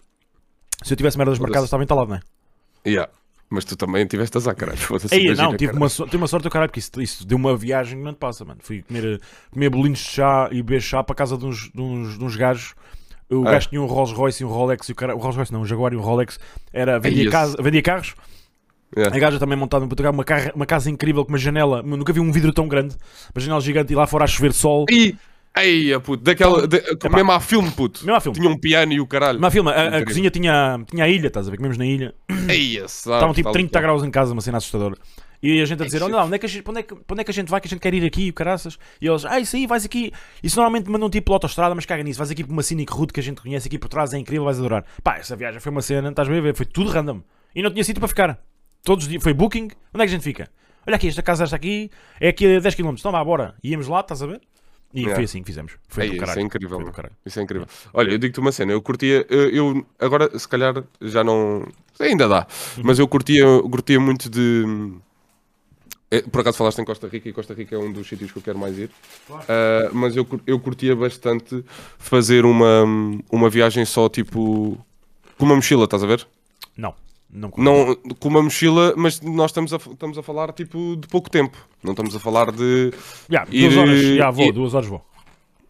se 0.82 0.92
eu 0.92 0.96
tivesse 0.96 1.16
merdas 1.18 1.38
marcadas 1.38 1.64
estava 1.64 1.82
entalado, 1.82 2.08
não 2.10 2.16
é? 2.16 2.20
Yeah. 2.86 3.10
Mas 3.48 3.64
tu 3.64 3.76
também 3.76 4.04
tiveste 4.06 4.36
azar, 4.36 4.56
caralho. 4.56 4.78
Imagina, 4.88 5.34
não, 5.44 5.50
tive 5.56 5.66
caralho. 5.66 5.76
uma, 5.76 5.88
so- 5.88 6.04
tive 6.04 6.16
uma 6.16 6.26
sorte 6.26 6.42
do 6.44 6.50
caralho, 6.50 6.68
porque 6.68 6.80
isso, 6.80 6.90
isso 7.00 7.26
deu 7.26 7.38
uma 7.38 7.56
viagem 7.56 7.98
que 7.98 8.04
não 8.04 8.12
te 8.12 8.18
passa, 8.18 8.44
mano. 8.44 8.58
Fui 8.62 8.82
comer, 8.82 9.20
comer 9.52 9.70
bolinhos 9.70 10.00
de 10.00 10.04
chá 10.06 10.48
e 10.50 10.56
beber 10.62 10.80
chá 10.82 11.02
para 11.04 11.12
a 11.12 11.16
casa 11.16 11.38
de 11.38 11.46
uns, 11.46 11.70
de 11.72 11.80
uns, 11.80 12.18
de 12.18 12.24
uns 12.24 12.34
gajos. 12.36 12.74
O 13.30 13.46
É. 13.46 13.52
gajo 13.52 13.68
tinha 13.68 13.80
um 13.80 13.86
Rolls 13.86 14.12
Royce 14.14 14.42
e 14.42 14.46
um 14.46 14.48
Rolex, 14.48 14.88
e 14.88 14.92
o, 14.92 14.94
cara, 14.94 15.14
o 15.14 15.18
Rolls 15.18 15.36
Royce 15.36 15.52
não, 15.52 15.60
um 15.60 15.64
Jaguar 15.66 15.92
e 15.92 15.96
um 15.96 16.00
Rolex. 16.00 16.38
Era, 16.72 16.98
vendia, 16.98 17.22
esse. 17.22 17.30
casa, 17.30 17.56
vendia 17.62 17.82
carros. 17.82 18.14
Yeah. 18.96 19.14
A 19.16 19.18
gaja 19.18 19.38
também 19.38 19.58
montada 19.58 19.84
em 19.84 19.88
Portugal, 19.88 20.12
uma, 20.12 20.24
carra- 20.24 20.52
uma 20.54 20.64
casa 20.66 20.88
incrível 20.90 21.24
com 21.24 21.30
uma 21.32 21.38
janela. 21.38 21.78
Eu 21.84 21.96
nunca 21.96 22.12
vi 22.12 22.20
um 22.20 22.30
vidro 22.32 22.52
tão 22.52 22.66
grande, 22.68 22.96
uma 23.34 23.40
janela 23.40 23.60
gigante 23.60 23.92
e 23.92 23.96
lá 23.96 24.06
fora 24.06 24.24
a 24.24 24.26
chover 24.28 24.52
sol. 24.52 24.86
E, 24.90 25.14
aí, 25.56 25.98
puto, 26.00 26.22
daquela, 26.22 26.66
de, 26.66 26.82
mesmo 27.10 27.32
à 27.32 27.40
filme, 27.40 27.70
puto. 27.70 28.00
Mesmo 28.00 28.16
à 28.16 28.20
filme. 28.20 28.38
Tinha 28.38 28.50
um 28.50 28.58
piano 28.58 28.92
e 28.92 29.00
o 29.00 29.06
caralho. 29.06 29.38
Uma 29.38 29.50
filma, 29.50 29.72
a, 29.72 29.80
a 29.80 29.86
Incrível. 29.86 30.06
cozinha 30.06 30.30
tinha, 30.30 30.80
tinha 30.88 31.04
a 31.04 31.08
ilha, 31.08 31.26
estás 31.28 31.48
a 31.48 31.50
ver? 31.50 31.56
Comemos 31.56 31.76
na 31.78 31.86
ilha. 31.86 32.14
Ei, 32.48 32.76
esse, 32.76 33.02
sabe, 33.02 33.16
Estavam 33.16 33.34
tipo 33.34 33.44
tal 33.44 33.52
e 33.52 33.54
30 33.54 33.72
qual. 33.72 33.82
graus 33.82 34.04
em 34.04 34.10
casa, 34.10 34.32
uma 34.32 34.42
cena 34.42 34.58
assustadora. 34.58 34.96
E 35.42 35.60
a 35.60 35.64
gente 35.64 35.82
a 35.82 35.86
dizer: 35.86 36.02
Olha 36.02 36.16
lá, 36.16 36.24
onde 36.24 36.34
é, 36.34 36.38
que 36.38 36.46
a 36.46 36.48
gente, 36.48 36.68
onde, 36.68 36.80
é 36.80 36.82
que, 36.82 36.94
onde 36.94 37.20
é 37.20 37.24
que 37.24 37.30
a 37.30 37.34
gente 37.34 37.48
vai? 37.48 37.60
Que 37.60 37.68
a 37.68 37.70
gente 37.70 37.80
quer 37.80 37.92
ir 37.94 38.04
aqui, 38.04 38.30
o 38.30 38.32
caraças. 38.32 38.78
E 39.00 39.06
eles: 39.06 39.24
Ah, 39.24 39.38
isso 39.38 39.54
aí, 39.54 39.66
vais 39.66 39.84
aqui. 39.84 40.12
Isso 40.42 40.56
normalmente 40.56 40.90
mandam 40.90 41.10
tipo 41.10 41.26
pela 41.26 41.36
autostrada, 41.36 41.74
mas 41.74 41.84
caga 41.84 42.02
nisso. 42.02 42.18
Vais 42.18 42.30
aqui 42.30 42.42
para 42.42 42.52
uma 42.52 42.62
Scenic 42.62 42.92
Route 42.92 43.12
que 43.12 43.20
a 43.20 43.22
gente 43.22 43.40
conhece 43.40 43.68
aqui 43.68 43.78
por 43.78 43.88
trás, 43.88 44.12
é 44.14 44.18
incrível, 44.18 44.44
vais 44.44 44.58
adorar. 44.58 44.84
Pá, 45.02 45.18
essa 45.18 45.36
viagem 45.36 45.60
foi 45.60 45.70
uma 45.70 45.82
cena, 45.82 46.08
estás 46.08 46.28
a 46.28 46.32
ver? 46.32 46.54
Foi 46.54 46.66
tudo 46.66 46.90
random. 46.90 47.20
E 47.54 47.62
não 47.62 47.70
tinha 47.70 47.84
sítio 47.84 48.00
para 48.00 48.08
ficar. 48.08 48.38
Todos 48.82 49.04
os 49.04 49.10
dias, 49.10 49.22
foi 49.22 49.34
booking. 49.34 49.64
Onde 49.64 49.72
é 49.94 49.98
que 49.98 50.02
a 50.02 50.06
gente 50.06 50.22
fica? 50.24 50.48
Olha 50.86 50.96
aqui, 50.96 51.08
esta 51.08 51.22
casa 51.22 51.44
está 51.44 51.56
aqui, 51.56 51.90
é 52.20 52.28
aqui 52.28 52.56
a 52.56 52.60
10 52.60 52.74
km. 52.74 52.94
Então 52.98 53.10
vá, 53.12 53.22
bora. 53.22 53.54
Íamos 53.62 53.88
lá, 53.88 54.00
estás 54.00 54.22
a 54.22 54.26
ver? 54.26 54.40
E 54.94 55.00
Yeah. 55.00 55.14
foi 55.16 55.24
assim 55.24 55.40
que 55.40 55.46
fizemos. 55.46 55.72
Foi 55.88 56.04
Ei, 56.04 56.08
do 56.10 56.14
isso 56.16 56.20
caralho. 56.24 56.40
é 56.40 56.42
incrível. 56.42 56.80
Foi 56.80 56.92
caralho. 56.92 57.14
Isso 57.26 57.38
é 57.38 57.42
incrível. 57.42 57.66
Olha, 57.92 58.12
eu 58.12 58.18
digo-te 58.18 58.40
uma 58.40 58.52
cena, 58.52 58.72
eu 58.72 58.80
curtia, 58.80 59.26
eu, 59.28 59.84
agora 59.98 60.38
se 60.38 60.48
calhar 60.48 60.82
já 61.02 61.22
não, 61.22 61.66
ainda 62.00 62.26
dá, 62.28 62.46
Uhum. 62.78 62.82
mas 62.84 62.98
eu 62.98 63.06
curtia, 63.06 63.44
curtia 63.70 64.00
muito 64.00 64.30
de, 64.30 64.64
é, 66.10 66.22
por 66.22 66.40
acaso 66.40 66.56
falaste 66.56 66.78
em 66.78 66.84
Costa 66.84 67.08
Rica 67.08 67.28
e 67.28 67.32
Costa 67.32 67.52
Rica 67.52 67.74
é 67.74 67.78
um 67.78 67.92
dos 67.92 68.08
sítios 68.08 68.30
que 68.32 68.38
eu 68.38 68.42
quero 68.42 68.58
mais 68.58 68.78
ir, 68.78 68.90
Ah, 69.48 69.90
mas 69.92 70.16
eu, 70.16 70.26
eu 70.46 70.58
curtia 70.60 70.94
bastante 70.96 71.64
fazer 71.98 72.44
uma, 72.46 72.84
uma 73.30 73.50
viagem 73.50 73.84
só 73.84 74.08
tipo, 74.08 74.78
com 75.36 75.44
uma 75.44 75.56
mochila, 75.56 75.84
estás 75.84 76.02
a 76.02 76.06
ver? 76.06 76.26
Não, 76.76 76.94
não. 77.30 77.50
Não, 77.56 77.94
com 78.18 78.28
uma 78.28 78.42
mochila, 78.42 78.94
mas 78.96 79.20
nós 79.20 79.50
estamos 79.50 79.72
a, 79.72 79.76
estamos 79.76 80.16
a 80.18 80.22
falar 80.22 80.52
tipo 80.52 80.96
de 80.96 81.06
pouco 81.08 81.28
tempo, 81.30 81.56
não 81.82 81.92
estamos 81.92 82.14
a 82.16 82.20
falar 82.20 82.50
de 82.52 82.92
Yeah, 83.30 83.48
ir- 83.52 83.68
duas 83.70 83.76
horas, 83.76 84.00
já 84.16 84.30
vou, 84.30 84.46
ir- 84.46 84.52
duas 84.52 84.74
horas 84.74 84.88
vou. 84.88 85.04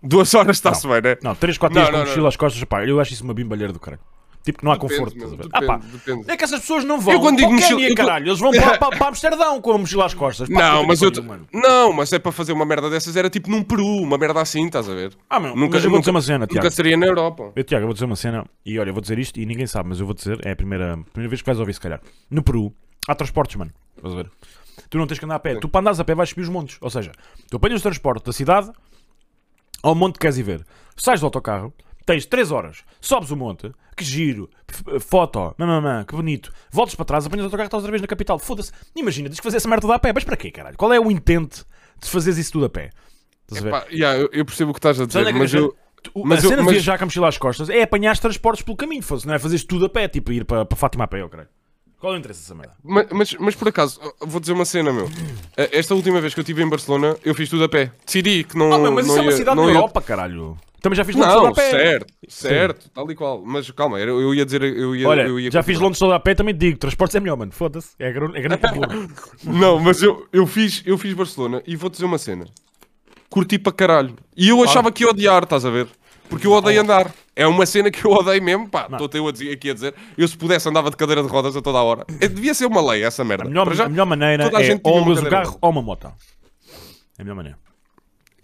duas 0.03 0.35
horas, 0.35 0.57
está-se 0.57 0.87
bem, 0.87 1.01
né? 1.03 1.17
Não, 1.23 1.35
3, 1.35 1.59
4 1.59 1.75
Não, 1.75 1.83
dias 1.83 1.91
com 1.91 1.97
não, 1.99 2.05
mochila 2.07 2.23
não. 2.23 2.29
às 2.29 2.37
costas, 2.37 2.65
pá, 2.65 2.85
eu 2.85 3.01
acho 3.01 3.13
isso 3.13 3.25
uma 3.25 3.35
bimbalheira 3.35 3.73
do 3.73 3.81
caralho. 3.81 4.03
Tipo 4.47 4.59
que 4.61 4.65
não 4.65 4.71
há 4.71 4.77
Depende, 4.77 4.95
conforto, 4.95 5.17
meu, 5.19 5.27
estás 5.27 5.33
a 5.33 5.43
ver? 5.43 5.49
Ah, 5.53 5.67
pá, 5.67 5.77
depende, 5.79 5.99
depende. 6.07 6.31
é 6.31 6.37
que 6.37 6.45
essas 6.45 6.61
pessoas 6.61 6.85
não 6.85 7.01
vão 7.01 7.15
Eu 7.15 7.21
quando 7.21 7.37
digo 7.37 7.53
mochila- 7.53 7.95
caralho, 7.97 8.29
eles 8.29 8.39
vão 8.39 8.53
para, 8.53 8.79
para, 8.79 8.97
para 8.97 9.09
Amsterdão 9.09 9.61
com 9.61 9.73
a 9.73 9.79
mochila 9.79 10.07
às 10.07 10.15
costas. 10.15 10.49
Pá, 10.49 10.55
Não, 10.55 10.87
mas 10.87 11.03
eu. 11.03 11.11
pariu, 11.11 11.23
te- 11.25 11.29
mano. 11.29 11.49
Não, 11.53 11.93
mas 11.93 12.13
é 12.13 12.19
para 12.21 12.31
fazer 12.31 12.53
uma 12.53 12.65
merda 12.65 12.89
dessas 12.89 13.17
era 13.17 13.29
tipo 13.29 13.51
num 13.51 13.65
Peru, 13.65 13.85
uma 13.85 14.17
merda 14.17 14.41
assim, 14.41 14.65
estás 14.67 14.89
a 14.89 14.95
ver? 14.95 15.13
Ah, 15.29 15.41
meu, 15.41 15.57
Nunca- 15.57 15.75
mas 15.79 15.85
eu 15.85 15.91
vou 15.91 15.99
nunca- 15.99 16.01
dizer 16.03 16.11
uma 16.13 16.23
cena, 16.23 16.47
Tiago. 16.47 16.65
Nunca 16.65 16.71
seria 16.71 16.97
na 16.97 17.07
Europa. 17.07 17.53
Eu, 17.57 17.65
Tiago, 17.65 17.83
eu 17.83 17.87
vou 17.89 17.93
dizer 17.95 18.05
uma 18.07 18.15
cena, 18.17 18.47
e 18.65 18.79
olha, 18.79 18.91
eu 18.91 18.95
vou 18.95 19.01
dizer 19.03 19.19
isto, 19.19 19.41
e 19.41 19.45
ninguém 19.45 19.67
sabe, 19.67 19.89
mas 19.89 19.99
eu 19.99 20.07
vou 20.07 20.15
dizer, 20.15 20.39
é 20.47 20.53
a 20.53 20.57
primeira, 20.57 20.97
primeira 21.13 21.29
vez 21.29 21.43
que 21.43 21.47
vais 21.47 21.59
ouvir, 21.59 21.75
se 21.75 21.81
calhar. 21.81 22.01
No 22.31 22.41
Peru, 22.43 22.73
há 23.09 23.17
transportes, 23.17 23.57
mano. 23.57 23.73
Estás 23.97 24.15
a 24.15 24.17
ver? 24.17 24.31
Tu 24.89 24.97
não 24.97 25.09
tens 25.09 25.19
que 25.19 25.25
andar 25.25 25.35
a 25.35 25.41
pé. 25.41 25.57
Tu 25.57 25.69
para 25.69 25.81
andares 25.81 25.99
a 25.99 26.05
pé 26.05 26.15
vais 26.15 26.29
subir 26.29 26.43
os 26.43 26.49
montes. 26.49 26.79
Ou 26.81 26.89
seja, 26.89 27.11
tu 27.51 27.57
apanhas 27.57 27.81
o 27.81 27.83
transporte 27.83 28.25
da 28.25 28.33
cidade 28.33 28.71
ao 29.83 29.95
monte 29.95 30.15
que 30.15 30.21
queres 30.21 30.39
ir 30.39 30.43
ver. 30.45 30.65
Sais 30.97 31.19
do 31.21 31.27
autocarro, 31.27 31.75
tens 32.07 32.25
3 32.25 32.51
horas, 32.53 32.85
sobes 33.01 33.31
o 33.31 33.37
monte, 33.37 33.71
que 33.97 34.05
giro, 34.05 34.49
f- 34.71 35.01
foto, 35.01 35.55
mamamã, 35.59 36.05
que 36.05 36.15
bonito. 36.15 36.53
Voltas 36.71 36.95
para 36.95 37.05
trás, 37.05 37.27
apanhas 37.27 37.45
o 37.45 37.47
autocarro 37.49 37.67
e 37.67 37.69
estás 37.69 37.83
outra 37.83 37.91
vez 37.91 38.01
na 38.01 38.09
capital. 38.09 38.39
Foda-se. 38.39 38.73
Imagina, 38.95 39.29
tens 39.29 39.39
que 39.41 39.45
fazer 39.45 39.57
essa 39.59 39.69
merda 39.69 39.83
toda 39.83 39.95
a 39.95 39.99
pé. 39.99 40.13
Mas 40.15 40.25
para 40.25 40.37
quê, 40.37 40.51
caralho? 40.51 40.77
Qual 40.77 40.93
é 40.93 40.99
o 41.01 41.11
intento 41.11 41.67
de 42.01 42.09
fazeres 42.09 42.39
isso 42.39 42.53
tudo 42.53 42.65
a 42.67 42.71
pé? 42.71 42.91
Estás 43.43 43.61
a 43.61 43.65
ver? 43.65 43.71
Pá, 43.71 43.87
yeah, 43.93 44.19
eu, 44.19 44.29
eu 44.33 44.45
percebo 44.45 44.71
o 44.71 44.75
que 44.75 44.79
estás 44.79 45.01
a 45.01 45.07
dizer, 45.07 45.27
é 45.27 45.33
mas 45.33 45.53
eu 45.53 45.65
eu. 45.65 45.77
Tu- 46.03 46.13
mas 46.25 46.41
a 46.41 46.47
eu- 46.47 46.51
cena 46.51 46.61
de 46.63 46.67
mas- 46.67 46.73
viajar 46.75 46.99
com 46.99 47.05
a 47.05 47.07
mochila 47.07 47.29
às 47.29 47.39
costas 47.39 47.69
é 47.69 47.83
apanhar 47.83 48.13
os 48.13 48.21
transportes 48.21 48.63
pelo 48.63 48.77
caminho, 48.77 49.03
fosse, 49.03 49.27
não 49.27 49.35
é 49.35 49.39
fazeres 49.39 49.65
tudo 49.65 49.87
a 49.87 49.89
pé, 49.89 50.07
tipo 50.07 50.31
ir 50.33 50.45
para, 50.45 50.65
para 50.65 50.77
Fátima 50.77 51.05
a 51.05 51.07
pé, 51.09 51.21
eu 51.23 51.29
creio. 51.29 51.49
Qual 51.99 52.13
é 52.13 52.17
o 52.17 52.19
interesse 52.19 52.41
dessa 52.43 52.55
merda? 52.55 52.75
Mas, 52.85 53.07
mas, 53.11 53.35
mas 53.41 53.55
por 53.57 53.67
acaso, 53.69 53.99
vou 54.21 54.39
dizer 54.39 54.53
uma 54.53 54.67
cena, 54.67 54.93
meu. 54.93 55.09
Eh, 55.57 55.71
Esta 55.73 55.95
última 55.95 56.21
vez 56.21 56.35
que 56.35 56.41
eu 56.41 56.43
estive 56.43 56.63
em 56.63 56.69
Barcelona, 56.69 57.17
eu 57.25 57.35
fiz 57.35 57.49
tudo 57.49 57.65
a 57.65 57.69
pé. 57.69 57.91
Decidi 58.05 58.45
que 58.45 58.57
não. 58.57 58.71
Ah, 58.73 58.79
meu, 58.79 58.93
mas 58.93 59.07
não 59.07 59.15
isso 59.15 59.19
é 59.19 59.23
uma 59.23 59.31
ia- 59.33 59.37
cidade 59.37 59.57
não 59.57 59.65
na 59.67 59.73
ia- 59.73 59.77
Europa, 59.79 60.03
caralho. 60.03 60.57
Também 60.87 60.97
já 60.99 61.05
fiz 61.05 61.17
Londres 61.17 61.35
toda 61.35 61.47
Não, 61.47 61.51
a 61.51 61.55
pé. 61.57 61.71
certo, 61.71 62.15
certo, 62.29 62.91
tal 62.91 63.11
e 63.11 63.17
qual. 63.17 63.43
Mas 63.45 63.69
calma, 63.73 63.99
eu, 63.99 64.21
eu 64.21 64.33
ia 64.33 64.45
dizer. 64.45 64.63
Eu 64.63 64.95
ia, 64.95 65.09
Olha, 65.09 65.23
eu 65.23 65.41
ia 65.41 65.51
já 65.51 65.61
fiz 65.61 65.81
Londres 65.81 65.99
toda 65.99 66.15
a 66.15 66.21
pé, 66.21 66.33
também 66.33 66.57
digo, 66.57 66.79
transportes 66.79 67.17
é 67.17 67.19
melhor, 67.19 67.37
mano. 67.37 67.51
Foda-se. 67.51 67.89
É 67.99 68.13
grande, 68.13 68.39
é 68.39 68.41
grande. 68.41 68.61
Não, 69.43 69.81
mas 69.81 70.01
eu, 70.01 70.29
eu, 70.33 70.47
fiz, 70.47 70.85
eu 70.87 70.97
fiz 70.97 71.13
Barcelona 71.13 71.61
e 71.67 71.75
vou 71.75 71.91
dizer 71.91 72.05
uma 72.05 72.19
cena. 72.19 72.45
Curti 73.29 73.59
para 73.59 73.73
caralho. 73.73 74.15
E 74.37 74.49
eu 74.49 74.63
achava 74.63 74.93
que 74.93 75.03
ia 75.03 75.11
odiar, 75.11 75.43
estás 75.43 75.65
a 75.65 75.71
ver? 75.71 75.89
Porque 76.31 76.47
eu 76.47 76.53
odeio 76.53 76.81
andar. 76.81 77.13
É 77.35 77.49
uma 77.49 77.67
cena 77.67 77.91
que 77.91 78.05
eu 78.05 78.13
odeio 78.13 78.41
mesmo, 78.41 78.69
pá. 78.69 78.87
Estou 78.89 79.11
eu 79.13 79.27
a 79.27 79.33
dizer- 79.33 79.51
aqui 79.51 79.71
a 79.71 79.75
dizer. 79.75 79.93
Eu 80.17 80.29
se 80.29 80.37
pudesse 80.39 80.69
andava 80.69 80.89
de 80.89 80.97
cadeira 80.97 81.21
de 81.21 81.29
rodas 81.29 81.57
a 81.57 81.61
toda 81.61 81.79
a 81.79 81.83
hora. 81.83 82.07
É, 82.21 82.29
devia 82.29 82.55
ser 82.55 82.67
uma 82.67 82.81
lei 82.93 83.03
essa 83.03 83.25
merda. 83.25 83.43
A 83.43 83.49
melhor, 83.49 83.75
já, 83.75 83.87
a 83.87 83.89
melhor 83.89 84.07
maneira 84.07 84.45
a 84.45 84.47
é 84.63 84.73
ou 84.85 85.05
cadeira 85.05 85.31
carro 85.31 85.59
ou 85.61 85.71
uma 85.71 85.83
moto. 85.83 86.07
É 86.07 87.23
a 87.23 87.25
melhor 87.25 87.35
maneira. 87.35 87.66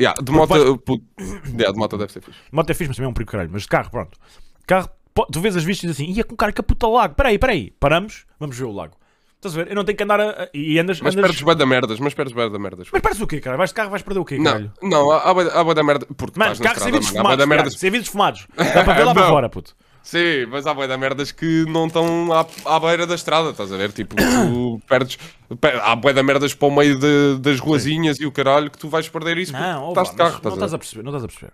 Yeah, 0.00 0.20
de 0.22 0.32
moto, 0.32 0.56
yeah, 0.56 1.72
de 1.72 1.78
moto 1.78 1.98
deve 1.98 2.12
ser 2.12 2.22
fixe. 2.22 2.38
Moto 2.50 2.70
é 2.70 2.74
fixe, 2.74 2.88
mas 2.88 2.96
também 2.96 3.08
é 3.08 3.10
um 3.10 3.14
perigo 3.14 3.30
caralho. 3.30 3.50
Mas 3.52 3.62
de 3.62 3.68
carro, 3.68 3.90
pronto. 3.90 4.18
Carro, 4.66 4.88
tu 5.30 5.40
vês 5.40 5.56
as 5.56 5.64
vistas 5.64 5.90
e 5.90 5.92
assim, 5.92 6.12
ia 6.12 6.24
com 6.24 6.34
um 6.34 6.36
cara 6.36 6.52
que 6.52 6.62
puta 6.62 6.86
lago. 6.86 7.14
Peraí, 7.14 7.38
peraí. 7.38 7.70
Paramos, 7.78 8.24
vamos 8.40 8.56
ver 8.56 8.64
o 8.64 8.72
lago. 8.72 8.96
Estás 9.36 9.58
a 9.58 9.64
ver? 9.64 9.70
Eu 9.70 9.74
não 9.74 9.84
tenho 9.84 9.98
que 9.98 10.04
andar 10.04 10.20
a... 10.20 10.48
E 10.54 10.78
andas... 10.78 11.00
Mas 11.00 11.16
andas... 11.16 11.26
perdes 11.26 11.42
bem 11.42 11.56
da 11.56 11.66
merdas, 11.66 11.98
mas 11.98 12.14
perdes 12.14 12.32
bem 12.32 12.48
da 12.48 12.58
merdas. 12.60 12.86
Mas 12.92 13.02
parece 13.02 13.22
o 13.24 13.26
quê, 13.26 13.40
cara? 13.40 13.56
Vais 13.56 13.70
de 13.70 13.74
carro, 13.74 13.90
vais 13.90 14.02
perder 14.02 14.20
o 14.20 14.24
quê, 14.24 14.40
caralho? 14.40 14.72
Não, 14.80 14.88
não, 14.88 15.10
há, 15.10 15.18
há, 15.18 15.60
há 15.60 15.74
da 15.74 15.82
merda. 15.82 16.06
Porque 16.16 16.38
Mano, 16.38 16.56
carro 16.60 16.78
sem 16.78 16.92
vidros 16.92 17.10
fumados, 17.10 17.74
sem 17.74 17.90
vidros 17.90 18.08
fumados. 18.08 18.46
Dá 18.56 18.84
para 18.84 18.92
ver 18.94 19.04
lá 19.04 19.12
para 19.12 19.28
fora, 19.28 19.48
puto. 19.48 19.74
Sim, 20.02 20.46
mas 20.50 20.66
há 20.66 20.74
bué 20.74 20.86
da 20.88 20.98
merdas 20.98 21.30
que 21.30 21.64
não 21.68 21.86
estão 21.86 22.32
à, 22.32 22.44
à 22.64 22.80
beira 22.80 23.06
da 23.06 23.14
estrada, 23.14 23.50
estás 23.50 23.72
a 23.72 23.76
ver? 23.76 23.92
Tipo, 23.92 24.16
tu 24.16 24.80
perdes. 24.88 25.16
per- 25.60 25.80
há 25.80 25.94
bué 25.94 26.12
da 26.12 26.22
merdas 26.22 26.52
para 26.54 26.68
o 26.68 26.74
meio 26.74 26.98
de- 26.98 27.38
das 27.40 27.60
ruazinhas 27.60 28.18
e 28.20 28.26
o 28.26 28.32
caralho 28.32 28.70
que 28.70 28.78
tu 28.78 28.88
vais 28.88 29.08
perder 29.08 29.38
isso 29.38 29.52
Não, 29.52 29.90
estás 29.90 30.10
de 30.10 30.16
carro, 30.16 30.36
estás 30.36 30.44
não 30.44 30.52
estás 30.54 30.74
a 30.74 30.78
perceber, 30.78 31.02
não 31.04 31.10
estás 31.10 31.24
a 31.24 31.28
perceber. 31.28 31.52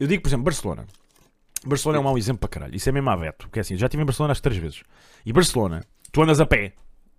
Eu 0.00 0.06
digo, 0.06 0.22
por 0.22 0.28
exemplo, 0.28 0.44
Barcelona. 0.44 0.86
Barcelona 1.64 1.98
é 1.98 2.00
um 2.00 2.04
mau 2.04 2.16
exemplo 2.18 2.40
para 2.40 2.48
caralho. 2.48 2.74
Isso 2.76 2.88
é 2.88 2.92
mesmo 2.92 3.10
a 3.10 3.16
veto. 3.16 3.46
Porque 3.46 3.58
é 3.58 3.62
assim, 3.62 3.76
já 3.76 3.86
estive 3.86 4.02
em 4.02 4.06
Barcelona 4.06 4.32
às 4.32 4.40
três 4.40 4.56
vezes. 4.58 4.82
E 5.24 5.32
Barcelona, 5.32 5.84
tu 6.12 6.22
andas 6.22 6.38
a 6.40 6.46
pé, 6.46 6.72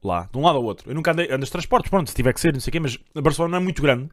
lá, 0.03 0.27
de 0.31 0.37
um 0.37 0.41
lado 0.43 0.57
ao 0.57 0.63
outro. 0.63 0.89
Eu 0.89 0.95
nunca 0.95 1.11
andei, 1.11 1.25
andas 1.31 1.49
de 1.49 1.51
transportes, 1.51 1.89
pronto, 1.89 2.09
se 2.09 2.15
tiver 2.15 2.33
que 2.33 2.39
ser, 2.39 2.53
não 2.53 2.59
sei 2.59 2.69
o 2.69 2.71
quê, 2.71 2.79
mas 2.79 2.97
Barcelona 3.15 3.51
não 3.51 3.57
é 3.57 3.63
muito 3.63 3.81
grande. 3.81 4.09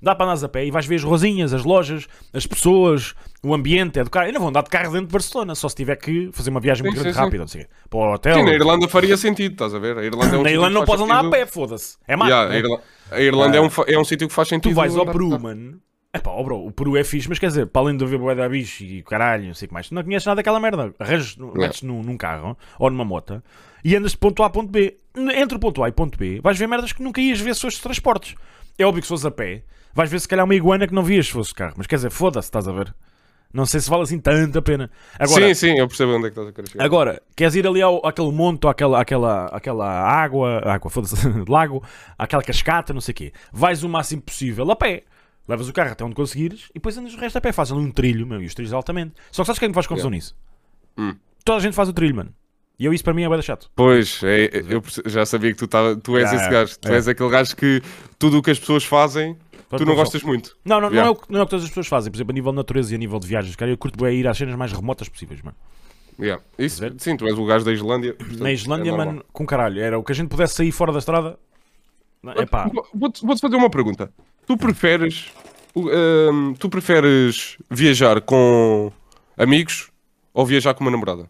Dá 0.00 0.14
para 0.14 0.26
andares 0.26 0.44
a 0.44 0.48
pé 0.48 0.64
e 0.64 0.70
vais 0.70 0.86
ver 0.86 0.96
as 0.96 1.02
rosinhas, 1.02 1.52
as 1.52 1.64
lojas, 1.64 2.06
as 2.32 2.46
pessoas, 2.46 3.14
o 3.42 3.52
ambiente, 3.52 3.98
é 3.98 4.04
do 4.04 4.10
carro. 4.10 4.28
Eu 4.28 4.32
não 4.32 4.40
vou 4.40 4.48
andar 4.50 4.62
de 4.62 4.70
carro 4.70 4.92
dentro 4.92 5.06
de 5.08 5.12
Barcelona, 5.12 5.54
só 5.54 5.68
se 5.68 5.74
tiver 5.74 5.96
que 5.96 6.30
fazer 6.32 6.50
uma 6.50 6.60
viagem 6.60 6.82
Sim, 6.84 6.88
muito 6.90 7.00
grande, 7.00 7.14
sim, 7.14 7.18
sim. 7.18 7.24
rápida, 7.24 7.44
quê. 7.46 7.66
Para 7.90 7.98
o 7.98 8.14
hotel. 8.14 8.34
Sim, 8.36 8.44
na 8.44 8.52
Irlanda 8.52 8.88
faria 8.88 9.16
sentido, 9.16 9.52
estás 9.52 9.74
a 9.74 9.78
ver? 9.78 9.98
A 9.98 10.04
Irlanda 10.04 10.36
é 10.36 10.38
um 10.38 10.42
Na 10.42 10.50
Irlanda 10.50 10.74
não 10.74 10.84
podes 10.84 11.04
andar 11.04 11.24
a 11.24 11.30
pé, 11.30 11.46
foda-se. 11.46 11.96
É 12.06 12.14
mato. 12.14 12.30
Yeah, 12.30 12.48
né? 12.48 12.56
a 12.56 12.58
Irla- 12.58 12.80
a 13.10 13.20
Irlanda 13.20 13.56
é, 13.56 13.60
um, 13.60 13.68
é 13.86 13.98
um 13.98 14.04
sítio 14.04 14.28
que 14.28 14.34
faz 14.34 14.48
sentido. 14.48 14.72
Tu 14.72 14.74
vais 14.76 14.96
ao 14.96 15.06
Peru, 15.06 15.38
mano. 15.40 15.80
É 16.12 16.18
pá, 16.18 16.30
ó 16.30 16.42
bro, 16.42 16.64
o 16.64 16.72
Peru 16.72 16.96
é 16.96 17.04
fixe, 17.04 17.28
mas 17.28 17.38
quer 17.38 17.48
dizer, 17.48 17.66
para 17.66 17.82
além 17.82 17.96
de 17.96 18.02
haver 18.02 18.34
da 18.34 18.48
bicho 18.48 18.82
e 18.82 19.02
caralho, 19.02 19.46
não 19.46 19.54
sei 19.54 19.66
o 19.66 19.68
que 19.68 19.74
mais, 19.74 19.88
tu 19.88 19.94
não 19.94 20.02
conheces 20.02 20.24
nada 20.26 20.36
daquela 20.36 20.58
merda. 20.58 20.94
Arranjas, 20.98 21.36
metes 21.54 21.82
num, 21.82 22.02
num 22.02 22.16
carro 22.16 22.56
ou 22.78 22.90
numa 22.90 23.04
moto 23.04 23.42
e 23.84 23.94
andas 23.94 24.12
de 24.12 24.18
ponto 24.18 24.42
A 24.42 24.46
a 24.46 24.50
ponto 24.50 24.70
B. 24.70 24.98
Entre 25.34 25.56
o 25.56 25.60
ponto 25.60 25.82
A 25.82 25.88
e 25.88 25.92
ponto 25.92 26.18
B, 26.18 26.40
vais 26.42 26.58
ver 26.58 26.66
merdas 26.66 26.92
que 26.92 27.02
nunca 27.02 27.20
ias 27.20 27.40
ver 27.40 27.54
se 27.54 27.62
fosse 27.62 27.80
transportes. 27.80 28.34
É 28.78 28.84
óbvio 28.84 29.02
que 29.02 29.06
se 29.06 29.12
fosse 29.12 29.26
a 29.26 29.30
pé, 29.30 29.62
vais 29.94 30.10
ver 30.10 30.20
se 30.20 30.28
calhar 30.28 30.44
uma 30.44 30.54
iguana 30.54 30.86
que 30.86 30.94
não 30.94 31.02
vias 31.02 31.26
se 31.26 31.32
fosse 31.32 31.52
carro. 31.54 31.74
Mas 31.76 31.86
quer 31.86 31.96
dizer, 31.96 32.10
foda-se, 32.10 32.46
estás 32.46 32.68
a 32.68 32.72
ver? 32.72 32.94
Não 33.52 33.64
sei 33.64 33.80
se 33.80 33.88
vale 33.88 34.02
assim 34.02 34.20
tanta 34.20 34.60
pena. 34.60 34.90
Agora, 35.18 35.48
sim, 35.48 35.54
sim, 35.54 35.78
eu 35.78 35.88
percebo 35.88 36.12
onde 36.12 36.26
é 36.26 36.30
que 36.30 36.38
estás 36.38 36.48
a 36.48 36.52
querer 36.52 36.68
chegar. 36.68 36.84
Agora, 36.84 37.22
queres 37.34 37.54
ir 37.54 37.66
ali 37.66 37.80
ao, 37.80 38.06
àquele 38.06 38.30
monte, 38.30 38.64
ou 38.64 38.70
àquela, 38.70 39.00
àquela, 39.00 39.46
àquela 39.46 39.88
água, 39.88 40.60
água, 40.64 40.90
foda-se, 40.90 41.16
lago, 41.48 41.82
àquela 42.18 42.42
cascata, 42.42 42.92
não 42.92 43.00
sei 43.00 43.12
o 43.12 43.14
quê. 43.14 43.32
Vais 43.50 43.82
o 43.82 43.88
máximo 43.88 44.20
possível 44.20 44.70
a 44.70 44.76
pé. 44.76 45.04
Levas 45.48 45.66
o 45.66 45.72
carro 45.72 45.92
até 45.92 46.04
onde 46.04 46.14
conseguires 46.14 46.66
e 46.70 46.74
depois 46.74 46.98
andas 46.98 47.14
o 47.14 47.16
resto 47.18 47.38
a 47.38 47.40
pé. 47.40 47.52
Fazes 47.52 47.72
ali 47.72 47.80
um 47.80 47.90
trilho, 47.90 48.26
meu, 48.26 48.42
e 48.42 48.44
os 48.44 48.54
trilhos 48.54 48.74
altamente. 48.74 49.14
Só 49.32 49.42
que 49.42 49.46
sabes 49.46 49.58
quem 49.58 49.66
é 49.66 49.70
que 49.70 49.74
faz 49.74 49.86
confusão 49.86 50.10
nisso? 50.10 50.36
Hum. 50.98 51.16
Toda 51.42 51.56
a 51.56 51.60
gente 51.62 51.72
faz 51.72 51.88
o 51.88 51.92
trilho, 51.94 52.14
mano. 52.14 52.34
E 52.78 52.84
eu 52.84 52.92
isso 52.94 53.02
para 53.02 53.12
mim 53.12 53.22
é 53.24 53.28
bem 53.28 53.42
chato. 53.42 53.68
Pois, 53.74 54.22
é, 54.22 54.44
é, 54.44 54.64
eu 54.68 54.82
já 55.06 55.26
sabia 55.26 55.50
que 55.52 55.58
tu, 55.58 55.66
tava, 55.66 55.96
tu 55.96 56.16
és 56.16 56.30
Já, 56.30 56.36
esse 56.36 56.50
gajo. 56.50 56.78
Tu 56.78 56.88
é. 56.88 56.94
és 56.94 57.08
aquele 57.08 57.28
gajo 57.30 57.56
que 57.56 57.82
tudo 58.18 58.38
o 58.38 58.42
que 58.42 58.50
as 58.52 58.58
pessoas 58.58 58.84
fazem, 58.84 59.36
Faz 59.68 59.82
tu 59.82 59.86
não 59.86 59.94
gostas 59.96 60.22
muito. 60.22 60.56
Não, 60.64 60.80
não, 60.80 60.88
não, 60.88 60.96
Yeah. 60.96 61.08
é 61.08 61.10
o, 61.10 61.16
que- 61.16 61.32
não 61.32 61.40
é 61.40 61.42
o 61.42 61.46
que 61.46 61.50
todas 61.50 61.64
as 61.64 61.70
pessoas 61.70 61.88
fazem. 61.88 62.10
Por 62.12 62.16
exemplo, 62.16 62.32
a 62.32 62.34
nível 62.34 62.52
de 62.52 62.56
natureza 62.56 62.92
e 62.92 62.94
a 62.94 62.98
nível 62.98 63.18
de 63.18 63.26
viagens, 63.26 63.56
cara, 63.56 63.70
eu 63.70 63.76
curto 63.76 64.02
bem 64.02 64.16
ir 64.18 64.26
às 64.28 64.36
cenas 64.38 64.54
mais 64.54 64.72
remotas 64.72 65.08
possíveis, 65.08 65.42
mano. 65.42 65.56
Yeah. 66.20 66.42
Isso, 66.58 66.82
sim, 66.98 67.16
tu 67.16 67.26
és 67.26 67.36
o 67.36 67.44
gajo 67.44 67.64
da 67.64 67.72
Islândia. 67.72 68.14
portanto, 68.14 68.40
Na 68.42 68.52
Islândia, 68.52 68.90
é 68.90 68.96
mano, 68.96 69.24
com 69.32 69.44
caralho. 69.44 69.80
Era 69.80 69.98
o 69.98 70.02
que 70.04 70.12
a 70.12 70.14
gente 70.14 70.28
pudesse 70.28 70.54
sair 70.54 70.72
fora 70.72 70.92
da 70.92 70.98
estrada. 71.00 71.38
É 72.36 72.46
pá. 72.46 72.70
Vou-te 72.94 73.24
vou-te 73.24 73.40
fazer 73.40 73.56
uma 73.56 73.70
pergunta. 73.70 74.10
Tu 74.46 74.56
preferes, 74.56 75.32
hum, 75.76 76.54
tu 76.58 76.68
preferes 76.68 77.56
viajar 77.70 78.20
com 78.20 78.90
amigos 79.36 79.90
ou 80.32 80.44
viajar 80.46 80.74
com 80.74 80.82
uma 80.82 80.90
namorada? 80.90 81.28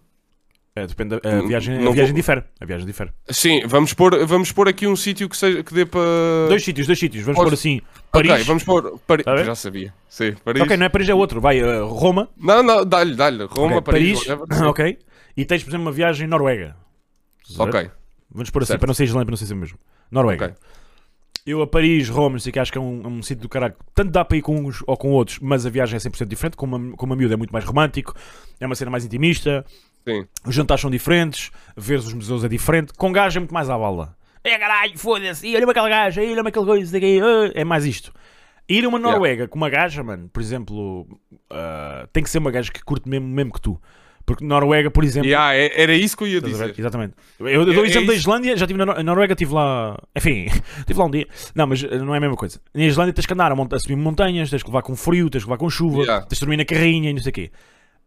É, 0.79 0.87
depende. 0.87 1.15
A 1.17 1.41
viagem, 1.47 1.79
não 1.79 1.91
a 1.91 1.95
viagem 1.95 2.13
vou- 2.13 2.17
difere. 2.21 2.43
A 2.61 2.65
viagem 2.65 2.87
difere. 2.87 3.11
Sim, 3.31 3.63
vamos 3.67 3.93
pôr, 3.95 4.25
vamos 4.27 4.53
pôr 4.53 4.69
aqui 4.69 4.87
um 4.87 4.95
sítio 4.97 5.29
que, 5.29 5.37
seja, 5.37 5.63
que 5.63 5.73
dê 5.75 5.85
para. 5.87 6.01
Dois 6.49 6.63
sítios, 6.65 6.87
dois 6.87 6.99
sítios. 6.99 7.25
Vamos 7.25 7.37
Podes- 7.37 7.51
pôr 7.51 7.55
assim: 7.55 7.81
Paris. 8.13 8.31
Ok, 8.33 8.45
vamos 8.45 8.65
pôr. 8.65 8.99
Pari... 9.07 9.25
Tá? 9.25 9.37
Já 9.45 9.55
sabia. 9.55 9.93
Sim, 10.09 10.35
Paris. 10.45 10.63
Ok, 10.63 10.77
não 10.77 10.87
é 10.87 10.89
Paris, 10.89 11.09
é 11.09 11.15
outro. 11.15 11.41
Vai, 11.41 11.63
uh, 11.63 11.87
Roma. 11.87 12.29
Não, 12.37 12.63
não, 12.63 12.85
dá-lhe, 12.85 13.15
dá-lhe. 13.15 13.45
Roma, 13.45 13.77
Ok, 13.79 13.93
Paris. 13.93 14.21
Sim. 14.21 14.33
ok. 14.67 14.99
E 15.37 15.45
tens, 15.45 15.63
por 15.63 15.71
exemplo, 15.71 15.87
uma 15.87 15.93
viagem 15.93 16.27
Noruega. 16.27 16.77
Ok, 17.59 17.91
Vamos 18.31 18.51
pôr 18.51 18.63
assim, 18.63 18.69
Certo. 18.73 18.81
para 18.81 18.87
não 18.89 18.95
ser 18.95 19.05
Islândia, 19.05 19.25
para 19.27 19.33
não 19.33 19.37
ser 19.39 19.45
assim 19.45 19.55
mesmo. 19.55 19.79
Noruega. 20.11 20.45
ok. 20.47 20.57
Eu 21.47 21.63
a 21.63 21.67
Paris, 21.67 22.11
Roma, 22.11 22.33
não 22.33 22.39
sei 22.39 22.53
que, 22.53 22.59
acho 22.59 22.71
que 22.71 22.77
é 22.77 22.81
um, 22.81 23.07
um 23.07 23.23
sítio 23.23 23.41
do 23.41 23.49
caralho. 23.49 23.75
Tanto 23.95 24.11
dá 24.11 24.23
para 24.23 24.37
ir 24.37 24.43
com 24.43 24.55
uns 24.67 24.83
ou 24.87 24.99
com 24.99 25.09
outros, 25.13 25.39
mas 25.41 25.65
a 25.65 25.71
viagem 25.71 25.97
é 25.97 25.99
100% 25.99 26.27
diferente. 26.27 26.59
Com 26.59 26.67
uma, 26.67 26.95
com 26.95 27.07
uma 27.07 27.17
miúda 27.17 27.33
é 27.33 27.37
muito 27.39 27.53
mais 27.53 27.65
romântico, 27.65 28.15
é 28.61 28.67
uma 28.67 28.75
cena 28.75 28.91
mais 28.91 29.03
intimista, 29.07 29.65
Sim. 30.07 30.27
os 30.47 30.55
jantares 30.55 30.81
são 30.81 30.91
diferentes, 30.91 31.51
ver 31.77 31.99
os 31.99 32.13
museus 32.13 32.45
é 32.45 32.49
diferente. 32.49 32.93
Com 32.95 33.13
gajo 33.13 33.39
é 33.39 33.41
muito 33.41 33.55
mais 33.55 33.69
à 33.71 33.79
bala. 33.79 34.17
É 34.45 34.59
caralho, 34.59 34.97
foda-se, 34.99 35.55
olha-me 35.55 35.71
aquele 35.73 35.89
gajo, 35.89 36.21
olha-me 36.21 36.49
aquele 36.49 36.65
coisa, 36.65 37.01
quê, 37.01 37.21
ah, 37.23 37.53
é 37.55 37.65
mais 37.65 37.85
isto. 37.85 38.13
Ir 38.69 38.85
a 38.85 38.89
uma 38.89 38.99
Yeah. 38.99 39.13
Noruega 39.19 39.49
com 39.49 39.57
uma 39.57 39.69
gaja, 39.71 40.03
mano, 40.03 40.29
por 40.33 40.41
exemplo, 40.43 41.07
ah, 41.51 42.07
tem 42.13 42.23
que 42.23 42.31
ser 42.31 42.39
uma 42.39 42.51
gaja 42.51 42.71
que 42.71 42.83
curte 42.83 43.09
mesmo, 43.09 43.27
mesmo 43.27 43.53
que 43.53 43.61
tu. 43.61 43.81
Porque 44.25 44.45
Noruega, 44.45 44.91
por 44.91 45.05
exemplo. 45.05 45.27
Yeah, 45.27 45.55
é- 45.55 45.83
era 45.85 45.95
isso 45.95 46.15
que 46.15 46.23
eu 46.23 46.29
ia 46.29 46.41
dizer. 46.43 46.75
Exatamente. 46.79 47.15
Eu, 47.41 47.49
eu 47.49 47.65
dou 47.65 47.75
o 47.83 47.85
É- 47.87 47.89
exemplo 47.89 48.11
é 48.11 48.15
da. 48.15 48.19
Islândia, 48.19 48.57
já 48.59 48.67
estive 48.67 48.79
na 48.79 48.85
Nor- 48.85 48.97
na 48.97 49.03
Noruega, 49.03 49.33
estive 49.33 49.55
lá. 49.55 49.99
Enfim, 50.15 50.45
estive 50.81 50.99
lá 50.99 51.07
um 51.07 51.11
dia. 51.11 51.27
Não, 51.55 51.67
mas 51.67 51.83
eh, 51.83 51.97
não 51.99 52.15
é 52.15 52.19
a 52.19 52.21
mesma 52.21 52.37
coisa. 52.37 52.61
Na 52.75 52.85
Islândia 52.85 53.15
tens 53.15 53.25
que 53.25 53.33
andar 53.33 53.51
a, 53.51 53.55
a 53.55 53.79
subir 53.79 53.97
montanhas, 53.97 54.51
tens 54.51 54.63
que 54.63 54.69
levar 54.69 54.83
com 54.83 54.95
frio, 54.95 55.31
tens 55.31 55.45
que 55.45 55.49
levar 55.49 55.57
com 55.57 55.71
chuva, 55.71 56.03
Yeah. 56.03 56.27
tens 56.27 56.39
que 56.39 56.45
dormir 56.45 56.59
na 56.59 56.67
carrinha 56.67 57.09
e 57.11 57.15
não 57.15 57.23
sei 57.23 57.31
o 57.31 57.33
quê. 57.33 57.51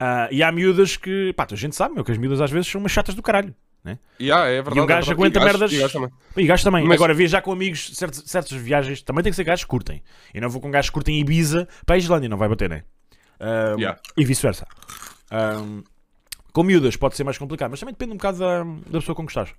Ah, 0.04 0.28
e 0.32 0.42
há 0.42 0.52
miúdas 0.52 0.98
que. 0.98 1.32
Pá, 1.34 1.46
a 1.52 1.56
gente 1.56 1.76
sabe, 1.76 1.94
meu, 1.94 2.04
que 2.04 2.12
as 2.12 2.18
miúdas 2.18 2.42
às 2.42 2.50
vezes 2.50 2.68
são 2.72 2.82
umas 2.82 2.92
chatas 2.92 3.14
do 3.14 3.22
caralho. 3.22 3.54
Yeah, 4.20 4.48
é 4.48 4.56
verdade. 4.62 4.78
E 4.78 4.82
um 4.82 4.86
gajo 4.86 5.10
é 5.12 5.14
aguenta 5.14 5.40
E 5.40 5.42
gajo- 5.42 5.46
merdas- 5.60 5.74
e 5.74 5.78
gajo 5.80 5.94
também. 5.94 6.10
E 6.38 6.46
gajos 6.48 6.64
também. 6.64 6.84
Mas- 6.86 6.96
Agora, 6.98 7.14
viajar 7.16 7.42
com 7.42 7.52
amigos, 7.52 7.92
certas, 7.96 8.24
certas 8.28 8.52
viagens, 8.58 9.02
também 9.02 9.24
tem 9.24 9.32
que 9.32 9.36
ser 9.36 9.44
gajos 9.44 9.64
que 9.64 9.70
curtem. 9.70 10.02
Eu 10.34 10.42
não 10.42 10.50
vou 10.50 10.60
com 10.62 10.70
gajos 10.72 10.90
que 10.90 10.94
curtem 10.94 11.20
Ibiza 11.20 11.68
para 11.86 11.96
a 11.96 11.98
Islândia, 12.00 12.30
não 12.30 12.38
vai 12.38 12.48
bater, 12.50 12.70
né? 12.70 12.84
Ah, 13.40 13.76
Yeah. 13.78 14.00
E 14.18 14.24
vice-versa. 14.26 14.68
Com 16.54 16.64
miúdas 16.64 16.96
pode 16.96 17.16
ser 17.16 17.24
mais 17.24 17.38
complicado, 17.38 17.72
mas 17.72 17.80
também 17.80 17.94
depende 17.94 18.12
um 18.14 18.18
bocado 18.18 18.40
da, 18.40 18.64
da 18.64 19.00
pessoa 19.00 19.16
com 19.16 19.26
que 19.26 19.32
estás. 19.32 19.50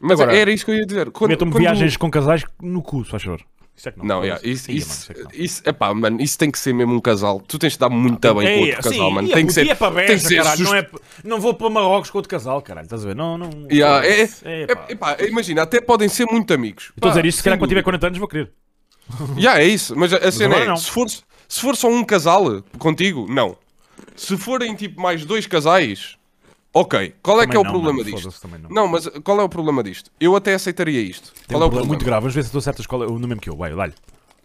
Mas 0.00 0.20
Agora, 0.20 0.36
era 0.36 0.50
isso 0.50 0.64
que 0.64 0.70
eu 0.70 0.76
ia 0.76 0.86
dizer. 0.86 1.10
Quando, 1.10 1.30
Metam-me 1.30 1.52
quando- 1.52 1.60
viagens 1.62 1.96
com 1.96 2.10
casais 2.10 2.44
no 2.60 2.82
cu, 2.82 3.04
se 3.04 3.10
faz 3.10 3.22
favor. 3.22 3.40
Isso 3.74 3.88
é 3.88 3.92
que 3.92 3.98
não. 3.98 4.04
Não, 4.06 4.22
yeah, 4.24 4.40
isso, 4.46 4.70
isso, 4.70 4.70
mano, 4.70 4.92
isso 5.00 5.10
é 5.10 5.14
que 5.14 5.22
não. 5.38 5.44
isso, 5.44 5.62
epá, 5.66 5.94
mano, 5.94 6.20
isso 6.20 6.38
tem 6.38 6.50
que 6.50 6.58
ser 6.58 6.72
mesmo 6.74 6.94
um 6.94 7.00
casal. 7.00 7.40
Tu 7.40 7.58
tens 7.58 7.72
de 7.72 7.78
dar 7.78 7.88
muito 7.88 8.20
bem 8.20 8.32
com 8.34 8.40
Ei, 8.42 8.60
outro 8.70 8.76
casal, 8.82 8.92
sim, 9.08 9.14
mano. 9.14 9.28
Tem 9.28 9.36
que 9.38 9.42
puto, 9.42 9.52
ser. 9.54 9.66
ia 9.66 9.74
para 9.76 9.94
tem 9.94 10.06
Beja, 10.06 10.12
que 10.22 10.28
ser 10.28 10.36
caralho. 10.36 10.56
just- 10.58 10.70
Não, 10.70 10.76
é, 10.78 10.88
não 11.24 11.40
vou 11.40 11.54
para 11.54 11.70
Marrocos 11.70 12.10
com 12.10 12.18
outro 12.18 12.28
casal, 12.30 12.60
caralho. 12.62 12.84
Estás 12.84 13.02
a 13.04 13.08
ver? 13.08 13.16
Não, 13.16 13.36
não. 13.38 13.50
Yeah, 13.70 14.06
é-. 14.06 14.28
É, 14.44 14.62
É, 14.62 14.66
pá. 14.74 14.86
epá, 14.88 15.16
imagina, 15.26 15.62
até 15.62 15.80
podem 15.80 16.08
ser 16.08 16.26
muito 16.26 16.52
amigos. 16.52 16.92
Estou 16.94 17.08
a 17.08 17.12
Pá, 17.12 17.16
dizer 17.16 17.26
isto, 17.28 17.38
se 17.38 17.44
calhar 17.44 17.58
quando 17.58 17.70
tiver 17.70 17.80
dúvida. 17.80 17.98
40 17.98 18.06
anos 18.08 18.18
vou 18.18 18.28
querer. 18.28 18.52
Yeah, 19.36 19.60
é 19.60 19.66
isso, 19.66 19.94
mas 19.96 20.12
a, 20.12 20.18
a 20.18 20.30
cena 20.30 20.54
é, 20.56 20.76
se 20.76 20.90
for, 20.90 21.08
se 21.08 21.60
for 21.60 21.74
só 21.76 21.88
um 21.88 22.04
casal 22.04 22.62
contigo, 22.78 23.26
não. 23.28 23.56
Se 24.14 24.36
forem 24.36 24.74
tipo 24.76 25.00
mais 25.00 25.24
dois 25.24 25.46
casais, 25.46 26.16
ok. 26.72 27.14
Qual 27.22 27.36
é 27.38 27.40
Também 27.42 27.50
que 27.50 27.56
é 27.56 27.60
o 27.60 27.64
não, 27.64 27.70
problema 27.70 27.98
mano, 27.98 28.10
disto? 28.16 28.48
não. 28.48 28.70
Não, 28.70 28.88
mas 28.88 29.06
qual 29.24 29.40
é 29.40 29.42
o 29.44 29.48
problema 29.48 29.82
disto? 29.82 30.10
Eu 30.20 30.34
até 30.36 30.54
aceitaria 30.54 31.00
isto. 31.00 31.32
Tem 31.46 31.56
qual 31.56 31.60
um 31.60 31.64
é 31.64 31.66
o 31.66 31.70
problema 31.70 31.70
problema? 31.70 31.88
muito 31.88 32.04
grave. 32.04 32.20
Vamos 32.22 32.34
ver 32.34 32.42
se 32.42 32.48
estou 32.48 32.60
certo 32.60 32.80
escola, 32.80 33.06
no 33.06 33.18
mesmo 33.28 33.40
que 33.40 33.50
eu. 33.50 33.56
Vai, 33.56 33.74
dá-lhe. 33.74 33.94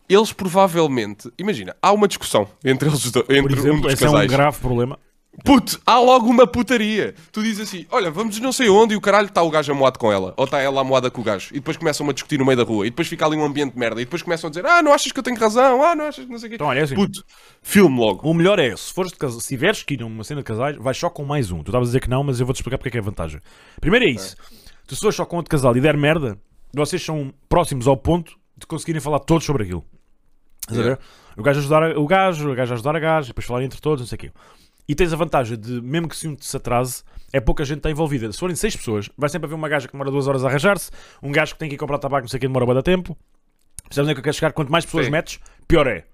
Eles 0.10 0.32
provavelmente, 0.32 1.30
imagina, 1.38 1.76
há 1.82 1.92
uma 1.92 2.08
discussão 2.08 2.48
entre 2.63 2.88
eles 2.90 3.12
do- 3.12 3.24
Por 3.24 3.36
entre 3.36 3.56
um 3.56 3.60
exemplo, 3.60 3.82
dos 3.82 3.94
esse 3.94 4.04
é 4.06 4.10
um 4.10 4.13
casais. 4.13 4.32
grave 4.32 4.58
problema. 4.60 4.98
Puto, 5.45 5.80
há 5.86 6.00
logo 6.00 6.28
uma 6.28 6.47
putaria. 6.47 7.13
Tu 7.32 7.43
dizes 7.43 7.62
assim: 7.67 7.86
olha, 7.91 8.10
vamos 8.10 8.39
não 8.39 8.52
sei 8.52 8.69
onde 8.69 8.95
e 8.95 8.97
o 8.97 9.02
caralho 9.02 9.28
está 9.28 9.41
o 9.43 9.50
gajo 9.52 9.71
amoado 9.71 10.00
com 10.00 10.12
ela. 10.12 10.34
Ou 10.36 10.45
está 10.45 10.60
ela 10.60 10.82
amoada 10.82 11.12
com 11.12 11.21
o 11.21 11.23
gajo. 11.23 11.50
E 11.52 11.56
depois 11.56 11.78
começam 11.78 12.10
a 12.10 12.12
discutir 12.13 12.39
no 12.39 12.45
meio 12.45 12.58
da 12.58 12.63
rua. 12.63 12.88
E 12.88 12.89
depois 12.89 13.08
fica 13.08 13.26
ali 13.26 13.38
um 13.38 13.45
ambiente 13.45 13.73
de 13.73 13.80
merda. 13.80 14.02
E 14.02 14.06
depois 14.06 14.21
começam 14.23 14.47
a 14.47 14.52
dizer: 14.52 14.65
ah, 14.65 14.82
não 14.82 14.91
achas 14.91 15.12
que 15.12 15.19
eu 15.19 15.23
tenho 15.23 15.38
razão? 15.38 15.84
Ah, 15.84 15.95
não 15.95 16.06
achas 16.06 16.26
que 16.26 16.32
não 16.32 16.39
sei 16.39 16.47
o 16.47 16.50
quê. 16.50 16.56
Então, 16.56 16.67
olha, 16.67 16.80
é 16.80 16.84
assim. 16.84 16.95
Puto, 16.95 17.23
filme 17.62 17.97
logo. 18.00 18.28
O 18.28 18.34
melhor 18.34 18.58
é, 18.58 18.76
se, 18.76 18.91
fores 18.91 19.12
de 19.12 19.17
casa, 19.17 19.39
se 19.39 19.47
tiveres 19.47 19.84
que 19.84 19.93
ir 19.93 20.02
a 20.02 20.06
uma 20.08 20.23
cena 20.23 20.41
de 20.41 20.45
casais, 20.45 20.76
vais 20.78 20.97
só 20.97 21.10
com 21.10 21.23
mais 21.23 21.52
um. 21.52 21.60
Tu 21.63 21.69
estavas 21.69 21.88
a 21.88 21.89
dizer 21.89 22.00
que 22.02 22.10
não, 22.10 22.23
mas 22.23 22.39
eu 22.39 22.45
vou-te 22.45 22.58
explicar 22.58 22.78
porque 22.80 22.89
é 22.89 22.91
que 22.93 22.97
é 22.97 23.02
vantagem. 23.02 23.39
Primeiro 23.80 24.06
é 24.06 24.10
isso. 24.10 24.36
Tu 24.88 24.95
se 24.95 25.02
fores 25.02 25.15
só 25.15 25.26
com 25.26 25.38
outro 25.38 25.52
casal 25.52 25.76
e 25.78 25.82
der 25.82 25.95
merda, 25.95 26.38
vocês 26.73 27.04
são 27.04 27.32
próximos 27.47 27.88
ao 27.88 27.95
ponto 27.95 28.36
de 28.58 28.65
conseguirem 28.65 29.00
falar 29.02 29.19
todos 29.19 29.45
sobre 29.45 29.63
aquilo. 29.63 29.86
Estás 30.62 30.80
a 30.80 30.82
ver? 30.84 30.89
Yeah. 30.89 31.04
O 31.38 31.43
gajo 31.43 31.60
ajudar 31.60 31.84
a- 31.84 32.00
o 32.00 32.08
gajo, 32.08 32.52
o 32.52 32.56
gajo 32.56 32.73
ajudar 32.73 32.95
a 32.95 33.00
gajo, 33.00 33.28
depois 33.28 33.45
falar 33.45 33.63
entre 33.63 33.80
todos, 33.80 34.02
não 34.02 34.08
sei 34.08 34.15
o 34.15 34.19
quê. 34.19 34.32
E 34.88 34.95
tens 34.95 35.12
a 35.12 35.15
vantagem 35.15 35.58
de, 35.58 35.82
mesmo 35.82 36.08
que 36.08 36.15
se 36.15 36.28
um 36.28 36.38
se 36.39 36.56
atrase, 36.56 37.04
é 37.34 37.41
pouca 37.41 37.65
gente 37.65 37.80
está 37.80 37.91
envolvida. 37.91 38.32
Se 38.32 38.39
forem 38.39 38.56
seis 38.56 38.76
pessoas, 38.76 39.10
vai 39.17 39.30
sempre 39.30 39.47
haver 39.47 39.56
uma 39.56 39.67
gaja 39.67 39.88
que 39.88 39.91
demora 39.91 40.10
duas 40.10 40.28
horas 40.28 40.45
a 40.45 40.47
arranjar-se, 40.47 40.89
um 41.21 41.32
gajo 41.32 41.54
que 41.54 41.60
tem 41.60 41.67
que 41.67 41.76
ir 41.76 41.78
comprar 41.78 41.97
tabaco, 41.97 42.21
não 42.21 42.30
sei 42.30 42.38
o 42.38 42.41
que, 42.41 42.47
demora 42.47 42.73
de 42.73 42.84
tempo. 42.84 43.17
Percebes 43.84 44.06
onde 44.06 44.12
é 44.12 44.13
que 44.13 44.19
eu 44.19 44.23
quero 44.23 44.36
chegar? 44.36 44.54
Quanto 44.54 44.71
mais 44.71 44.86
pessoas 44.86 45.06
Sim. 45.06 45.12
metes, 45.12 45.39
pior 45.67 45.88
é. 45.88 46.06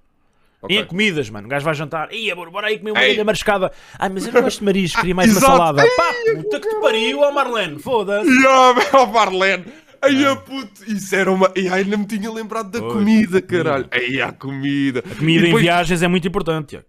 Ok. 0.62 0.76
E 0.76 0.80
em 0.80 0.86
comidas, 0.86 1.30
mano. 1.30 1.48
O 1.48 1.50
gajo 1.50 1.66
vai 1.66 1.74
jantar. 1.74 2.12
Ia, 2.14 2.36
bora, 2.36 2.50
bora 2.50 2.68
aí 2.68 2.78
comer 2.80 2.92
uma 2.92 3.06
ilha 3.06 3.24
mariscada. 3.26 3.72
Ai, 4.00 4.10
mas 4.10 4.26
eu 4.26 4.32
não 4.32 4.42
gosto 4.42 4.60
de 4.60 4.66
marisco, 4.66 5.00
queria 5.02 5.16
mais 5.16 5.30
uma 5.36 5.42
salada. 5.42 5.84
Pá, 5.98 6.14
puta 6.36 6.60
que 6.60 6.70
te 6.70 6.76
pariu, 6.80 7.20
ó 7.20 7.32
Marlene. 7.32 7.80
Foda-se. 7.80 8.30
Yeah, 8.30 8.82
ó 8.94 9.06
Marlene. 9.12 9.66
Ai, 10.02 10.26
a 10.26 10.36
puto, 10.36 10.84
isso 10.88 11.16
era 11.16 11.32
uma. 11.32 11.52
Ai, 11.56 11.68
ainda 11.68 11.98
me 11.98 12.06
tinha 12.06 12.32
lembrado 12.32 12.70
da 12.72 12.80
comida, 12.80 13.42
caralho. 13.42 13.88
Ai, 13.92 14.22
a 14.22 14.32
comida. 14.32 15.02
Comida 15.02 15.40
e 15.40 15.44
depois, 15.46 15.62
em 15.62 15.66
viagens 15.66 16.02
é 16.02 16.08
muito 16.08 16.28
importante, 16.28 16.68
Tiago. 16.70 16.86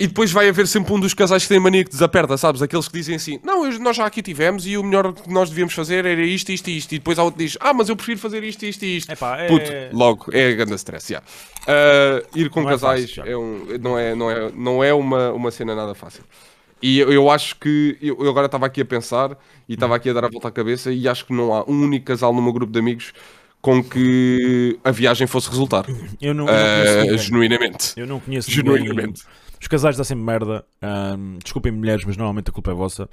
E 0.00 0.06
depois 0.06 0.30
vai 0.30 0.48
haver 0.48 0.68
sempre 0.68 0.92
um 0.92 1.00
dos 1.00 1.12
casais 1.12 1.42
que 1.42 1.48
tem 1.48 1.58
mania 1.58 1.82
que 1.82 1.90
desaperta, 1.90 2.36
sabes? 2.36 2.62
Aqueles 2.62 2.86
que 2.86 2.96
dizem 2.96 3.16
assim: 3.16 3.40
Não, 3.42 3.68
nós 3.80 3.96
já 3.96 4.06
aqui 4.06 4.22
tivemos 4.22 4.64
e 4.64 4.76
o 4.78 4.84
melhor 4.84 5.12
que 5.12 5.28
nós 5.28 5.48
devíamos 5.50 5.74
fazer 5.74 6.06
era 6.06 6.22
isto, 6.22 6.50
isto 6.52 6.68
e 6.70 6.76
isto. 6.76 6.92
E 6.94 6.98
depois 6.98 7.18
há 7.18 7.24
outro 7.24 7.38
que 7.38 7.44
diz: 7.46 7.58
Ah, 7.60 7.74
mas 7.74 7.88
eu 7.88 7.96
prefiro 7.96 8.20
fazer 8.20 8.44
isto, 8.44 8.64
isto 8.64 8.84
e 8.84 8.98
isto. 8.98 9.10
Epá, 9.10 9.38
é- 9.38 9.48
Puto, 9.48 9.68
logo, 9.92 10.26
é 10.32 10.54
grande 10.54 10.74
stress, 10.76 11.12
yeah. 11.12 11.26
Ah, 11.66 12.22
ir 12.32 12.48
com 12.48 12.62
Não 12.62 12.68
é 12.68 12.72
casais 12.74 13.00
fácil, 13.00 13.14
Tiago. 13.14 13.28
é 13.28 13.36
um, 13.36 13.78
não 13.80 13.98
é, 13.98 14.14
não 14.14 14.30
é, 14.30 14.52
não 14.54 14.84
é 14.84 14.94
uma, 14.94 15.32
uma 15.32 15.50
cena 15.50 15.74
nada 15.74 15.94
fácil. 15.96 16.22
E 16.80 17.00
eu, 17.00 17.12
eu 17.12 17.28
acho 17.28 17.56
que. 17.56 17.98
Eu, 18.00 18.18
eu 18.20 18.30
agora 18.30 18.46
estava 18.46 18.66
aqui 18.66 18.80
a 18.80 18.84
pensar 18.84 19.36
e 19.68 19.74
estava 19.74 19.96
aqui 19.96 20.10
a 20.10 20.12
dar 20.12 20.24
a 20.26 20.28
volta 20.28 20.46
à 20.46 20.50
cabeça 20.52 20.92
e 20.92 21.08
acho 21.08 21.26
que 21.26 21.32
não 21.32 21.52
há 21.52 21.64
um 21.68 21.82
único 21.82 22.06
casal 22.06 22.32
no 22.32 22.40
meu 22.40 22.52
grupo 22.52 22.72
de 22.72 22.78
amigos 22.78 23.12
com 23.60 23.82
que 23.82 24.78
a 24.84 24.92
viagem 24.92 25.26
fosse 25.26 25.50
resultar. 25.50 25.84
Eu 26.22 26.32
não, 26.32 26.46
eu 26.46 26.52
não 26.54 26.54
conheço 26.54 27.00
ninguém. 27.02 27.18
genuinamente. 27.18 27.92
Eu 27.96 28.06
não 28.06 28.20
conheço 28.20 28.48
ninguém. 28.62 29.12
Os 29.60 29.66
casais 29.68 29.96
dão 29.96 30.04
sempre 30.04 30.24
merda. 30.24 30.64
Ahm, 30.82 31.38
desculpem 31.42 31.72
mulheres, 31.72 32.04
mas 32.04 32.16
normalmente 32.16 32.50
a 32.50 32.52
culpa 32.52 32.70
é 32.70 32.74
vossa. 32.74 33.08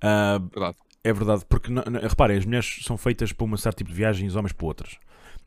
Ah, 0.00 0.40
Verdade. 0.52 0.76
é 1.04 1.12
verdade, 1.12 1.44
porque 1.48 1.70
não- 1.70 1.82
não- 1.90 2.00
reparem, 2.00 2.36
as 2.36 2.44
mulheres 2.44 2.80
são 2.84 2.96
feitas 2.96 3.32
para 3.32 3.46
um 3.46 3.56
certo 3.56 3.78
tipo 3.78 3.90
de 3.90 3.96
viagem 3.96 4.24
e 4.26 4.28
os 4.28 4.36
homens 4.36 4.52
para 4.52 4.66
outras. 4.66 4.96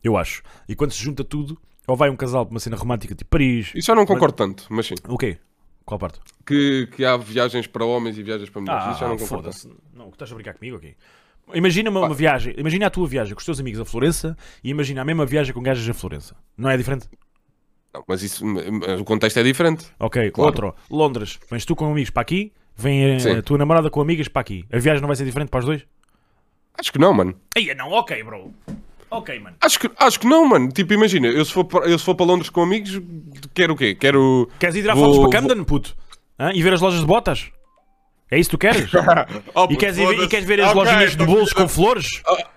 Eu 0.03 0.17
acho. 0.17 0.41
E 0.67 0.75
quando 0.75 0.91
se 0.91 1.03
junta 1.03 1.23
tudo, 1.23 1.59
ou 1.87 1.95
vai 1.95 2.09
um 2.09 2.15
casal 2.15 2.45
para 2.45 2.53
uma 2.53 2.59
cena 2.59 2.75
romântica 2.77 3.13
tipo 3.15 3.29
Paris. 3.29 3.71
Isso 3.75 3.91
eu 3.91 3.95
não 3.95 4.05
concordo 4.05 4.35
tanto, 4.35 4.65
mas 4.69 4.85
sim. 4.87 4.95
O 5.07 5.17
quê? 5.17 5.37
Qual 5.85 5.99
parte? 5.99 6.19
Que, 6.45 6.87
que 6.95 7.03
há 7.03 7.17
viagens 7.17 7.65
para 7.67 7.83
homens 7.83 8.17
e 8.17 8.23
viagens 8.23 8.49
para 8.49 8.61
mulheres. 8.61 8.83
Isso 8.91 8.99
já 8.99 9.05
Ah, 9.05 9.09
não 9.09 9.17
concordo. 9.17 9.43
foda-se. 9.51 9.69
Não, 9.93 10.09
estás 10.09 10.31
a 10.31 10.35
brincar 10.35 10.53
comigo 10.53 10.77
aqui. 10.77 10.95
Imagina 11.53 11.89
uma, 11.89 12.01
uma 12.01 12.13
viagem, 12.13 12.53
imagina 12.59 12.85
a 12.85 12.89
tua 12.91 13.07
viagem 13.07 13.33
com 13.33 13.39
os 13.39 13.45
teus 13.45 13.59
amigos 13.59 13.79
a 13.81 13.85
Florença 13.85 14.37
e 14.63 14.69
imagina 14.69 15.01
a 15.01 15.05
mesma 15.05 15.25
viagem 15.25 15.51
com 15.51 15.63
gajas 15.63 15.87
a 15.89 15.93
Florença. 15.95 16.35
Não 16.55 16.69
é 16.69 16.77
diferente? 16.77 17.07
Não, 17.93 18.03
mas 18.07 18.21
isso, 18.21 18.45
mas 18.45 18.99
o 19.01 19.03
contexto 19.03 19.37
é 19.37 19.43
diferente. 19.43 19.85
Ok, 19.99 20.31
Claro. 20.31 20.47
outro. 20.49 20.75
Londres. 20.89 21.39
Vens 21.49 21.65
tu 21.65 21.75
com 21.75 21.89
amigos 21.91 22.09
para 22.11 22.21
aqui, 22.21 22.51
vem 22.75 23.15
a, 23.15 23.19
Sim. 23.19 23.31
a 23.37 23.41
tua 23.41 23.57
namorada 23.57 23.89
com 23.89 23.99
amigas 24.01 24.27
para 24.27 24.41
aqui. 24.41 24.63
A 24.71 24.77
viagem 24.77 25.01
não 25.01 25.07
vai 25.07 25.15
ser 25.15 25.25
diferente 25.25 25.49
para 25.49 25.59
os 25.59 25.65
dois? 25.65 25.85
Acho 26.77 26.91
que 26.93 26.99
não, 26.99 27.13
mano. 27.13 27.35
Aí 27.57 27.73
não, 27.75 27.89
ok, 27.91 28.23
bro. 28.23 28.53
Ok, 29.11 29.39
mano. 29.39 29.55
Acho 29.61 29.79
que, 29.79 29.89
acho 29.97 30.19
que 30.19 30.27
não, 30.27 30.45
mano. 30.45 30.69
Tipo, 30.69 30.93
imagina, 30.93 31.27
eu 31.27 31.43
se, 31.43 31.51
for 31.51 31.65
para, 31.65 31.89
eu 31.89 31.97
se 31.97 32.05
for 32.05 32.13
para 32.15 32.25
Londres 32.27 32.49
com 32.51 32.61
amigos, 32.61 33.01
quero 33.55 33.73
o 33.73 33.75
quê? 33.75 33.95
Quero. 33.95 34.47
Queres 34.59 34.75
ir 34.75 34.81
tirar 34.81 34.93
Vou- 34.95 35.05
fotos 35.13 35.19
para 35.29 35.41
Camden, 35.41 35.63
puto? 35.63 35.97
Hã? 36.39 36.51
E 36.53 36.61
ver 36.61 36.73
as 36.73 36.79
lojas 36.81 36.99
de 37.01 37.07
botas? 37.07 37.51
É 38.31 38.37
isso 38.39 38.49
que 38.51 38.57
tu 38.57 38.59
queres? 38.59 38.91
Oh, 39.55 39.67
E 39.69 39.75
queres, 39.75 39.97
ir, 39.97 40.07
e 40.19 40.27
queres 40.27 40.45
ver 40.45 40.61
as 40.61 40.69
Ok, 40.69 40.83
lojinhas 40.83 41.15
de 41.15 41.25
bolos 41.25 41.51
com 41.51 41.67
flores? 41.67 42.05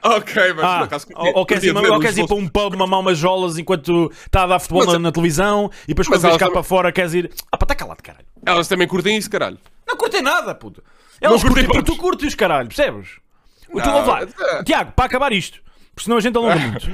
Ah, 0.03 0.17
ok, 0.17 0.35
mas 0.35 0.55
por 0.55 0.65
Ah, 0.65 0.81
acaso 0.83 1.07
curtia- 1.07 1.31
ou, 1.33 1.39
ou 1.39 1.47
queres 1.47 1.65
ir, 1.65 1.77
ou 1.77 1.83
os 1.97 2.01
queres 2.01 2.19
ir 2.19 2.27
para 2.27 2.37
um 2.37 2.47
pub 2.49 2.75
mamar 2.77 3.01
umas 3.01 3.17
jolas 3.17 3.57
enquanto 3.59 4.11
está 4.27 4.43
a 4.43 4.47
dar 4.47 4.59
futebol 4.59 4.85
Mas- 4.85 4.93
na, 4.95 4.99
na 4.99 5.13
televisão 5.13 5.71
e 5.85 5.89
depois 5.89 6.07
quando 6.09 6.21
vês 6.21 6.35
cá 6.35 6.39
também- 6.41 6.53
para 6.53 6.63
fora 6.63 6.93
queres 6.93 7.15
ir. 7.15 7.31
Ah, 7.51 7.57
pá, 7.57 7.65
está 7.65 7.75
calado, 7.75 8.03
caralho. 8.03 8.27
Elas 8.45 8.69
também 8.69 8.87
curtem 8.87 9.17
isso, 9.17 9.31
caralho. 9.31 9.59
Não 9.89 9.97
curtem 9.97 10.21
nada, 10.21 10.55
puto. 10.55 10.83
Elas 11.21 11.43
Não 11.43 11.49
curtem 11.51 11.67
porque 11.67 11.83
tu 11.83 11.97
curtes, 11.97 12.35
caralho, 12.35 12.69
percebes? 12.69 13.09
Tu 13.71 13.79
Não, 13.79 13.97
ouve 13.97 14.11
lá. 14.11 14.23
é- 14.23 14.63
Tiago, 14.65 14.93
para 14.93 15.07
acabar 15.07 15.33
isto, 15.33 15.61
porque 15.95 16.05
senão 16.05 16.19
a 16.19 16.21
gente 16.21 16.37
alonga 16.37 16.57
muito. 16.59 16.91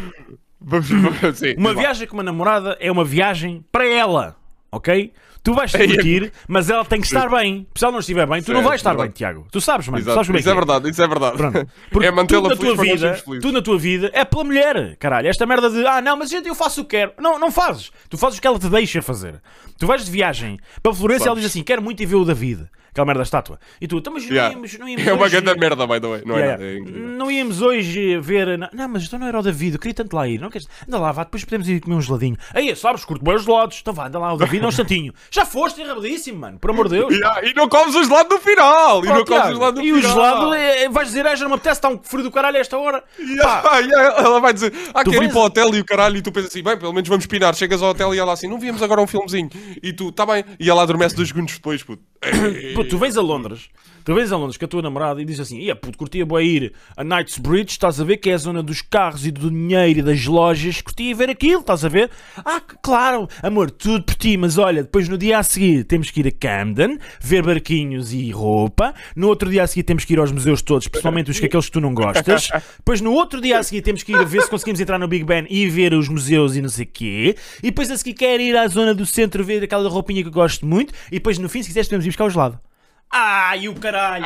Vamos, 0.61 0.89
vamos 0.89 1.39
sim. 1.39 1.55
Uma 1.57 1.75
viagem 1.75 2.07
com 2.07 2.15
uma 2.15 2.23
namorada 2.23 2.77
é 2.81 2.91
uma 2.93 3.05
viagem 3.05 3.65
para 3.73 3.87
ela, 3.89 4.37
ok? 4.71 5.13
Tu 5.43 5.55
vais 5.55 5.71
te 5.73 5.79
divertir, 5.79 6.33
mas 6.47 6.69
ela 6.69 6.85
tem 6.85 7.01
que 7.01 7.07
estar 7.07 7.29
bem. 7.31 7.67
Se 7.75 7.85
ela 7.85 7.93
não 7.93 8.01
estiver 8.01 8.27
bem, 8.27 8.43
tu 8.43 8.49
não 8.49 8.57
Certo, 8.57 8.69
vais 8.69 8.81
estar 8.81 8.91
bem, 8.91 8.99
verdade. 8.99 9.17
Tiago. 9.17 9.47
Tu 9.51 9.61
sabes, 9.61 9.89
mano. 9.89 9.99
Exato. 9.99 10.15
sabes 10.15 10.27
como 10.27 10.37
é 10.37 10.41
Isso 10.41 10.49
que 10.49 10.53
é 10.53 10.55
verdade, 10.55 10.91
isso 10.91 11.03
é 11.03 11.09
verdade. 11.09 11.37
Pronto. 11.37 11.69
Porque 11.91 12.07
É 12.07 12.11
mantê-la 12.11 12.57
feliz 12.57 12.75
tua 12.75 12.85
vida, 12.85 13.23
tudo 13.25 13.53
na 13.53 13.63
tua 13.63 13.79
vida 13.79 14.11
é 14.13 14.25
pela 14.25 14.45
mulher, 14.45 14.97
caralho. 14.97 15.29
Esta 15.29 15.47
merda 15.47 15.71
de 15.71 15.87
ah, 15.87 16.01
não, 16.03 16.17
mas 16.17 16.31
gente, 16.31 16.49
eu 16.49 16.55
faço 16.55 16.83
o 16.83 16.85
que 16.85 16.97
quero. 16.97 17.13
Não, 17.19 17.39
não 17.39 17.51
fazes. 17.51 17.91
Tu 18.09 18.19
fazes 18.19 18.39
o 18.39 18.41
que 18.41 18.47
ela 18.47 18.59
te 18.59 18.69
deixa 18.69 19.01
fazer. 19.01 19.41
Tu 19.79 19.87
vais 19.87 20.05
de 20.05 20.11
viagem 20.11 20.59
para 20.83 20.93
Florença 20.93 21.25
e 21.25 21.29
ela 21.29 21.37
diz 21.37 21.47
assim: 21.47 21.63
quero 21.63 21.83
muito 21.83 22.03
ir 22.03 22.07
ver 22.07 22.17
o 22.17 22.25
David, 22.25 22.67
aquela 22.91 23.07
merda 23.07 23.19
da 23.19 23.25
estátua. 23.25 23.59
E 23.81 23.87
tu, 23.89 23.99
então, 23.99 24.13
mas 24.13 24.25
não 24.25 24.31
Yeah. 24.33 24.55
íamos, 24.55 24.79
não 24.79 24.89
íamos 24.89 25.07
É 25.07 25.13
uma 25.13 25.25
hoje- 25.25 25.41
grande 25.41 25.61
merda, 25.61 25.87
by 25.87 26.01
the 26.01 26.07
way. 26.09 26.23
Não 26.25 26.35
é 26.37 26.39
Yeah, 26.39 26.53
nada. 26.53 26.65
É 26.65 26.67
yeah. 26.69 26.81
incrível. 26.91 27.09
Não 27.17 27.31
íamos 27.31 27.63
hoje 27.63 28.19
ver. 28.19 28.59
Não, 28.59 28.69
não, 28.73 28.89
mas 28.89 29.05
então 29.05 29.19
não 29.19 29.27
era 29.27 29.39
o 29.39 29.43
David, 29.43 29.75
eu 29.75 29.79
queria 29.81 29.95
tanto 29.95 30.15
lá 30.15 30.27
ir. 30.29 30.39
Não 30.41 30.51
queres... 30.51 30.69
Anda 30.87 30.99
lá, 30.99 31.13
vá, 31.13 31.25
depois 31.25 31.45
podemos 31.45 31.69
ir 31.69 31.81
comer 31.81 31.97
um 31.97 32.01
geladinho. 32.01 32.37
Aí, 32.55 32.75
sabes, 32.77 33.05
curto 33.05 33.25
bem 33.25 33.35
os 33.35 33.45
gelados. 33.45 33.79
Então 33.81 33.93
vá, 33.95 34.07
anda 34.07 34.19
lá, 34.19 34.33
o 34.33 34.37
David, 34.37 34.63
é 34.63 34.67
um 34.67 34.69
instantinho. 34.69 35.13
Já 35.31 35.45
foste 35.45 35.81
enrabadíssimo, 35.81 36.39
mano, 36.39 36.59
por 36.59 36.71
amor 36.71 36.89
de 36.89 36.97
Deus. 36.99 37.13
Yeah, 37.15 37.47
E 37.49 37.55
não 37.55 37.69
comes 37.69 37.95
o 37.95 38.05
gelado 38.05 38.29
no 38.35 38.41
final! 38.41 39.05
E 39.05 39.09
não 39.09 39.15
comes 39.17 39.23
o 39.23 39.25
Tiago, 39.25 39.53
gelado 39.55 39.81
no 39.81 39.87
e 39.87 39.93
o 39.93 40.01
gelado, 40.01 40.55
é, 40.55 40.89
vais 40.89 41.09
dizer, 41.09 41.27
ah, 41.27 41.35
já 41.35 41.45
não 41.45 41.51
me 41.51 41.57
apetece, 41.57 41.79
está 41.79 41.89
um 41.89 41.99
frio 42.03 42.23
do 42.25 42.31
caralho 42.31 42.57
a 42.57 42.61
esta 42.61 42.77
hora. 42.79 43.03
Yeah, 43.19 43.79
yeah, 43.81 44.21
ela 44.23 44.41
vai 44.41 44.53
dizer, 44.53 44.73
ah, 44.95 45.03
quero 45.05 45.17
ir 45.17 45.19
vais- 45.19 45.33
para 45.33 45.41
o 45.41 45.45
hotel 45.45 45.75
e 45.75 45.81
o 45.81 45.85
caralho, 45.85 46.17
e 46.17 46.23
tu 46.23 46.31
pensas 46.33 46.51
assim, 46.51 46.63
bem, 46.63 46.77
pelo 46.79 46.93
menos 46.93 47.09
vamos 47.09 47.27
pinar. 47.27 47.55
Chegas 47.55 47.83
ao 47.83 47.91
hotel 47.91 48.15
e 48.15 48.19
ela 48.19 48.33
assim, 48.33 48.49
não 48.49 48.59
víamos 48.59 48.83
agora 48.83 49.01
um 49.01 49.07
filmezinho. 49.07 49.51
E 49.83 49.93
tu, 49.93 50.11
tá 50.13 50.25
bem. 50.27 50.45
E 50.59 50.69
ela 50.71 50.83
adormece 50.83 51.15
dois 51.17 51.29
segundos 51.29 51.55
depois, 51.55 51.83
puto. 51.83 52.03
Pô, 52.79 52.85
tu 52.85 52.97
vens 52.97 53.17
a 53.17 53.21
Londres, 53.21 53.69
tu 54.05 54.15
vens 54.15 54.31
a 54.31 54.37
Londres 54.37 54.57
com 54.57 54.65
a 54.65 54.69
tua 54.69 54.81
namorada 54.81 55.21
e 55.21 55.25
dizes 55.25 55.41
assim: 55.41 55.59
Ia 55.59 55.75
puto, 55.75 55.99
curtia 55.99 56.25
boa 56.25 56.41
ir 56.41 56.73
a 56.97 57.03
Knightsbridge, 57.03 57.73
estás 57.73 58.01
a 58.01 58.05
ver 58.05 58.19
que 58.19 58.31
é 58.31 58.35
a 58.35 58.39
zona 58.39 58.63
dos 58.63 58.83
carros 58.83 59.27
e 59.27 59.33
do 59.33 59.51
dinheiro 59.51 59.99
e 59.99 60.03
das 60.03 60.25
lojas, 60.27 60.81
curtia 60.81 61.13
ver 61.13 61.29
aquilo, 61.29 61.59
estás 61.59 61.85
a 61.85 61.89
ver? 61.89 62.09
Ah, 62.37 62.61
claro, 62.81 63.27
amor, 63.43 63.69
tudo 63.73 64.05
por 64.05 64.15
ti, 64.15 64.37
mas 64.37 64.59
olha, 64.59 64.85
depois 64.85 65.09
no 65.09 65.19
dia 65.19 65.41
a 65.41 65.43
seguir 65.43 65.83
temos 65.83 66.13
que 66.13 66.21
ir 66.21 66.29
a 66.29 66.31
Camden, 66.31 67.01
ver 67.21 67.43
barquinhos 67.43 68.13
e 68.13 68.31
roupa, 68.31 68.95
no 69.17 69.27
outro 69.27 69.51
dia 69.51 69.65
a 69.65 69.67
seguir 69.67 69.83
temos 69.83 70.05
que 70.05 70.13
ir 70.13 70.21
aos 70.21 70.31
museus 70.31 70.63
todos, 70.63 70.87
principalmente 70.87 71.33
os 71.33 71.41
que 71.41 71.47
aqueles 71.47 71.67
que 71.67 71.73
tu 71.73 71.81
não 71.81 71.93
gostas, 71.93 72.49
depois 72.77 73.01
no 73.01 73.13
outro 73.13 73.41
dia 73.41 73.59
a 73.59 73.63
seguir 73.65 73.83
temos 73.83 74.05
que 74.05 74.13
ir 74.13 74.19
a 74.21 74.25
ver 74.25 74.41
se 74.43 74.49
conseguimos 74.49 74.81
entrar 74.81 75.01
no 75.01 75.09
Big 75.09 75.25
Ben 75.25 75.49
e 75.51 75.69
ver 75.69 75.95
os 75.95 76.09
museus 76.09 76.55
e 76.55 76.63
não 76.63 76.69
sei 76.69 76.85
o 76.85 76.89
quê, 76.89 77.35
e 77.59 77.71
depois 77.73 77.91
a 77.91 77.97
seguir 77.97 78.15
quero 78.15 78.41
ir 78.41 78.57
à 78.57 78.69
zona 78.69 78.95
do 78.95 79.05
centro 79.05 79.43
ver 79.43 79.65
aquela 79.65 79.89
roupinha 79.89 80.23
que 80.23 80.29
eu 80.29 80.33
gosto 80.33 80.65
muito, 80.65 80.95
e 81.09 81.15
depois 81.15 81.39
no 81.39 81.49
fim, 81.49 81.61
se 81.61 81.67
quiseres, 81.71 81.89
podemos 81.89 82.07
ir 82.07 82.11
buscar 82.11 82.27
o 82.27 82.31
gelado. 82.31 82.68
Ai, 83.11 83.69
o 83.69 83.75
caralho! 83.75 84.25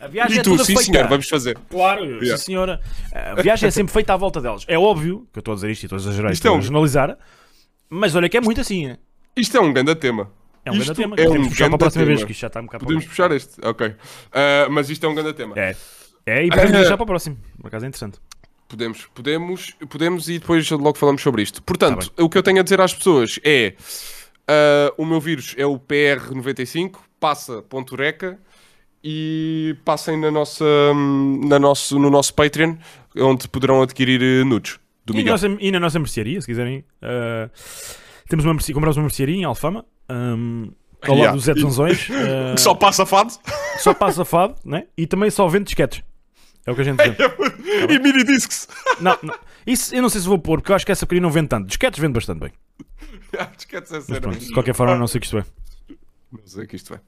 A 0.00 0.06
viagem 0.08 0.36
E 0.36 0.40
é 0.40 0.42
tu, 0.42 0.50
toda 0.50 0.64
sim 0.64 0.74
feita. 0.76 0.92
senhor, 0.92 1.08
vamos 1.08 1.28
fazer. 1.28 1.56
Claro, 1.70 2.04
Yeah. 2.04 2.36
sim 2.36 2.44
senhora. 2.46 2.80
A 3.12 3.40
viagem 3.40 3.68
é 3.68 3.70
sempre 3.70 3.92
feita 3.92 4.12
à 4.12 4.16
volta 4.16 4.40
delas. 4.40 4.64
É 4.66 4.76
óbvio 4.78 5.26
que 5.32 5.38
eu 5.38 5.40
estou 5.40 5.52
a 5.52 5.54
dizer 5.54 5.70
isto 5.70 5.82
e 5.84 5.86
estou 5.86 5.96
a 5.96 6.00
exagerar 6.00 6.32
Isto 6.32 6.40
estou 6.40 6.52
é 6.52 6.54
a 6.56 6.58
um- 6.58 6.62
generalizar, 6.62 7.16
mas 7.88 8.14
olha 8.16 8.28
que 8.28 8.36
é 8.36 8.40
muito 8.40 8.60
assim. 8.60 8.88
É, 8.88 8.98
Isto 9.36 9.56
é 9.56 9.60
um 9.60 9.72
grande 9.72 9.94
tema. 9.94 10.30
é 10.64 10.70
um 10.70 10.74
Isto 10.74 10.86
grande 10.86 11.00
tema. 11.02 11.14
É 11.18 11.24
Podemos 11.24 11.46
um 11.46 11.50
puxar 11.50 11.66
para 11.66 11.74
a 11.74 11.78
próxima 11.78 12.04
vez, 12.04 12.18
tema. 12.18 12.26
que 12.26 12.32
isto 12.32 12.40
já 12.40 12.46
está 12.48 12.60
um 12.60 12.64
bocado 12.66 12.84
Podemos 12.84 13.04
puxar 13.06 13.30
este, 13.32 13.66
ok. 13.66 13.94
Ah, 14.32 14.66
mas 14.70 14.90
isto 14.90 15.06
é 15.06 15.08
um 15.08 15.14
grande 15.14 15.32
tema. 15.34 15.54
É. 15.56 15.76
É, 16.26 16.44
e 16.44 16.48
podemos 16.48 16.72
deixar 16.80 16.96
para 16.96 17.04
o 17.04 17.06
próximo. 17.06 17.38
Por 17.60 17.68
acaso 17.68 17.84
é 17.84 17.88
interessante. 17.88 18.18
Podemos, 18.66 19.06
podemos, 19.14 19.70
podemos 19.88 20.28
e 20.28 20.38
depois 20.40 20.68
logo 20.70 20.94
falamos 20.98 21.22
sobre 21.22 21.42
isto. 21.42 21.60
Tá 21.60 21.64
Portanto, 21.66 22.12
o 22.18 22.28
que 22.28 22.36
eu 22.36 22.42
tenho 22.42 22.58
a 22.58 22.62
dizer 22.64 22.80
às 22.80 22.92
pessoas 22.94 23.38
é 23.44 23.74
ah, 24.48 24.92
o 24.96 25.04
meu 25.04 25.20
vírus 25.20 25.54
é 25.56 25.64
o 25.66 25.78
PR95, 25.78 26.96
passa 27.24 27.62
ponto 27.62 27.96
reca 27.96 28.38
e 29.02 29.74
passem 29.82 30.18
na 30.20 30.30
nossa, 30.30 30.62
na 31.48 31.58
nosso, 31.58 31.98
no 31.98 32.10
nosso 32.10 32.34
Patreon, 32.34 32.76
onde 33.16 33.48
poderão 33.48 33.80
adquirir 33.80 34.20
eh, 34.22 34.44
nudes 34.44 34.78
do 35.06 35.16
E, 35.18 35.24
nossa- 35.24 35.46
e 35.58 35.70
na 35.72 35.80
nossa 35.80 35.98
mercearia, 35.98 36.38
se 36.38 36.46
quiserem. 36.46 36.84
uh, 37.02 37.50
temos 38.28 38.44
uma 38.44 38.52
mercearia, 38.52 38.74
compramos 38.74 38.98
uma 38.98 39.04
mercearia 39.04 39.36
em 39.36 39.44
Alfama. 39.44 39.86
Um, 40.10 40.70
ao 41.00 41.08
lado 41.14 41.16
Yeah. 41.18 41.32
dos 41.34 41.44
Zé 41.44 41.54
Tanzões. 41.54 42.08
uh, 42.10 42.12
Que 42.56 42.60
só 42.60 42.74
passa 42.74 43.06
fado 43.06 43.32
só 43.78 43.94
passa 43.94 44.22
fado, 44.22 44.54
né? 44.66 44.86
E 44.98 45.06
também 45.06 45.30
só 45.30 45.48
vende 45.48 45.64
disquetes. 45.64 46.02
É 46.66 46.70
o 46.70 46.74
que 46.74 46.82
a 46.82 46.84
gente 46.84 46.96
vende. 46.98 47.16
e 47.90 47.98
mini 48.00 48.22
discs. 48.24 48.68
não, 49.00 49.18
não. 49.22 49.34
Isso 49.66 49.94
eu 49.94 50.02
não 50.02 50.10
sei 50.10 50.20
se 50.20 50.26
vou 50.26 50.38
pôr, 50.38 50.58
porque 50.60 50.72
eu 50.72 50.76
acho 50.76 50.84
que 50.84 50.92
essa 50.92 51.06
porcaria 51.06 51.22
não 51.22 51.30
vende 51.30 51.48
tanto. 51.48 51.66
Disquetes 51.68 51.98
vende 51.98 52.12
bastante 52.12 52.40
bem. 52.40 52.52
Essa 53.32 53.94
Mas 53.96 54.04
cena. 54.06 54.20
pronto, 54.20 54.38
de 54.38 54.52
qualquer 54.52 54.74
forma, 54.74 54.94
não 54.96 55.06
sei 55.06 55.18
o 55.18 55.20
que 55.22 55.26
isto 55.26 55.38
é. 55.38 55.44
Não 56.30 56.40
sei 56.46 56.64
o 56.64 56.66
que 56.68 56.76
isto 56.76 56.94
é. 56.94 57.00